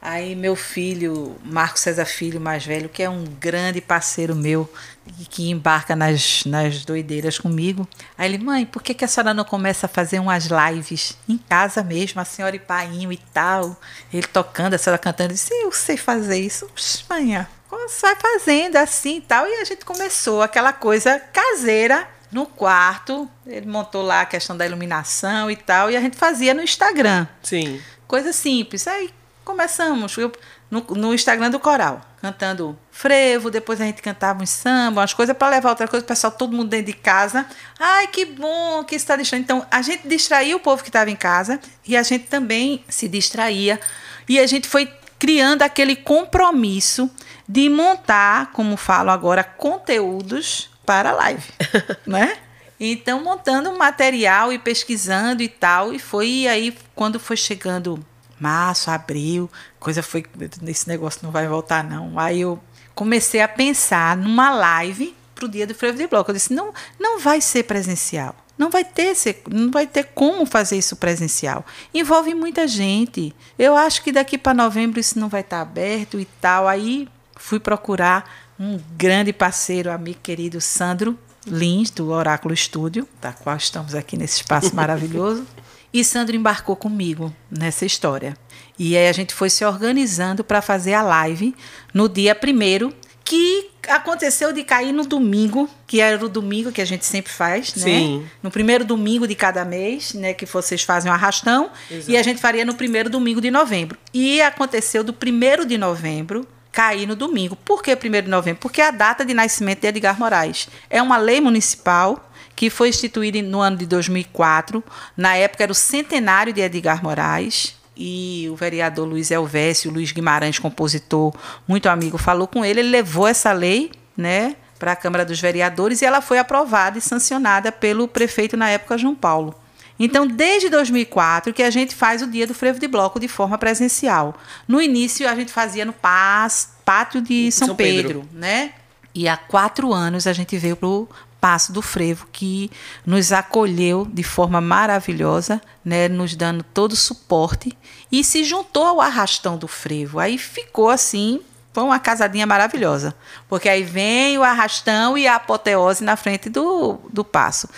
aí 0.00 0.34
meu 0.34 0.56
filho, 0.56 1.36
Marcos 1.44 1.82
César 1.82 2.04
Filho, 2.04 2.40
mais 2.40 2.64
velho, 2.64 2.88
que 2.88 3.02
é 3.02 3.10
um 3.10 3.24
grande 3.24 3.80
parceiro 3.80 4.34
meu, 4.34 4.70
e 5.18 5.24
que 5.24 5.50
embarca 5.50 5.96
nas, 5.96 6.44
nas 6.44 6.84
doideiras 6.84 7.38
comigo, 7.38 7.86
aí 8.16 8.32
ele, 8.32 8.42
mãe, 8.42 8.64
por 8.64 8.82
que, 8.82 8.94
que 8.94 9.04
a 9.04 9.08
senhora 9.08 9.34
não 9.34 9.44
começa 9.44 9.86
a 9.86 9.88
fazer 9.88 10.18
umas 10.18 10.46
lives 10.46 11.16
em 11.28 11.36
casa 11.36 11.82
mesmo, 11.82 12.20
a 12.20 12.24
senhora 12.24 12.56
e 12.56 12.60
painho 12.60 13.12
e 13.12 13.16
tal, 13.16 13.78
ele 14.12 14.26
tocando, 14.26 14.74
a 14.74 14.78
senhora 14.78 14.98
cantando, 14.98 15.30
eu 15.30 15.34
disse, 15.34 15.52
eu 15.52 15.72
sei 15.72 15.96
fazer 15.96 16.38
isso, 16.38 16.70
você 16.74 18.06
vai 18.06 18.16
fazendo 18.16 18.76
assim 18.76 19.18
e 19.18 19.20
tal, 19.20 19.46
e 19.46 19.54
a 19.54 19.64
gente 19.64 19.84
começou 19.84 20.42
aquela 20.42 20.72
coisa 20.72 21.18
caseira, 21.18 22.08
no 22.30 22.46
quarto, 22.46 23.28
ele 23.44 23.66
montou 23.66 24.02
lá 24.02 24.20
a 24.20 24.26
questão 24.26 24.56
da 24.56 24.64
iluminação 24.64 25.50
e 25.50 25.56
tal, 25.56 25.90
e 25.90 25.96
a 25.96 26.00
gente 26.00 26.16
fazia 26.16 26.54
no 26.54 26.62
Instagram. 26.62 27.26
Sim. 27.42 27.80
Coisa 28.06 28.32
simples. 28.32 28.86
Aí 28.86 29.10
começamos 29.44 30.16
eu, 30.16 30.32
no, 30.70 30.80
no 30.90 31.14
Instagram 31.14 31.50
do 31.50 31.58
Coral, 31.58 32.00
cantando 32.20 32.78
frevo, 32.90 33.50
depois 33.50 33.80
a 33.80 33.84
gente 33.84 34.02
cantava 34.02 34.42
um 34.42 34.46
samba, 34.46 35.00
umas 35.00 35.12
coisas 35.14 35.36
para 35.36 35.48
levar 35.48 35.70
outra 35.70 35.88
coisa, 35.88 36.04
o 36.04 36.08
pessoal, 36.08 36.32
todo 36.32 36.56
mundo 36.56 36.68
dentro 36.68 36.86
de 36.86 36.92
casa. 36.92 37.46
Ai, 37.78 38.06
que 38.06 38.24
bom 38.24 38.84
que 38.84 38.94
está 38.94 39.16
distraindo. 39.16 39.44
Então, 39.44 39.66
a 39.70 39.82
gente 39.82 40.06
distraía 40.06 40.56
o 40.56 40.60
povo 40.60 40.82
que 40.82 40.88
estava 40.88 41.10
em 41.10 41.16
casa 41.16 41.60
e 41.86 41.96
a 41.96 42.02
gente 42.02 42.26
também 42.26 42.84
se 42.88 43.08
distraía. 43.08 43.80
E 44.28 44.38
a 44.38 44.46
gente 44.46 44.68
foi 44.68 44.92
criando 45.18 45.62
aquele 45.62 45.96
compromisso 45.96 47.10
de 47.48 47.68
montar, 47.68 48.52
como 48.52 48.76
falo 48.76 49.10
agora, 49.10 49.42
conteúdos 49.42 50.70
para 50.86 51.10
a 51.10 51.12
live, 51.12 51.44
né? 52.06 52.36
Então, 52.78 53.22
montando 53.22 53.76
material 53.76 54.52
e 54.52 54.58
pesquisando 54.58 55.42
e 55.42 55.48
tal, 55.48 55.92
e 55.92 55.98
foi 55.98 56.46
aí 56.48 56.74
quando 56.94 57.20
foi 57.20 57.36
chegando 57.36 58.02
março, 58.40 58.90
abril, 58.90 59.50
coisa 59.78 60.02
foi, 60.02 60.24
esse 60.66 60.88
negócio 60.88 61.20
não 61.22 61.30
vai 61.30 61.46
voltar 61.46 61.84
não. 61.84 62.18
Aí 62.18 62.40
eu 62.40 62.58
comecei 62.94 63.40
a 63.40 63.48
pensar 63.48 64.16
numa 64.16 64.50
live 64.50 65.14
pro 65.34 65.48
dia 65.48 65.66
do 65.66 65.74
frevo 65.74 65.98
de 65.98 66.06
bloco. 66.06 66.30
Eu 66.30 66.34
disse, 66.34 66.52
não, 66.52 66.72
não 66.98 67.18
vai 67.18 67.40
ser 67.40 67.64
presencial. 67.64 68.34
Não 68.58 68.68
vai 68.68 68.84
ter, 68.84 69.14
não 69.48 69.70
vai 69.70 69.86
ter 69.86 70.10
como 70.14 70.44
fazer 70.44 70.76
isso 70.76 70.94
presencial. 70.94 71.64
Envolve 71.94 72.34
muita 72.34 72.68
gente. 72.68 73.34
Eu 73.58 73.74
acho 73.74 74.02
que 74.02 74.12
daqui 74.12 74.36
para 74.36 74.52
novembro 74.52 75.00
isso 75.00 75.18
não 75.18 75.30
vai 75.30 75.40
estar 75.40 75.62
aberto 75.62 76.20
e 76.20 76.26
tal. 76.26 76.68
Aí 76.68 77.08
fui 77.36 77.58
procurar 77.58 78.30
um 78.58 78.78
grande 78.98 79.32
parceiro, 79.32 79.90
amigo 79.90 80.18
querido 80.22 80.60
Sandro 80.60 81.18
Lins, 81.46 81.90
do 81.90 82.10
Oráculo 82.10 82.52
Estúdio, 82.52 83.08
da 83.18 83.32
qual 83.32 83.56
estamos 83.56 83.94
aqui 83.94 84.18
nesse 84.18 84.36
espaço 84.36 84.76
maravilhoso. 84.76 85.46
E 85.92 86.04
Sandro 86.04 86.36
embarcou 86.36 86.76
comigo 86.76 87.34
nessa 87.50 87.84
história. 87.84 88.36
E 88.78 88.96
aí 88.96 89.08
a 89.08 89.12
gente 89.12 89.34
foi 89.34 89.50
se 89.50 89.64
organizando 89.64 90.44
para 90.44 90.62
fazer 90.62 90.94
a 90.94 91.02
live 91.02 91.54
no 91.92 92.08
dia 92.08 92.34
primeiro, 92.34 92.94
que 93.24 93.70
aconteceu 93.88 94.52
de 94.52 94.64
cair 94.64 94.92
no 94.92 95.04
domingo, 95.04 95.68
que 95.86 96.00
era 96.00 96.24
o 96.24 96.28
domingo 96.28 96.72
que 96.72 96.80
a 96.80 96.84
gente 96.84 97.04
sempre 97.04 97.32
faz, 97.32 97.74
né? 97.76 97.84
Sim. 97.84 98.26
No 98.42 98.50
primeiro 98.50 98.84
domingo 98.84 99.26
de 99.26 99.34
cada 99.34 99.64
mês, 99.64 100.14
né? 100.14 100.34
Que 100.34 100.46
vocês 100.46 100.82
fazem 100.82 101.10
um 101.10 101.14
arrastão. 101.14 101.70
E 102.08 102.16
a 102.16 102.22
gente 102.22 102.40
faria 102.40 102.64
no 102.64 102.74
primeiro 102.74 103.08
domingo 103.10 103.40
de 103.40 103.50
novembro. 103.50 103.98
E 104.12 104.40
aconteceu 104.40 105.04
do 105.04 105.12
primeiro 105.12 105.64
de 105.64 105.78
novembro 105.78 106.46
cair 106.72 107.06
no 107.06 107.16
domingo. 107.16 107.56
Por 107.56 107.82
que 107.82 107.94
primeiro 107.96 108.26
de 108.26 108.30
novembro? 108.30 108.60
Porque 108.60 108.80
é 108.80 108.88
a 108.88 108.90
data 108.90 109.24
de 109.24 109.34
nascimento 109.34 109.80
de 109.80 109.88
Edgar 109.88 110.18
Moraes. 110.18 110.68
É 110.88 111.02
uma 111.02 111.16
lei 111.16 111.40
municipal 111.40 112.29
que 112.60 112.68
foi 112.68 112.90
instituída 112.90 113.40
no 113.40 113.58
ano 113.58 113.78
de 113.78 113.86
2004. 113.86 114.84
Na 115.16 115.34
época 115.34 115.62
era 115.62 115.72
o 115.72 115.74
centenário 115.74 116.52
de 116.52 116.60
Edgar 116.60 117.02
Moraes. 117.02 117.74
E 117.96 118.48
o 118.52 118.54
vereador 118.54 119.08
Luiz 119.08 119.30
Elvésio, 119.30 119.90
Luiz 119.90 120.12
Guimarães, 120.12 120.58
compositor, 120.58 121.34
muito 121.66 121.88
amigo, 121.88 122.18
falou 122.18 122.46
com 122.46 122.62
ele. 122.62 122.80
Ele 122.80 122.90
levou 122.90 123.26
essa 123.26 123.50
lei 123.52 123.90
né, 124.14 124.56
para 124.78 124.92
a 124.92 124.96
Câmara 124.96 125.24
dos 125.24 125.40
Vereadores 125.40 126.02
e 126.02 126.04
ela 126.04 126.20
foi 126.20 126.38
aprovada 126.38 126.98
e 126.98 127.00
sancionada 127.00 127.72
pelo 127.72 128.06
prefeito 128.06 128.58
na 128.58 128.68
época, 128.68 128.98
João 128.98 129.14
Paulo. 129.14 129.54
Então, 129.98 130.26
desde 130.26 130.68
2004 130.68 131.54
que 131.54 131.62
a 131.62 131.70
gente 131.70 131.94
faz 131.94 132.20
o 132.20 132.26
dia 132.26 132.46
do 132.46 132.52
frevo 132.52 132.78
de 132.78 132.86
bloco 132.86 133.18
de 133.18 133.26
forma 133.26 133.56
presencial. 133.56 134.34
No 134.68 134.82
início, 134.82 135.26
a 135.26 135.34
gente 135.34 135.50
fazia 135.50 135.86
no 135.86 135.94
Paz, 135.94 136.74
pátio 136.84 137.22
de 137.22 137.50
São, 137.50 137.68
São 137.68 137.76
Pedro. 137.76 138.20
Pedro, 138.20 138.28
né? 138.34 138.72
E 139.14 139.26
há 139.28 139.36
quatro 139.36 139.92
anos 139.92 140.26
a 140.26 140.32
gente 140.32 140.56
veio 140.58 140.76
para 140.76 140.88
o 140.88 141.08
Passo 141.40 141.72
do 141.72 141.80
Frevo, 141.80 142.26
que 142.30 142.70
nos 143.06 143.32
acolheu 143.32 144.06
de 144.10 144.22
forma 144.22 144.60
maravilhosa, 144.60 145.60
né? 145.84 146.08
Nos 146.08 146.36
dando 146.36 146.62
todo 146.62 146.92
o 146.92 146.96
suporte 146.96 147.76
e 148.12 148.22
se 148.22 148.44
juntou 148.44 148.84
ao 148.84 149.00
arrastão 149.00 149.56
do 149.56 149.66
frevo. 149.66 150.18
Aí 150.18 150.36
ficou 150.36 150.90
assim, 150.90 151.40
foi 151.72 151.82
uma 151.82 151.98
casadinha 151.98 152.46
maravilhosa. 152.46 153.14
Porque 153.48 153.68
aí 153.68 153.82
vem 153.82 154.36
o 154.36 154.42
arrastão 154.42 155.16
e 155.16 155.26
a 155.26 155.36
apoteose 155.36 156.04
na 156.04 156.16
frente 156.16 156.50
do, 156.50 156.98
do 157.12 157.24
passo. 157.24 157.68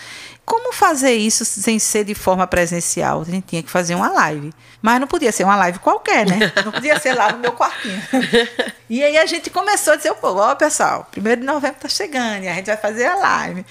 Como 0.44 0.72
fazer 0.72 1.12
isso 1.12 1.44
sem 1.44 1.78
ser 1.78 2.04
de 2.04 2.14
forma 2.14 2.46
presencial? 2.46 3.22
A 3.22 3.24
gente 3.24 3.44
tinha 3.46 3.62
que 3.62 3.70
fazer 3.70 3.94
uma 3.94 4.10
live. 4.10 4.52
Mas 4.82 5.00
não 5.00 5.06
podia 5.06 5.30
ser 5.30 5.44
uma 5.44 5.56
live 5.56 5.78
qualquer, 5.78 6.26
né? 6.26 6.52
Não 6.64 6.72
podia 6.72 6.98
ser 6.98 7.14
lá 7.14 7.30
no 7.30 7.38
meu 7.38 7.52
quartinho. 7.52 8.02
E 8.90 9.02
aí 9.02 9.16
a 9.16 9.24
gente 9.26 9.48
começou 9.48 9.92
a 9.92 9.96
dizer, 9.96 10.12
pô, 10.14 10.34
ó, 10.34 10.54
pessoal, 10.56 11.06
primeiro 11.10 11.40
de 11.40 11.46
novembro 11.46 11.78
tá 11.78 11.88
chegando 11.88 12.42
e 12.42 12.48
a 12.48 12.54
gente 12.54 12.66
vai 12.66 12.76
fazer 12.76 13.06
a 13.06 13.14
live. 13.14 13.64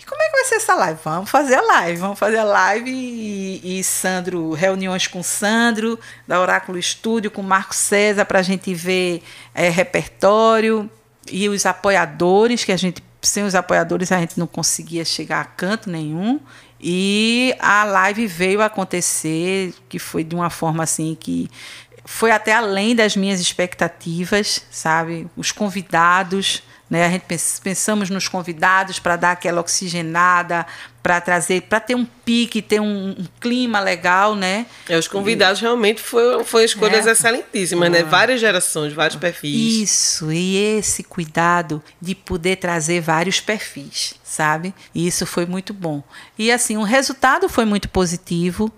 E 0.00 0.04
como 0.04 0.20
é 0.20 0.26
que 0.26 0.32
vai 0.32 0.44
ser 0.46 0.56
essa 0.56 0.74
live? 0.74 1.00
Vamos 1.04 1.30
fazer 1.30 1.54
a 1.54 1.62
live, 1.62 2.00
vamos 2.00 2.18
fazer 2.18 2.38
a 2.38 2.44
live 2.44 2.90
e, 2.90 3.78
e 3.78 3.84
Sandro, 3.84 4.52
reuniões 4.52 5.06
com 5.06 5.22
Sandro, 5.22 5.98
da 6.26 6.40
Oráculo 6.40 6.76
Estúdio, 6.76 7.30
com 7.30 7.42
Marco 7.42 7.74
César, 7.74 8.24
para 8.24 8.40
a 8.40 8.42
gente 8.42 8.74
ver 8.74 9.22
é, 9.54 9.68
repertório 9.68 10.90
e 11.30 11.48
os 11.48 11.64
apoiadores, 11.66 12.64
que 12.64 12.72
a 12.72 12.76
gente, 12.76 13.02
sem 13.22 13.44
os 13.44 13.54
apoiadores, 13.54 14.12
a 14.12 14.18
gente 14.18 14.38
não 14.38 14.46
conseguia 14.46 15.04
chegar 15.04 15.40
a 15.40 15.44
canto 15.44 15.90
nenhum. 15.90 16.40
E 16.80 17.54
a 17.58 17.84
live 17.84 18.26
veio 18.26 18.62
acontecer, 18.62 19.74
que 19.88 19.98
foi 19.98 20.22
de 20.22 20.34
uma 20.34 20.50
forma 20.50 20.84
assim 20.84 21.16
que 21.18 21.50
foi 22.04 22.30
até 22.30 22.54
além 22.54 22.94
das 22.94 23.16
minhas 23.16 23.40
expectativas, 23.40 24.64
sabe? 24.70 25.26
Os 25.36 25.52
convidados 25.52 26.62
Né? 26.90 27.04
A 27.04 27.10
gente 27.10 27.24
pensamos 27.62 28.08
nos 28.08 28.28
convidados 28.28 28.98
para 28.98 29.16
dar 29.16 29.32
aquela 29.32 29.60
oxigenada, 29.60 30.66
para 31.02 31.20
trazer, 31.20 31.62
para 31.62 31.80
ter 31.80 31.94
um 31.94 32.04
pique, 32.04 32.62
ter 32.62 32.80
um, 32.80 33.10
um, 33.10 33.26
clima 33.40 33.78
legal, 33.80 34.34
né? 34.34 34.66
É, 34.88 34.98
os 34.98 35.06
convidados 35.06 35.60
e, 35.60 35.62
realmente 35.62 36.00
foi, 36.00 36.42
foi 36.44 36.64
escolhas 36.64 37.06
é, 37.06 37.12
excelentíssimas, 37.12 37.90
né? 37.90 38.02
Várias 38.02 38.40
gerações, 38.40 38.92
vários 38.92 39.18
perfis. 39.18 39.82
Isso, 39.82 40.32
e 40.32 40.56
esse 40.56 41.02
cuidado 41.02 41.82
de 42.00 42.14
poder 42.14 42.56
trazer 42.56 43.00
vários 43.00 43.40
perfis, 43.40 44.14
sabe? 44.24 44.74
E 44.94 45.06
isso 45.06 45.26
foi 45.26 45.44
muito 45.44 45.74
bom. 45.74 46.02
E 46.38 46.50
assim, 46.50 46.76
o 46.76 46.82
resultado 46.82 47.48
foi 47.48 47.64
muito 47.64 47.88
positivo. 47.88 48.72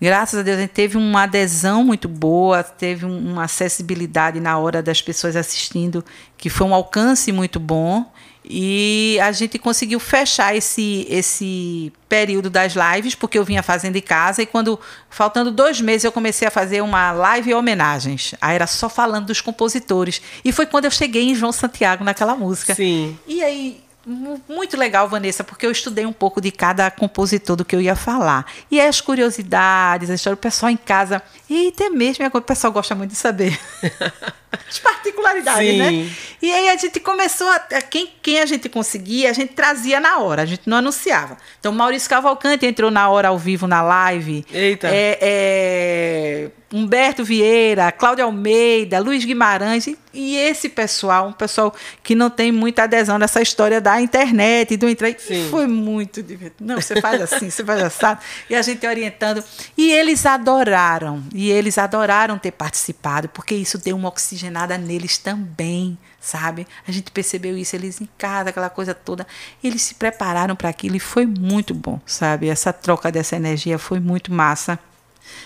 Graças 0.00 0.40
a 0.40 0.42
Deus 0.42 0.58
a 0.58 0.60
gente 0.60 0.70
teve 0.70 0.98
uma 0.98 1.22
adesão 1.22 1.82
muito 1.82 2.06
boa, 2.08 2.62
teve 2.62 3.06
uma 3.06 3.44
acessibilidade 3.44 4.38
na 4.40 4.58
hora 4.58 4.82
das 4.82 5.00
pessoas 5.00 5.36
assistindo, 5.36 6.04
que 6.36 6.50
foi 6.50 6.66
um 6.66 6.74
alcance 6.74 7.32
muito 7.32 7.58
bom. 7.58 8.04
E 8.48 9.18
a 9.20 9.32
gente 9.32 9.58
conseguiu 9.58 9.98
fechar 9.98 10.54
esse, 10.54 11.04
esse 11.10 11.92
período 12.08 12.48
das 12.48 12.74
lives, 12.74 13.14
porque 13.14 13.36
eu 13.36 13.44
vinha 13.44 13.60
fazendo 13.62 13.96
em 13.96 14.00
casa, 14.00 14.40
e 14.40 14.46
quando, 14.46 14.78
faltando 15.10 15.50
dois 15.50 15.80
meses, 15.80 16.04
eu 16.04 16.12
comecei 16.12 16.46
a 16.46 16.50
fazer 16.50 16.80
uma 16.80 17.10
live 17.10 17.52
homenagens. 17.54 18.36
Aí 18.40 18.54
era 18.54 18.68
só 18.68 18.88
falando 18.88 19.26
dos 19.26 19.40
compositores. 19.40 20.22
E 20.44 20.52
foi 20.52 20.64
quando 20.64 20.84
eu 20.84 20.92
cheguei 20.92 21.28
em 21.28 21.34
João 21.34 21.50
Santiago 21.50 22.04
naquela 22.04 22.36
música. 22.36 22.72
Sim. 22.72 23.18
E 23.26 23.42
aí 23.42 23.80
muito 24.06 24.76
legal, 24.76 25.08
Vanessa, 25.08 25.42
porque 25.42 25.66
eu 25.66 25.70
estudei 25.70 26.06
um 26.06 26.12
pouco 26.12 26.40
de 26.40 26.52
cada 26.52 26.88
compositor 26.92 27.56
do 27.56 27.64
que 27.64 27.74
eu 27.74 27.80
ia 27.80 27.96
falar. 27.96 28.46
E 28.70 28.80
as 28.80 29.00
curiosidades, 29.00 30.08
a 30.08 30.14
história, 30.14 30.34
o 30.34 30.38
pessoal 30.38 30.70
em 30.70 30.76
casa. 30.76 31.20
E 31.50 31.68
até 31.68 31.90
mesmo, 31.90 32.24
o 32.24 32.40
pessoal 32.40 32.72
gosta 32.72 32.94
muito 32.94 33.10
de 33.10 33.16
saber. 33.16 33.58
As 34.68 34.78
particularidades, 34.78 35.70
Sim. 35.70 35.78
né? 35.78 36.10
E 36.40 36.52
aí 36.52 36.68
a 36.70 36.76
gente 36.76 36.98
começou 37.00 37.46
a. 37.48 37.58
Quem, 37.82 38.10
quem 38.22 38.40
a 38.40 38.46
gente 38.46 38.68
conseguia, 38.68 39.28
a 39.28 39.32
gente 39.32 39.52
trazia 39.52 40.00
na 40.00 40.18
hora, 40.18 40.42
a 40.42 40.46
gente 40.46 40.62
não 40.66 40.78
anunciava. 40.78 41.36
Então, 41.60 41.72
Maurício 41.72 42.08
Cavalcante 42.08 42.64
entrou 42.64 42.90
na 42.90 43.08
hora 43.08 43.28
ao 43.28 43.38
vivo 43.38 43.66
na 43.66 43.82
live. 43.82 44.46
Eita. 44.50 44.88
É, 44.88 45.18
é 45.20 46.50
Humberto 46.72 47.24
Vieira, 47.24 47.92
Cláudia 47.92 48.24
Almeida, 48.24 48.98
Luiz 48.98 49.24
Guimarães 49.24 49.86
e, 49.86 49.96
e, 50.12 50.36
esse 50.36 50.68
pessoal, 50.68 51.28
um 51.28 51.32
pessoal 51.32 51.72
que 52.02 52.14
não 52.14 52.28
tem 52.28 52.50
muita 52.50 52.84
adesão 52.84 53.18
nessa 53.18 53.40
história 53.40 53.80
da 53.80 54.00
internet, 54.00 54.76
do 54.76 54.88
entrei, 54.88 55.16
foi 55.50 55.68
muito 55.68 56.22
divertido. 56.22 56.64
Não, 56.64 56.80
você 56.80 57.00
faz 57.00 57.22
assim, 57.22 57.50
você 57.50 57.64
faz 57.64 57.82
assim, 57.82 58.18
e 58.50 58.54
a 58.54 58.62
gente 58.62 58.84
orientando. 58.84 59.44
E 59.76 59.92
eles 59.92 60.26
adoraram, 60.26 61.22
e 61.32 61.50
eles 61.50 61.78
adoraram 61.78 62.36
ter 62.36 62.50
participado, 62.50 63.28
porque 63.28 63.54
isso 63.54 63.78
deu 63.78 63.94
uma 63.94 64.08
oxigenada 64.08 64.76
neles 64.76 65.18
também, 65.18 65.96
sabe? 66.20 66.66
A 66.88 66.90
gente 66.90 67.12
percebeu 67.12 67.56
isso, 67.56 67.76
eles 67.76 68.00
em 68.00 68.08
casa, 68.18 68.50
aquela 68.50 68.70
coisa 68.70 68.92
toda. 68.92 69.24
Eles 69.62 69.82
se 69.82 69.94
prepararam 69.94 70.56
para 70.56 70.68
aquilo 70.68 70.96
e 70.96 71.00
foi 71.00 71.26
muito 71.26 71.72
bom, 71.72 72.00
sabe? 72.04 72.48
Essa 72.48 72.72
troca 72.72 73.12
dessa 73.12 73.36
energia 73.36 73.78
foi 73.78 74.00
muito 74.00 74.32
massa. 74.32 74.78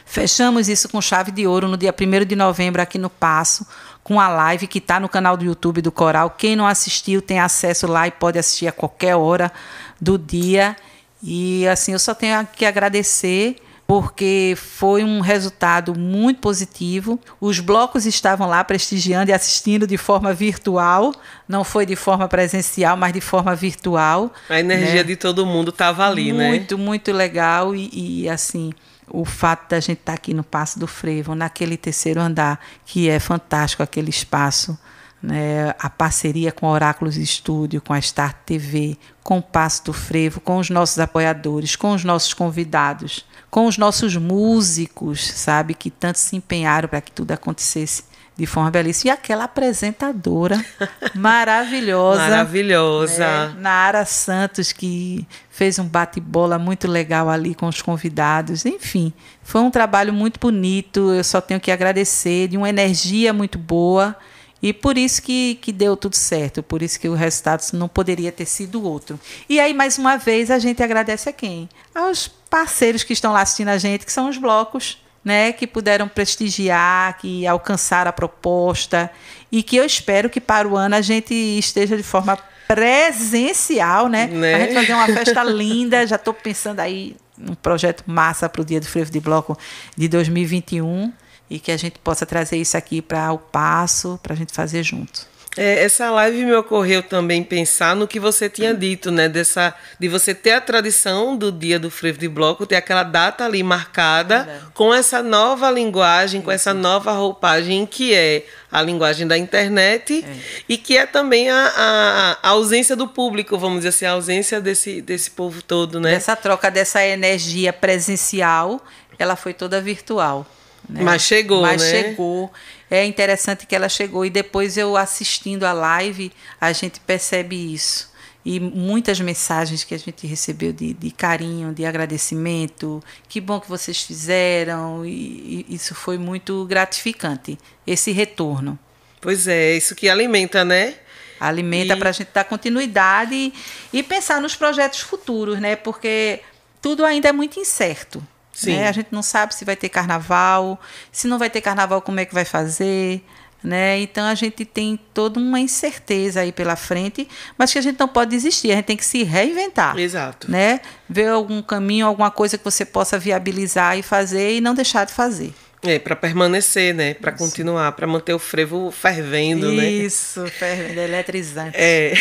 Fechamos 0.05 0.69
isso 0.69 0.89
com 0.89 1.01
chave 1.01 1.31
de 1.31 1.47
ouro 1.47 1.69
no 1.69 1.77
dia 1.77 1.95
1 1.99 2.25
de 2.25 2.37
novembro 2.37 2.83
aqui 2.83 2.99
no 2.99 3.11
Passo, 3.11 3.67
com 4.03 4.19
a 4.21 4.29
live 4.29 4.67
que 4.67 4.79
está 4.79 4.99
no 4.99 5.09
canal 5.09 5.37
do 5.37 5.45
YouTube 5.45 5.81
do 5.83 5.93
Coral. 5.93 6.31
Quem 6.31 6.57
não 6.57 6.67
assistiu 6.67 7.23
tem 7.23 7.39
acesso 7.39 7.87
lá 7.87 8.09
e 8.09 8.11
pode 8.11 8.39
assistir 8.39 8.67
a 8.67 8.73
qualquer 8.73 9.17
hora 9.17 9.53
do 10.01 10.19
dia. 10.19 10.77
E 11.23 11.67
assim, 11.69 11.93
eu 11.93 11.99
só 11.99 12.15
tenho 12.15 12.47
que 12.47 12.65
agradecer 12.65 13.57
porque 13.91 14.55
foi 14.57 15.03
um 15.03 15.19
resultado 15.21 15.99
muito 15.99 16.41
positivo. 16.41 17.19
Os 17.41 17.59
blocos 17.59 18.07
estavam 18.07 18.49
lá 18.49 18.63
prestigiando 18.63 19.33
e 19.33 19.35
assistindo 19.35 19.85
de 19.85 19.97
forma 19.97 20.33
virtual, 20.33 21.13
não 21.49 21.65
foi 21.65 21.85
de 21.85 21.97
forma 21.97 22.29
presencial, 22.29 22.97
mas 22.97 23.13
de 23.13 23.21
forma 23.21 23.53
virtual. 23.57 24.33
A 24.49 24.61
energia 24.61 25.03
né? 25.03 25.03
de 25.03 25.17
todo 25.17 25.45
mundo 25.45 25.71
estava 25.71 26.07
ali, 26.07 26.27
muito, 26.33 26.39
né? 26.39 26.49
Muito, 26.51 26.79
muito 26.79 27.13
legal 27.13 27.75
e, 27.75 27.91
e 28.23 28.29
assim 28.29 28.73
o 29.13 29.25
fato 29.25 29.71
da 29.71 29.81
gente 29.81 29.99
estar 29.99 30.13
tá 30.13 30.17
aqui 30.17 30.33
no 30.33 30.45
Passo 30.45 30.79
do 30.79 30.87
Frevo, 30.87 31.35
naquele 31.35 31.77
terceiro 31.77 32.21
andar, 32.21 32.61
que 32.85 33.09
é 33.09 33.19
fantástico 33.19 33.83
aquele 33.83 34.11
espaço, 34.11 34.79
né? 35.23 35.75
a 35.79 35.91
parceria 35.91 36.53
com 36.53 36.67
Oráculos 36.67 37.17
Estúdio, 37.17 37.81
com 37.81 37.93
a 37.93 37.99
Start 37.99 38.37
TV, 38.47 38.97
com 39.23 39.39
o 39.39 39.43
Passo 39.43 39.85
do 39.85 39.93
Frevo, 39.93 40.41
com 40.41 40.59
os 40.59 40.71
nossos 40.71 40.99
apoiadores, 40.99 41.77
com 41.77 41.93
os 41.93 42.05
nossos 42.05 42.33
convidados, 42.33 43.27
com 43.51 43.67
os 43.67 43.77
nossos 43.77 44.17
músicos, 44.17 45.27
sabe, 45.27 45.75
que 45.75 45.91
tanto 45.91 46.19
se 46.19 46.37
empenharam 46.37 46.89
para 46.89 47.01
que 47.01 47.13
tudo 47.13 47.33
acontecesse 47.33 48.10
de 48.41 48.47
forma 48.47 48.71
belíssima. 48.71 49.11
E 49.11 49.15
aquela 49.15 49.45
apresentadora 49.45 50.65
maravilhosa. 51.15 52.23
Maravilhosa. 52.23 53.19
Né? 53.49 53.55
Nara 53.59 54.07
Santos, 54.07 54.73
que 54.73 55.27
fez 55.51 55.79
um 55.79 55.87
bate-bola 55.87 56.59
muito 56.59 56.89
legal 56.89 57.29
ali 57.29 57.55
com 57.55 57.67
os 57.67 57.83
convidados. 57.83 58.65
Enfim, 58.65 59.13
foi 59.43 59.61
um 59.61 59.71
trabalho 59.71 60.13
muito 60.13 60.41
bonito. 60.41 61.13
Eu 61.13 61.23
só 61.23 61.39
tenho 61.41 61.61
que 61.61 61.71
agradecer, 61.71 62.49
de 62.49 62.57
uma 62.57 62.71
energia 62.71 63.31
muito 63.33 63.59
boa. 63.59 64.17
E 64.63 64.73
por 64.73 64.97
isso 64.97 65.23
que, 65.23 65.57
que 65.61 65.73
deu 65.73 65.97
tudo 65.97 66.17
certo, 66.17 66.63
por 66.63 66.83
isso 66.83 67.01
que 67.01 67.09
o 67.09 67.15
resultado 67.15 67.63
não 67.73 67.89
poderia 67.89 68.31
ter 68.31 68.45
sido 68.45 68.83
outro. 68.83 69.19
E 69.49 69.59
aí, 69.59 69.73
mais 69.73 69.97
uma 69.97 70.19
vez, 70.19 70.51
a 70.51 70.59
gente 70.59 70.83
agradece 70.83 71.31
a 71.31 71.33
quem? 71.33 71.67
Aos 71.95 72.29
parceiros 72.29 73.03
que 73.03 73.15
estão 73.15 73.33
lá 73.33 73.41
assistindo 73.41 73.69
a 73.69 73.79
gente, 73.79 74.05
que 74.05 74.13
são 74.13 74.29
os 74.29 74.37
blocos 74.37 74.99
né, 75.25 75.53
que 75.53 75.67
puderam 75.67 76.09
prestigiar, 76.09 77.19
que 77.19 77.47
alcançaram 77.47 78.09
a 78.09 78.13
proposta 78.13 79.11
e 79.53 79.63
que 79.63 79.77
eu 79.77 79.85
espero 79.85 80.31
que 80.31 80.41
para 80.41 80.67
o 80.67 80.77
ano 80.77 80.95
a 80.95 81.01
gente 81.01 81.35
esteja 81.35 81.97
de 81.97 82.03
forma 82.03 82.39
presencial, 82.67 84.09
né? 84.09 84.29
né? 84.29 84.55
A 84.55 84.59
gente 84.61 84.75
fazer 84.75 84.95
uma 84.95 85.07
festa 85.07 85.43
linda. 85.43 86.07
Já 86.07 86.17
estou 86.17 86.33
pensando 86.33 86.79
aí 86.81 87.17
um 87.37 87.55
projeto 87.55 88.05
massa 88.07 88.49
para 88.49 88.63
o 88.63 88.65
Dia 88.65 88.81
do 88.81 88.87
Frevo 88.87 89.11
de 89.11 89.19
Bloco 89.19 89.59
de 89.97 90.07
2021 90.09 91.13
e 91.49 91.59
que 91.59 91.73
a 91.73 91.77
gente 91.77 91.99
possa 91.99 92.25
trazer 92.25 92.59
isso 92.59 92.77
aqui 92.77 93.03
para 93.03 93.33
o 93.33 93.39
passo 93.39 94.21
para 94.23 94.35
a 94.35 94.37
gente 94.37 94.53
fazer 94.53 94.85
junto. 94.85 95.30
É, 95.63 95.85
essa 95.85 96.11
live 96.11 96.43
me 96.43 96.55
ocorreu 96.55 97.03
também 97.03 97.45
pensar 97.45 97.95
no 97.95 98.09
que 98.09 98.19
você 98.19 98.49
tinha 98.49 98.73
dito, 98.73 99.11
né? 99.11 99.29
Dessa, 99.29 99.75
de 99.99 100.09
você 100.09 100.35
ter 100.35 100.53
a 100.53 100.61
tradição 100.61 101.37
do 101.37 101.53
dia 101.53 101.79
do 101.79 101.91
frevo 101.91 102.19
de 102.19 102.29
bloco, 102.29 102.65
ter 102.65 102.77
aquela 102.77 103.03
data 103.03 103.45
ali 103.45 103.63
marcada 103.63 104.49
é 104.49 104.73
com 104.73 104.95
essa 104.95 105.23
nova 105.23 105.71
linguagem, 105.71 106.41
com 106.41 106.51
essa 106.51 106.73
nova 106.73 107.13
roupagem 107.13 107.85
que 107.85 108.15
é 108.15 108.47
a 108.73 108.81
linguagem 108.81 109.27
da 109.27 109.37
internet 109.37 110.25
é. 110.27 110.63
e 110.67 110.79
que 110.79 110.97
é 110.97 111.05
também 111.05 111.51
a, 111.51 111.73
a, 111.77 112.39
a, 112.43 112.49
ausência 112.49 112.97
do 112.97 113.07
público, 113.07 113.59
vamos 113.59 113.81
dizer 113.81 113.89
assim, 113.91 114.07
a 114.07 114.13
ausência 114.13 114.63
desse, 114.63 115.03
desse 115.03 115.31
povo 115.31 115.61
todo, 115.61 116.01
né? 116.01 116.15
Essa 116.15 116.35
troca 116.35 116.71
dessa 116.71 117.05
energia 117.05 117.71
presencial, 117.71 118.83
ela 119.19 119.37
foi 119.37 119.53
toda 119.53 119.79
virtual. 119.79 120.47
Né? 120.91 121.03
Mas 121.03 121.23
chegou, 121.23 121.63
Mas 121.63 121.83
né? 121.83 121.89
chegou. 121.91 122.53
É 122.91 123.05
interessante 123.05 123.67
que 123.67 123.75
ela 123.75 123.89
chegou 123.89 124.25
e 124.25 124.31
depois 124.31 124.77
eu 124.77 124.97
assistindo 124.97 125.65
a 125.65 125.73
live, 125.73 126.33
a 126.61 126.73
gente 126.73 126.99
percebe 127.01 127.55
isso. 127.73 128.11
E 128.45 128.59
muitas 128.59 129.21
mensagens 129.21 129.85
que 129.85 129.95
a 129.95 129.99
gente 129.99 130.27
recebeu 130.27 130.73
de, 130.73 130.95
de 130.95 131.11
carinho, 131.11 131.73
de 131.73 131.85
agradecimento. 131.85 133.03
Que 133.29 133.41
bom 133.41 133.61
que 133.61 133.69
vocês 133.69 134.03
fizeram. 134.03 135.05
E, 135.05 135.67
e 135.69 135.75
isso 135.75 135.95
foi 135.95 136.19
muito 136.19 136.65
gratificante, 136.65 137.59
esse 137.87 138.11
retorno. 138.13 138.79
Pois 139.21 139.47
é, 139.47 139.77
isso 139.77 139.95
que 139.95 140.09
alimenta, 140.09 140.65
né? 140.65 140.95
Alimenta 141.39 141.95
e... 141.95 141.99
para 141.99 142.09
a 142.09 142.13
gente 142.13 142.31
dar 142.33 142.45
continuidade 142.45 143.35
e, 143.35 143.53
e 143.93 144.03
pensar 144.03 144.41
nos 144.41 144.57
projetos 144.57 145.01
futuros, 145.01 145.61
né? 145.61 145.77
Porque 145.77 146.41
tudo 146.81 147.05
ainda 147.05 147.29
é 147.29 147.33
muito 147.33 147.61
incerto. 147.61 148.27
Sim. 148.53 148.77
Né? 148.77 148.89
A 148.89 148.93
gente 148.93 149.09
não 149.11 149.23
sabe 149.23 149.55
se 149.55 149.65
vai 149.65 149.77
ter 149.77 149.89
carnaval, 149.89 150.81
se 151.11 151.27
não 151.27 151.39
vai 151.39 151.49
ter 151.49 151.61
carnaval, 151.61 152.03
como 152.03 152.21
é 152.21 152.25
que 152.25 152.35
vai 152.35 152.45
fazer. 152.45 153.23
Né? 153.63 154.01
Então 154.01 154.25
a 154.25 154.35
gente 154.35 154.65
tem 154.65 154.99
toda 155.13 155.39
uma 155.39 155.61
incerteza 155.61 156.41
aí 156.41 156.51
pela 156.51 156.77
frente, 156.77 157.29
mas 157.59 157.71
que 157.73 157.79
a 157.79 157.83
gente 157.83 158.01
não 158.01 158.09
pode 158.09 158.31
desistir, 158.31 158.73
a 158.73 158.77
gente 158.77 158.87
tem 158.87 158.97
que 158.97 159.05
se 159.05 159.23
reinventar. 159.23 159.99
Exato. 159.99 160.51
Né? 160.51 160.81
Ver 161.09 161.29
algum 161.29 161.61
caminho, 161.61 162.07
alguma 162.07 162.31
coisa 162.31 162.57
que 162.57 162.65
você 162.65 162.87
possa 162.87 163.19
viabilizar 163.19 163.99
e 163.99 164.03
fazer 164.03 164.57
e 164.57 164.61
não 164.61 164.75
deixar 164.75 165.05
de 165.05 165.13
fazer. 165.13 165.53
É, 165.83 165.99
para 165.99 166.15
permanecer, 166.15 166.95
né? 166.95 167.15
Para 167.15 167.33
continuar, 167.33 167.93
para 167.93 168.07
manter 168.07 168.35
o 168.35 168.39
frevo 168.39 168.91
fervendo, 168.91 169.73
Isso, 169.73 169.77
né? 169.77 169.91
Isso, 169.91 170.47
fervendo, 170.47 171.01
eletrizante. 171.01 171.73
É. 171.75 172.13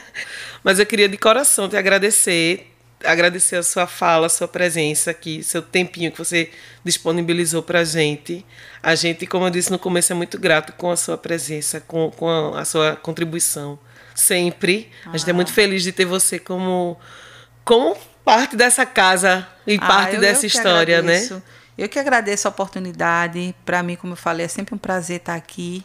Mas 0.62 0.78
eu 0.78 0.84
queria 0.84 1.08
de 1.08 1.16
coração 1.16 1.66
te 1.66 1.76
agradecer 1.76 2.70
agradecer 3.04 3.56
a 3.56 3.62
sua 3.62 3.86
fala, 3.86 4.26
a 4.26 4.30
sua 4.30 4.48
presença 4.48 5.10
aqui, 5.10 5.42
seu 5.42 5.62
tempinho 5.62 6.12
que 6.12 6.18
você 6.18 6.50
disponibilizou 6.84 7.62
para 7.62 7.80
a 7.80 7.84
gente. 7.84 8.44
A 8.82 8.94
gente, 8.94 9.26
como 9.26 9.46
eu 9.46 9.50
disse 9.50 9.70
no 9.70 9.78
começo, 9.78 10.12
é 10.12 10.16
muito 10.16 10.38
grato 10.38 10.72
com 10.74 10.90
a 10.90 10.96
sua 10.96 11.16
presença, 11.16 11.80
com, 11.80 12.10
com 12.10 12.28
a, 12.28 12.60
a 12.60 12.64
sua 12.64 12.96
contribuição. 12.96 13.78
Sempre. 14.14 14.90
Ah. 15.06 15.10
A 15.12 15.16
gente 15.16 15.30
é 15.30 15.32
muito 15.32 15.52
feliz 15.52 15.82
de 15.82 15.92
ter 15.92 16.04
você 16.04 16.38
como, 16.38 16.98
como 17.64 17.96
parte 18.24 18.56
dessa 18.56 18.84
casa 18.84 19.46
e 19.66 19.76
ah, 19.80 19.86
parte 19.86 20.14
eu, 20.16 20.20
dessa 20.20 20.44
eu 20.44 20.48
história, 20.48 21.02
né? 21.02 21.28
Eu 21.78 21.88
que 21.88 21.98
agradeço 21.98 22.46
a 22.46 22.50
oportunidade. 22.50 23.54
Para 23.64 23.82
mim, 23.82 23.96
como 23.96 24.12
eu 24.12 24.16
falei, 24.16 24.44
é 24.44 24.48
sempre 24.48 24.74
um 24.74 24.78
prazer 24.78 25.16
estar 25.16 25.34
aqui 25.34 25.84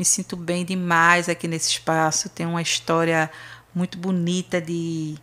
me 0.00 0.04
sinto 0.04 0.34
bem 0.34 0.64
demais 0.64 1.28
aqui 1.28 1.46
nesse 1.46 1.68
espaço. 1.68 2.30
Tem 2.30 2.46
uma 2.46 2.62
história 2.62 3.30
muito 3.74 3.98
bonita 3.98 4.58
de 4.58 5.16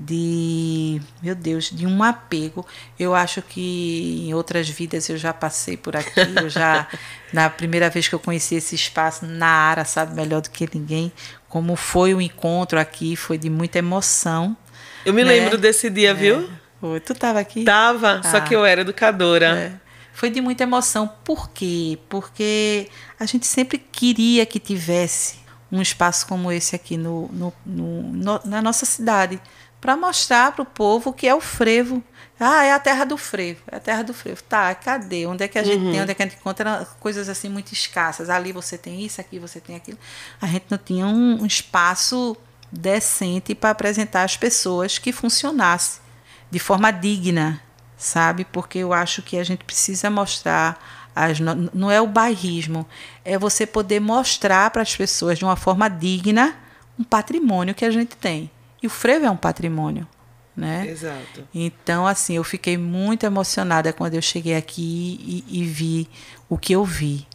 de, 0.00 1.00
meu 1.22 1.34
Deus, 1.34 1.70
de 1.70 1.86
um 1.86 2.02
apego. 2.02 2.66
Eu 2.98 3.14
acho 3.14 3.42
que 3.42 4.24
em 4.26 4.32
outras 4.32 4.66
vidas 4.68 5.08
eu 5.10 5.18
já 5.18 5.32
passei 5.34 5.76
por 5.76 5.94
aqui, 5.94 6.20
eu 6.42 6.48
já 6.48 6.88
na 7.32 7.50
primeira 7.50 7.90
vez 7.90 8.08
que 8.08 8.14
eu 8.14 8.18
conheci 8.18 8.54
esse 8.54 8.74
espaço, 8.74 9.26
Nara 9.26 9.84
sabe 9.84 10.14
melhor 10.14 10.40
do 10.40 10.48
que 10.50 10.66
ninguém 10.72 11.12
como 11.50 11.74
foi 11.76 12.14
o 12.14 12.20
encontro 12.20 12.78
aqui, 12.78 13.16
foi 13.16 13.36
de 13.36 13.50
muita 13.50 13.78
emoção. 13.78 14.56
Eu 15.04 15.12
me 15.12 15.24
né? 15.24 15.30
lembro 15.30 15.58
desse 15.58 15.90
dia, 15.90 16.10
é. 16.10 16.14
viu? 16.14 16.48
Foi. 16.80 17.00
Tu 17.00 17.12
estava 17.12 17.40
aqui? 17.40 17.64
Tava, 17.64 18.20
ah. 18.24 18.30
só 18.30 18.40
que 18.40 18.54
eu 18.54 18.64
era 18.64 18.80
educadora. 18.80 19.46
É. 19.58 19.72
Foi 20.12 20.30
de 20.30 20.40
muita 20.40 20.62
emoção. 20.62 21.10
Por 21.24 21.50
quê? 21.50 21.98
Porque 22.08 22.88
a 23.18 23.26
gente 23.26 23.46
sempre 23.46 23.78
queria 23.78 24.46
que 24.46 24.58
tivesse 24.58 25.40
um 25.72 25.82
espaço 25.82 26.26
como 26.26 26.50
esse 26.50 26.74
aqui 26.74 26.96
no, 26.96 27.28
no, 27.32 27.52
no, 27.66 28.02
no 28.02 28.40
na 28.44 28.62
nossa 28.62 28.86
cidade 28.86 29.40
para 29.80 29.96
mostrar 29.96 30.52
para 30.52 30.62
o 30.62 30.66
povo 30.66 31.12
que 31.12 31.26
é 31.26 31.34
o 31.34 31.40
frevo. 31.40 32.02
Ah, 32.38 32.64
é 32.64 32.72
a 32.72 32.78
terra 32.78 33.04
do 33.04 33.18
frevo, 33.18 33.60
é 33.70 33.76
a 33.76 33.80
terra 33.80 34.02
do 34.02 34.14
frevo. 34.14 34.42
Tá, 34.42 34.74
cadê? 34.74 35.26
Onde 35.26 35.44
é 35.44 35.48
que 35.48 35.58
a 35.58 35.62
gente 35.62 35.84
uhum. 35.84 35.92
tem? 35.92 36.00
Onde 36.00 36.10
é 36.10 36.14
que 36.14 36.22
a 36.22 36.26
gente 36.26 36.38
encontra 36.38 36.86
coisas 36.98 37.28
assim 37.28 37.48
muito 37.48 37.72
escassas? 37.72 38.30
Ali 38.30 38.50
você 38.50 38.78
tem 38.78 39.02
isso, 39.02 39.20
aqui 39.20 39.38
você 39.38 39.60
tem 39.60 39.76
aquilo. 39.76 39.98
A 40.40 40.46
gente 40.46 40.64
não 40.70 40.78
tinha 40.78 41.06
um, 41.06 41.42
um 41.42 41.46
espaço 41.46 42.36
decente 42.72 43.54
para 43.54 43.70
apresentar 43.70 44.22
às 44.22 44.36
pessoas 44.36 44.98
que 44.98 45.12
funcionasse 45.12 46.00
de 46.50 46.58
forma 46.58 46.90
digna, 46.90 47.60
sabe? 47.96 48.44
Porque 48.44 48.78
eu 48.78 48.92
acho 48.92 49.22
que 49.22 49.36
a 49.36 49.44
gente 49.44 49.64
precisa 49.64 50.08
mostrar 50.08 50.78
as, 51.14 51.40
não 51.40 51.90
é 51.90 52.00
o 52.00 52.06
bairrismo, 52.06 52.86
é 53.24 53.38
você 53.38 53.66
poder 53.66 54.00
mostrar 54.00 54.70
para 54.70 54.82
as 54.82 54.96
pessoas 54.96 55.38
de 55.38 55.44
uma 55.44 55.56
forma 55.56 55.88
digna 55.88 56.56
um 56.98 57.04
patrimônio 57.04 57.74
que 57.74 57.84
a 57.84 57.90
gente 57.90 58.16
tem. 58.16 58.50
E 58.82 58.86
o 58.86 58.90
frevo 58.90 59.26
é 59.26 59.30
um 59.30 59.36
patrimônio, 59.36 60.06
né? 60.56 60.86
Exato. 60.88 61.46
Então, 61.54 62.06
assim, 62.06 62.34
eu 62.34 62.44
fiquei 62.44 62.76
muito 62.76 63.24
emocionada 63.24 63.92
quando 63.92 64.14
eu 64.14 64.22
cheguei 64.22 64.56
aqui 64.56 65.44
e, 65.48 65.60
e 65.60 65.64
vi 65.64 66.08
o 66.48 66.56
que 66.56 66.72
eu 66.72 66.84
vi. 66.84 67.26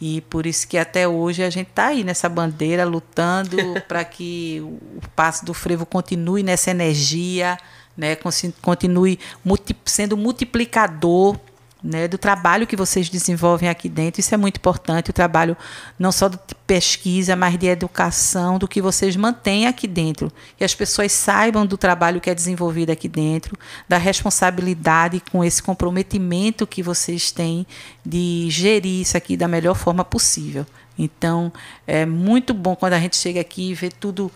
E 0.00 0.20
por 0.22 0.44
isso 0.44 0.66
que 0.66 0.76
até 0.76 1.06
hoje 1.06 1.42
a 1.42 1.50
gente 1.50 1.68
está 1.68 1.86
aí 1.86 2.04
nessa 2.04 2.28
bandeira, 2.28 2.84
lutando 2.84 3.56
para 3.88 4.04
que 4.04 4.60
o 4.60 5.00
passo 5.14 5.44
do 5.44 5.54
frevo 5.54 5.86
continue 5.86 6.42
nessa 6.42 6.70
energia, 6.70 7.56
né? 7.96 8.16
continue 8.60 9.18
multi, 9.44 9.76
sendo 9.84 10.16
multiplicador 10.16 11.38
né, 11.84 12.08
do 12.08 12.16
trabalho 12.16 12.66
que 12.66 12.74
vocês 12.74 13.10
desenvolvem 13.10 13.68
aqui 13.68 13.90
dentro. 13.90 14.18
Isso 14.18 14.34
é 14.34 14.38
muito 14.38 14.56
importante, 14.56 15.10
o 15.10 15.12
trabalho 15.12 15.54
não 15.98 16.10
só 16.10 16.28
de 16.28 16.38
pesquisa, 16.66 17.36
mas 17.36 17.58
de 17.58 17.66
educação, 17.66 18.58
do 18.58 18.66
que 18.66 18.80
vocês 18.80 19.14
mantêm 19.14 19.66
aqui 19.66 19.86
dentro. 19.86 20.32
Que 20.56 20.64
as 20.64 20.74
pessoas 20.74 21.12
saibam 21.12 21.66
do 21.66 21.76
trabalho 21.76 22.22
que 22.22 22.30
é 22.30 22.34
desenvolvido 22.34 22.88
aqui 22.88 23.06
dentro, 23.06 23.54
da 23.86 23.98
responsabilidade 23.98 25.22
com 25.30 25.44
esse 25.44 25.62
comprometimento 25.62 26.66
que 26.66 26.82
vocês 26.82 27.30
têm 27.30 27.66
de 28.04 28.46
gerir 28.48 29.02
isso 29.02 29.16
aqui 29.16 29.36
da 29.36 29.46
melhor 29.46 29.74
forma 29.74 30.04
possível. 30.04 30.64
Então, 30.98 31.52
é 31.86 32.06
muito 32.06 32.54
bom 32.54 32.74
quando 32.74 32.94
a 32.94 32.98
gente 32.98 33.16
chega 33.16 33.40
aqui 33.40 33.70
e 33.70 33.74
vê 33.74 33.90
tudo 33.90 34.30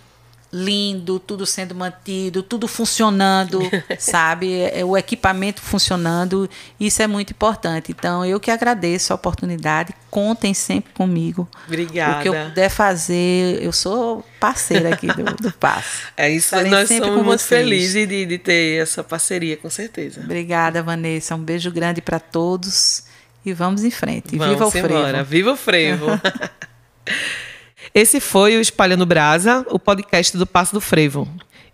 lindo, 0.53 1.18
tudo 1.18 1.44
sendo 1.44 1.74
mantido, 1.74 2.42
tudo 2.42 2.66
funcionando, 2.66 3.61
sabe? 3.99 4.62
É, 4.62 4.84
o 4.84 4.96
equipamento 4.96 5.61
funcionando, 5.61 6.49
isso 6.80 7.03
é 7.03 7.07
muito 7.07 7.32
importante. 7.32 7.92
Então, 7.92 8.24
eu 8.24 8.40
que 8.40 8.51
agradeço 8.51 9.12
a 9.12 9.16
oportunidade, 9.16 9.94
contem 10.11 10.55
sempre 10.55 10.92
comigo. 10.94 11.46
Obrigada. 11.66 12.18
O 12.18 12.22
que 12.22 12.28
eu 12.28 12.34
puder 12.46 12.70
fazer, 12.70 13.62
eu 13.62 13.72
sou 13.72 14.24
parceira 14.40 14.94
aqui 14.94 15.07
do, 15.09 15.24
do 15.36 15.53
Passo. 15.53 16.09
É 16.16 16.30
isso, 16.30 16.46
Estarei 16.46 16.70
nós 16.70 16.88
somos 16.88 17.24
muito 17.24 17.42
felizes 17.42 18.09
de, 18.09 18.24
de 18.24 18.38
ter 18.38 18.82
essa 18.82 19.05
parceria, 19.05 19.57
com 19.57 19.68
certeza. 19.68 20.20
Obrigada, 20.20 20.82
Vanessa. 20.82 21.34
Um 21.34 21.42
beijo 21.42 21.70
grande 21.70 22.01
para 22.01 22.18
todos 22.18 23.05
e 23.44 23.53
vamos 23.53 23.84
em 23.84 23.90
frente. 23.90 24.36
Vamos 24.36 24.55
Viva 24.55 24.66
o 24.66 24.78
embora. 24.78 25.24
frevo. 25.24 25.24
Viva 25.24 25.53
o 25.53 25.57
frevo. 25.57 26.07
Esse 27.95 28.20
foi 28.20 28.57
o 28.57 28.61
Espalhando 28.61 29.07
Brasa, 29.07 29.64
o 29.70 29.78
podcast 29.78 30.36
do 30.36 30.47
Passo 30.47 30.74
do 30.74 30.80
Frevo. 30.80 31.26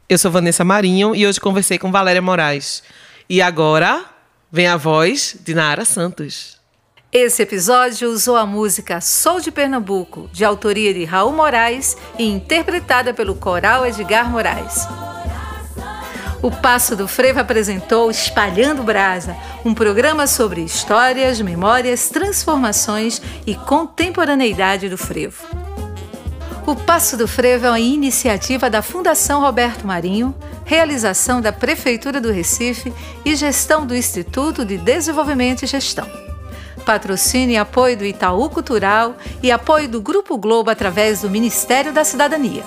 Eu 0.09 0.17
sou 0.17 0.31
Vanessa 0.31 0.65
Marinho 0.65 1.15
e 1.15 1.27
hoje 1.27 1.41
conversei 1.41 1.79
com 1.79 1.91
Valéria 1.91 2.23
Moraes. 2.23 2.83
E 3.29 3.43
agora 3.43 4.05
vem 4.51 4.69
a 4.69 4.77
voz 4.77 5.37
de 5.41 5.55
Nara 5.55 5.85
Santos. 5.85 6.61
Esse 7.13 7.43
episódio 7.43 8.11
usou 8.11 8.37
a 8.37 8.47
música 8.47 9.01
Sou 9.01 9.41
de 9.41 9.51
Pernambuco, 9.51 10.29
de 10.33 10.45
autoria 10.45 10.95
de 10.95 11.05
Raul 11.05 11.33
Moraes 11.33 11.97
e 12.19 12.25
interpretada 12.25 13.13
pelo 13.13 13.35
coral 13.35 13.87
Edgar 13.87 14.31
Moraes. 14.31 14.87
O 16.43 16.51
Passo 16.51 16.95
do 16.95 17.09
Frevo 17.09 17.41
apresentou 17.41 18.11
Espalhando 18.11 18.83
Brasa, 18.83 19.37
um 19.65 19.73
programa 19.73 20.27
sobre 20.27 20.61
histórias, 20.61 21.41
memórias, 21.41 22.09
transformações 22.09 23.21
e 23.47 23.55
contemporaneidade 23.55 24.89
do 24.89 24.99
frevo. 24.99 25.64
O 26.67 26.75
Passo 26.75 27.19
do 27.19 27.29
Frevo 27.29 27.67
é 27.67 27.71
uma 27.71 27.79
iniciativa 27.79 28.71
da 28.71 28.81
Fundação 28.81 29.43
Roberto 29.43 29.87
Marinho, 29.87 30.35
realização 30.65 31.43
da 31.43 31.53
Prefeitura 31.53 32.23
do 32.23 32.33
Recife 32.33 32.91
e 33.23 33.37
gestão 33.37 33.87
do 33.87 33.95
Instituto 33.95 34.65
de 34.65 34.79
Desenvolvimento 34.79 35.63
e 35.63 35.67
Gestão. 35.67 36.09
Patrocínio 36.87 37.53
e 37.53 37.59
apoio 37.59 37.99
do 37.99 38.05
Itaú 38.07 38.49
Cultural 38.49 39.15
e 39.43 39.53
apoio 39.53 39.91
do 39.91 40.01
Grupo 40.01 40.39
Globo 40.39 40.71
através 40.71 41.21
do 41.21 41.29
Ministério 41.29 41.93
da 41.93 42.03
Cidadania. 42.03 42.65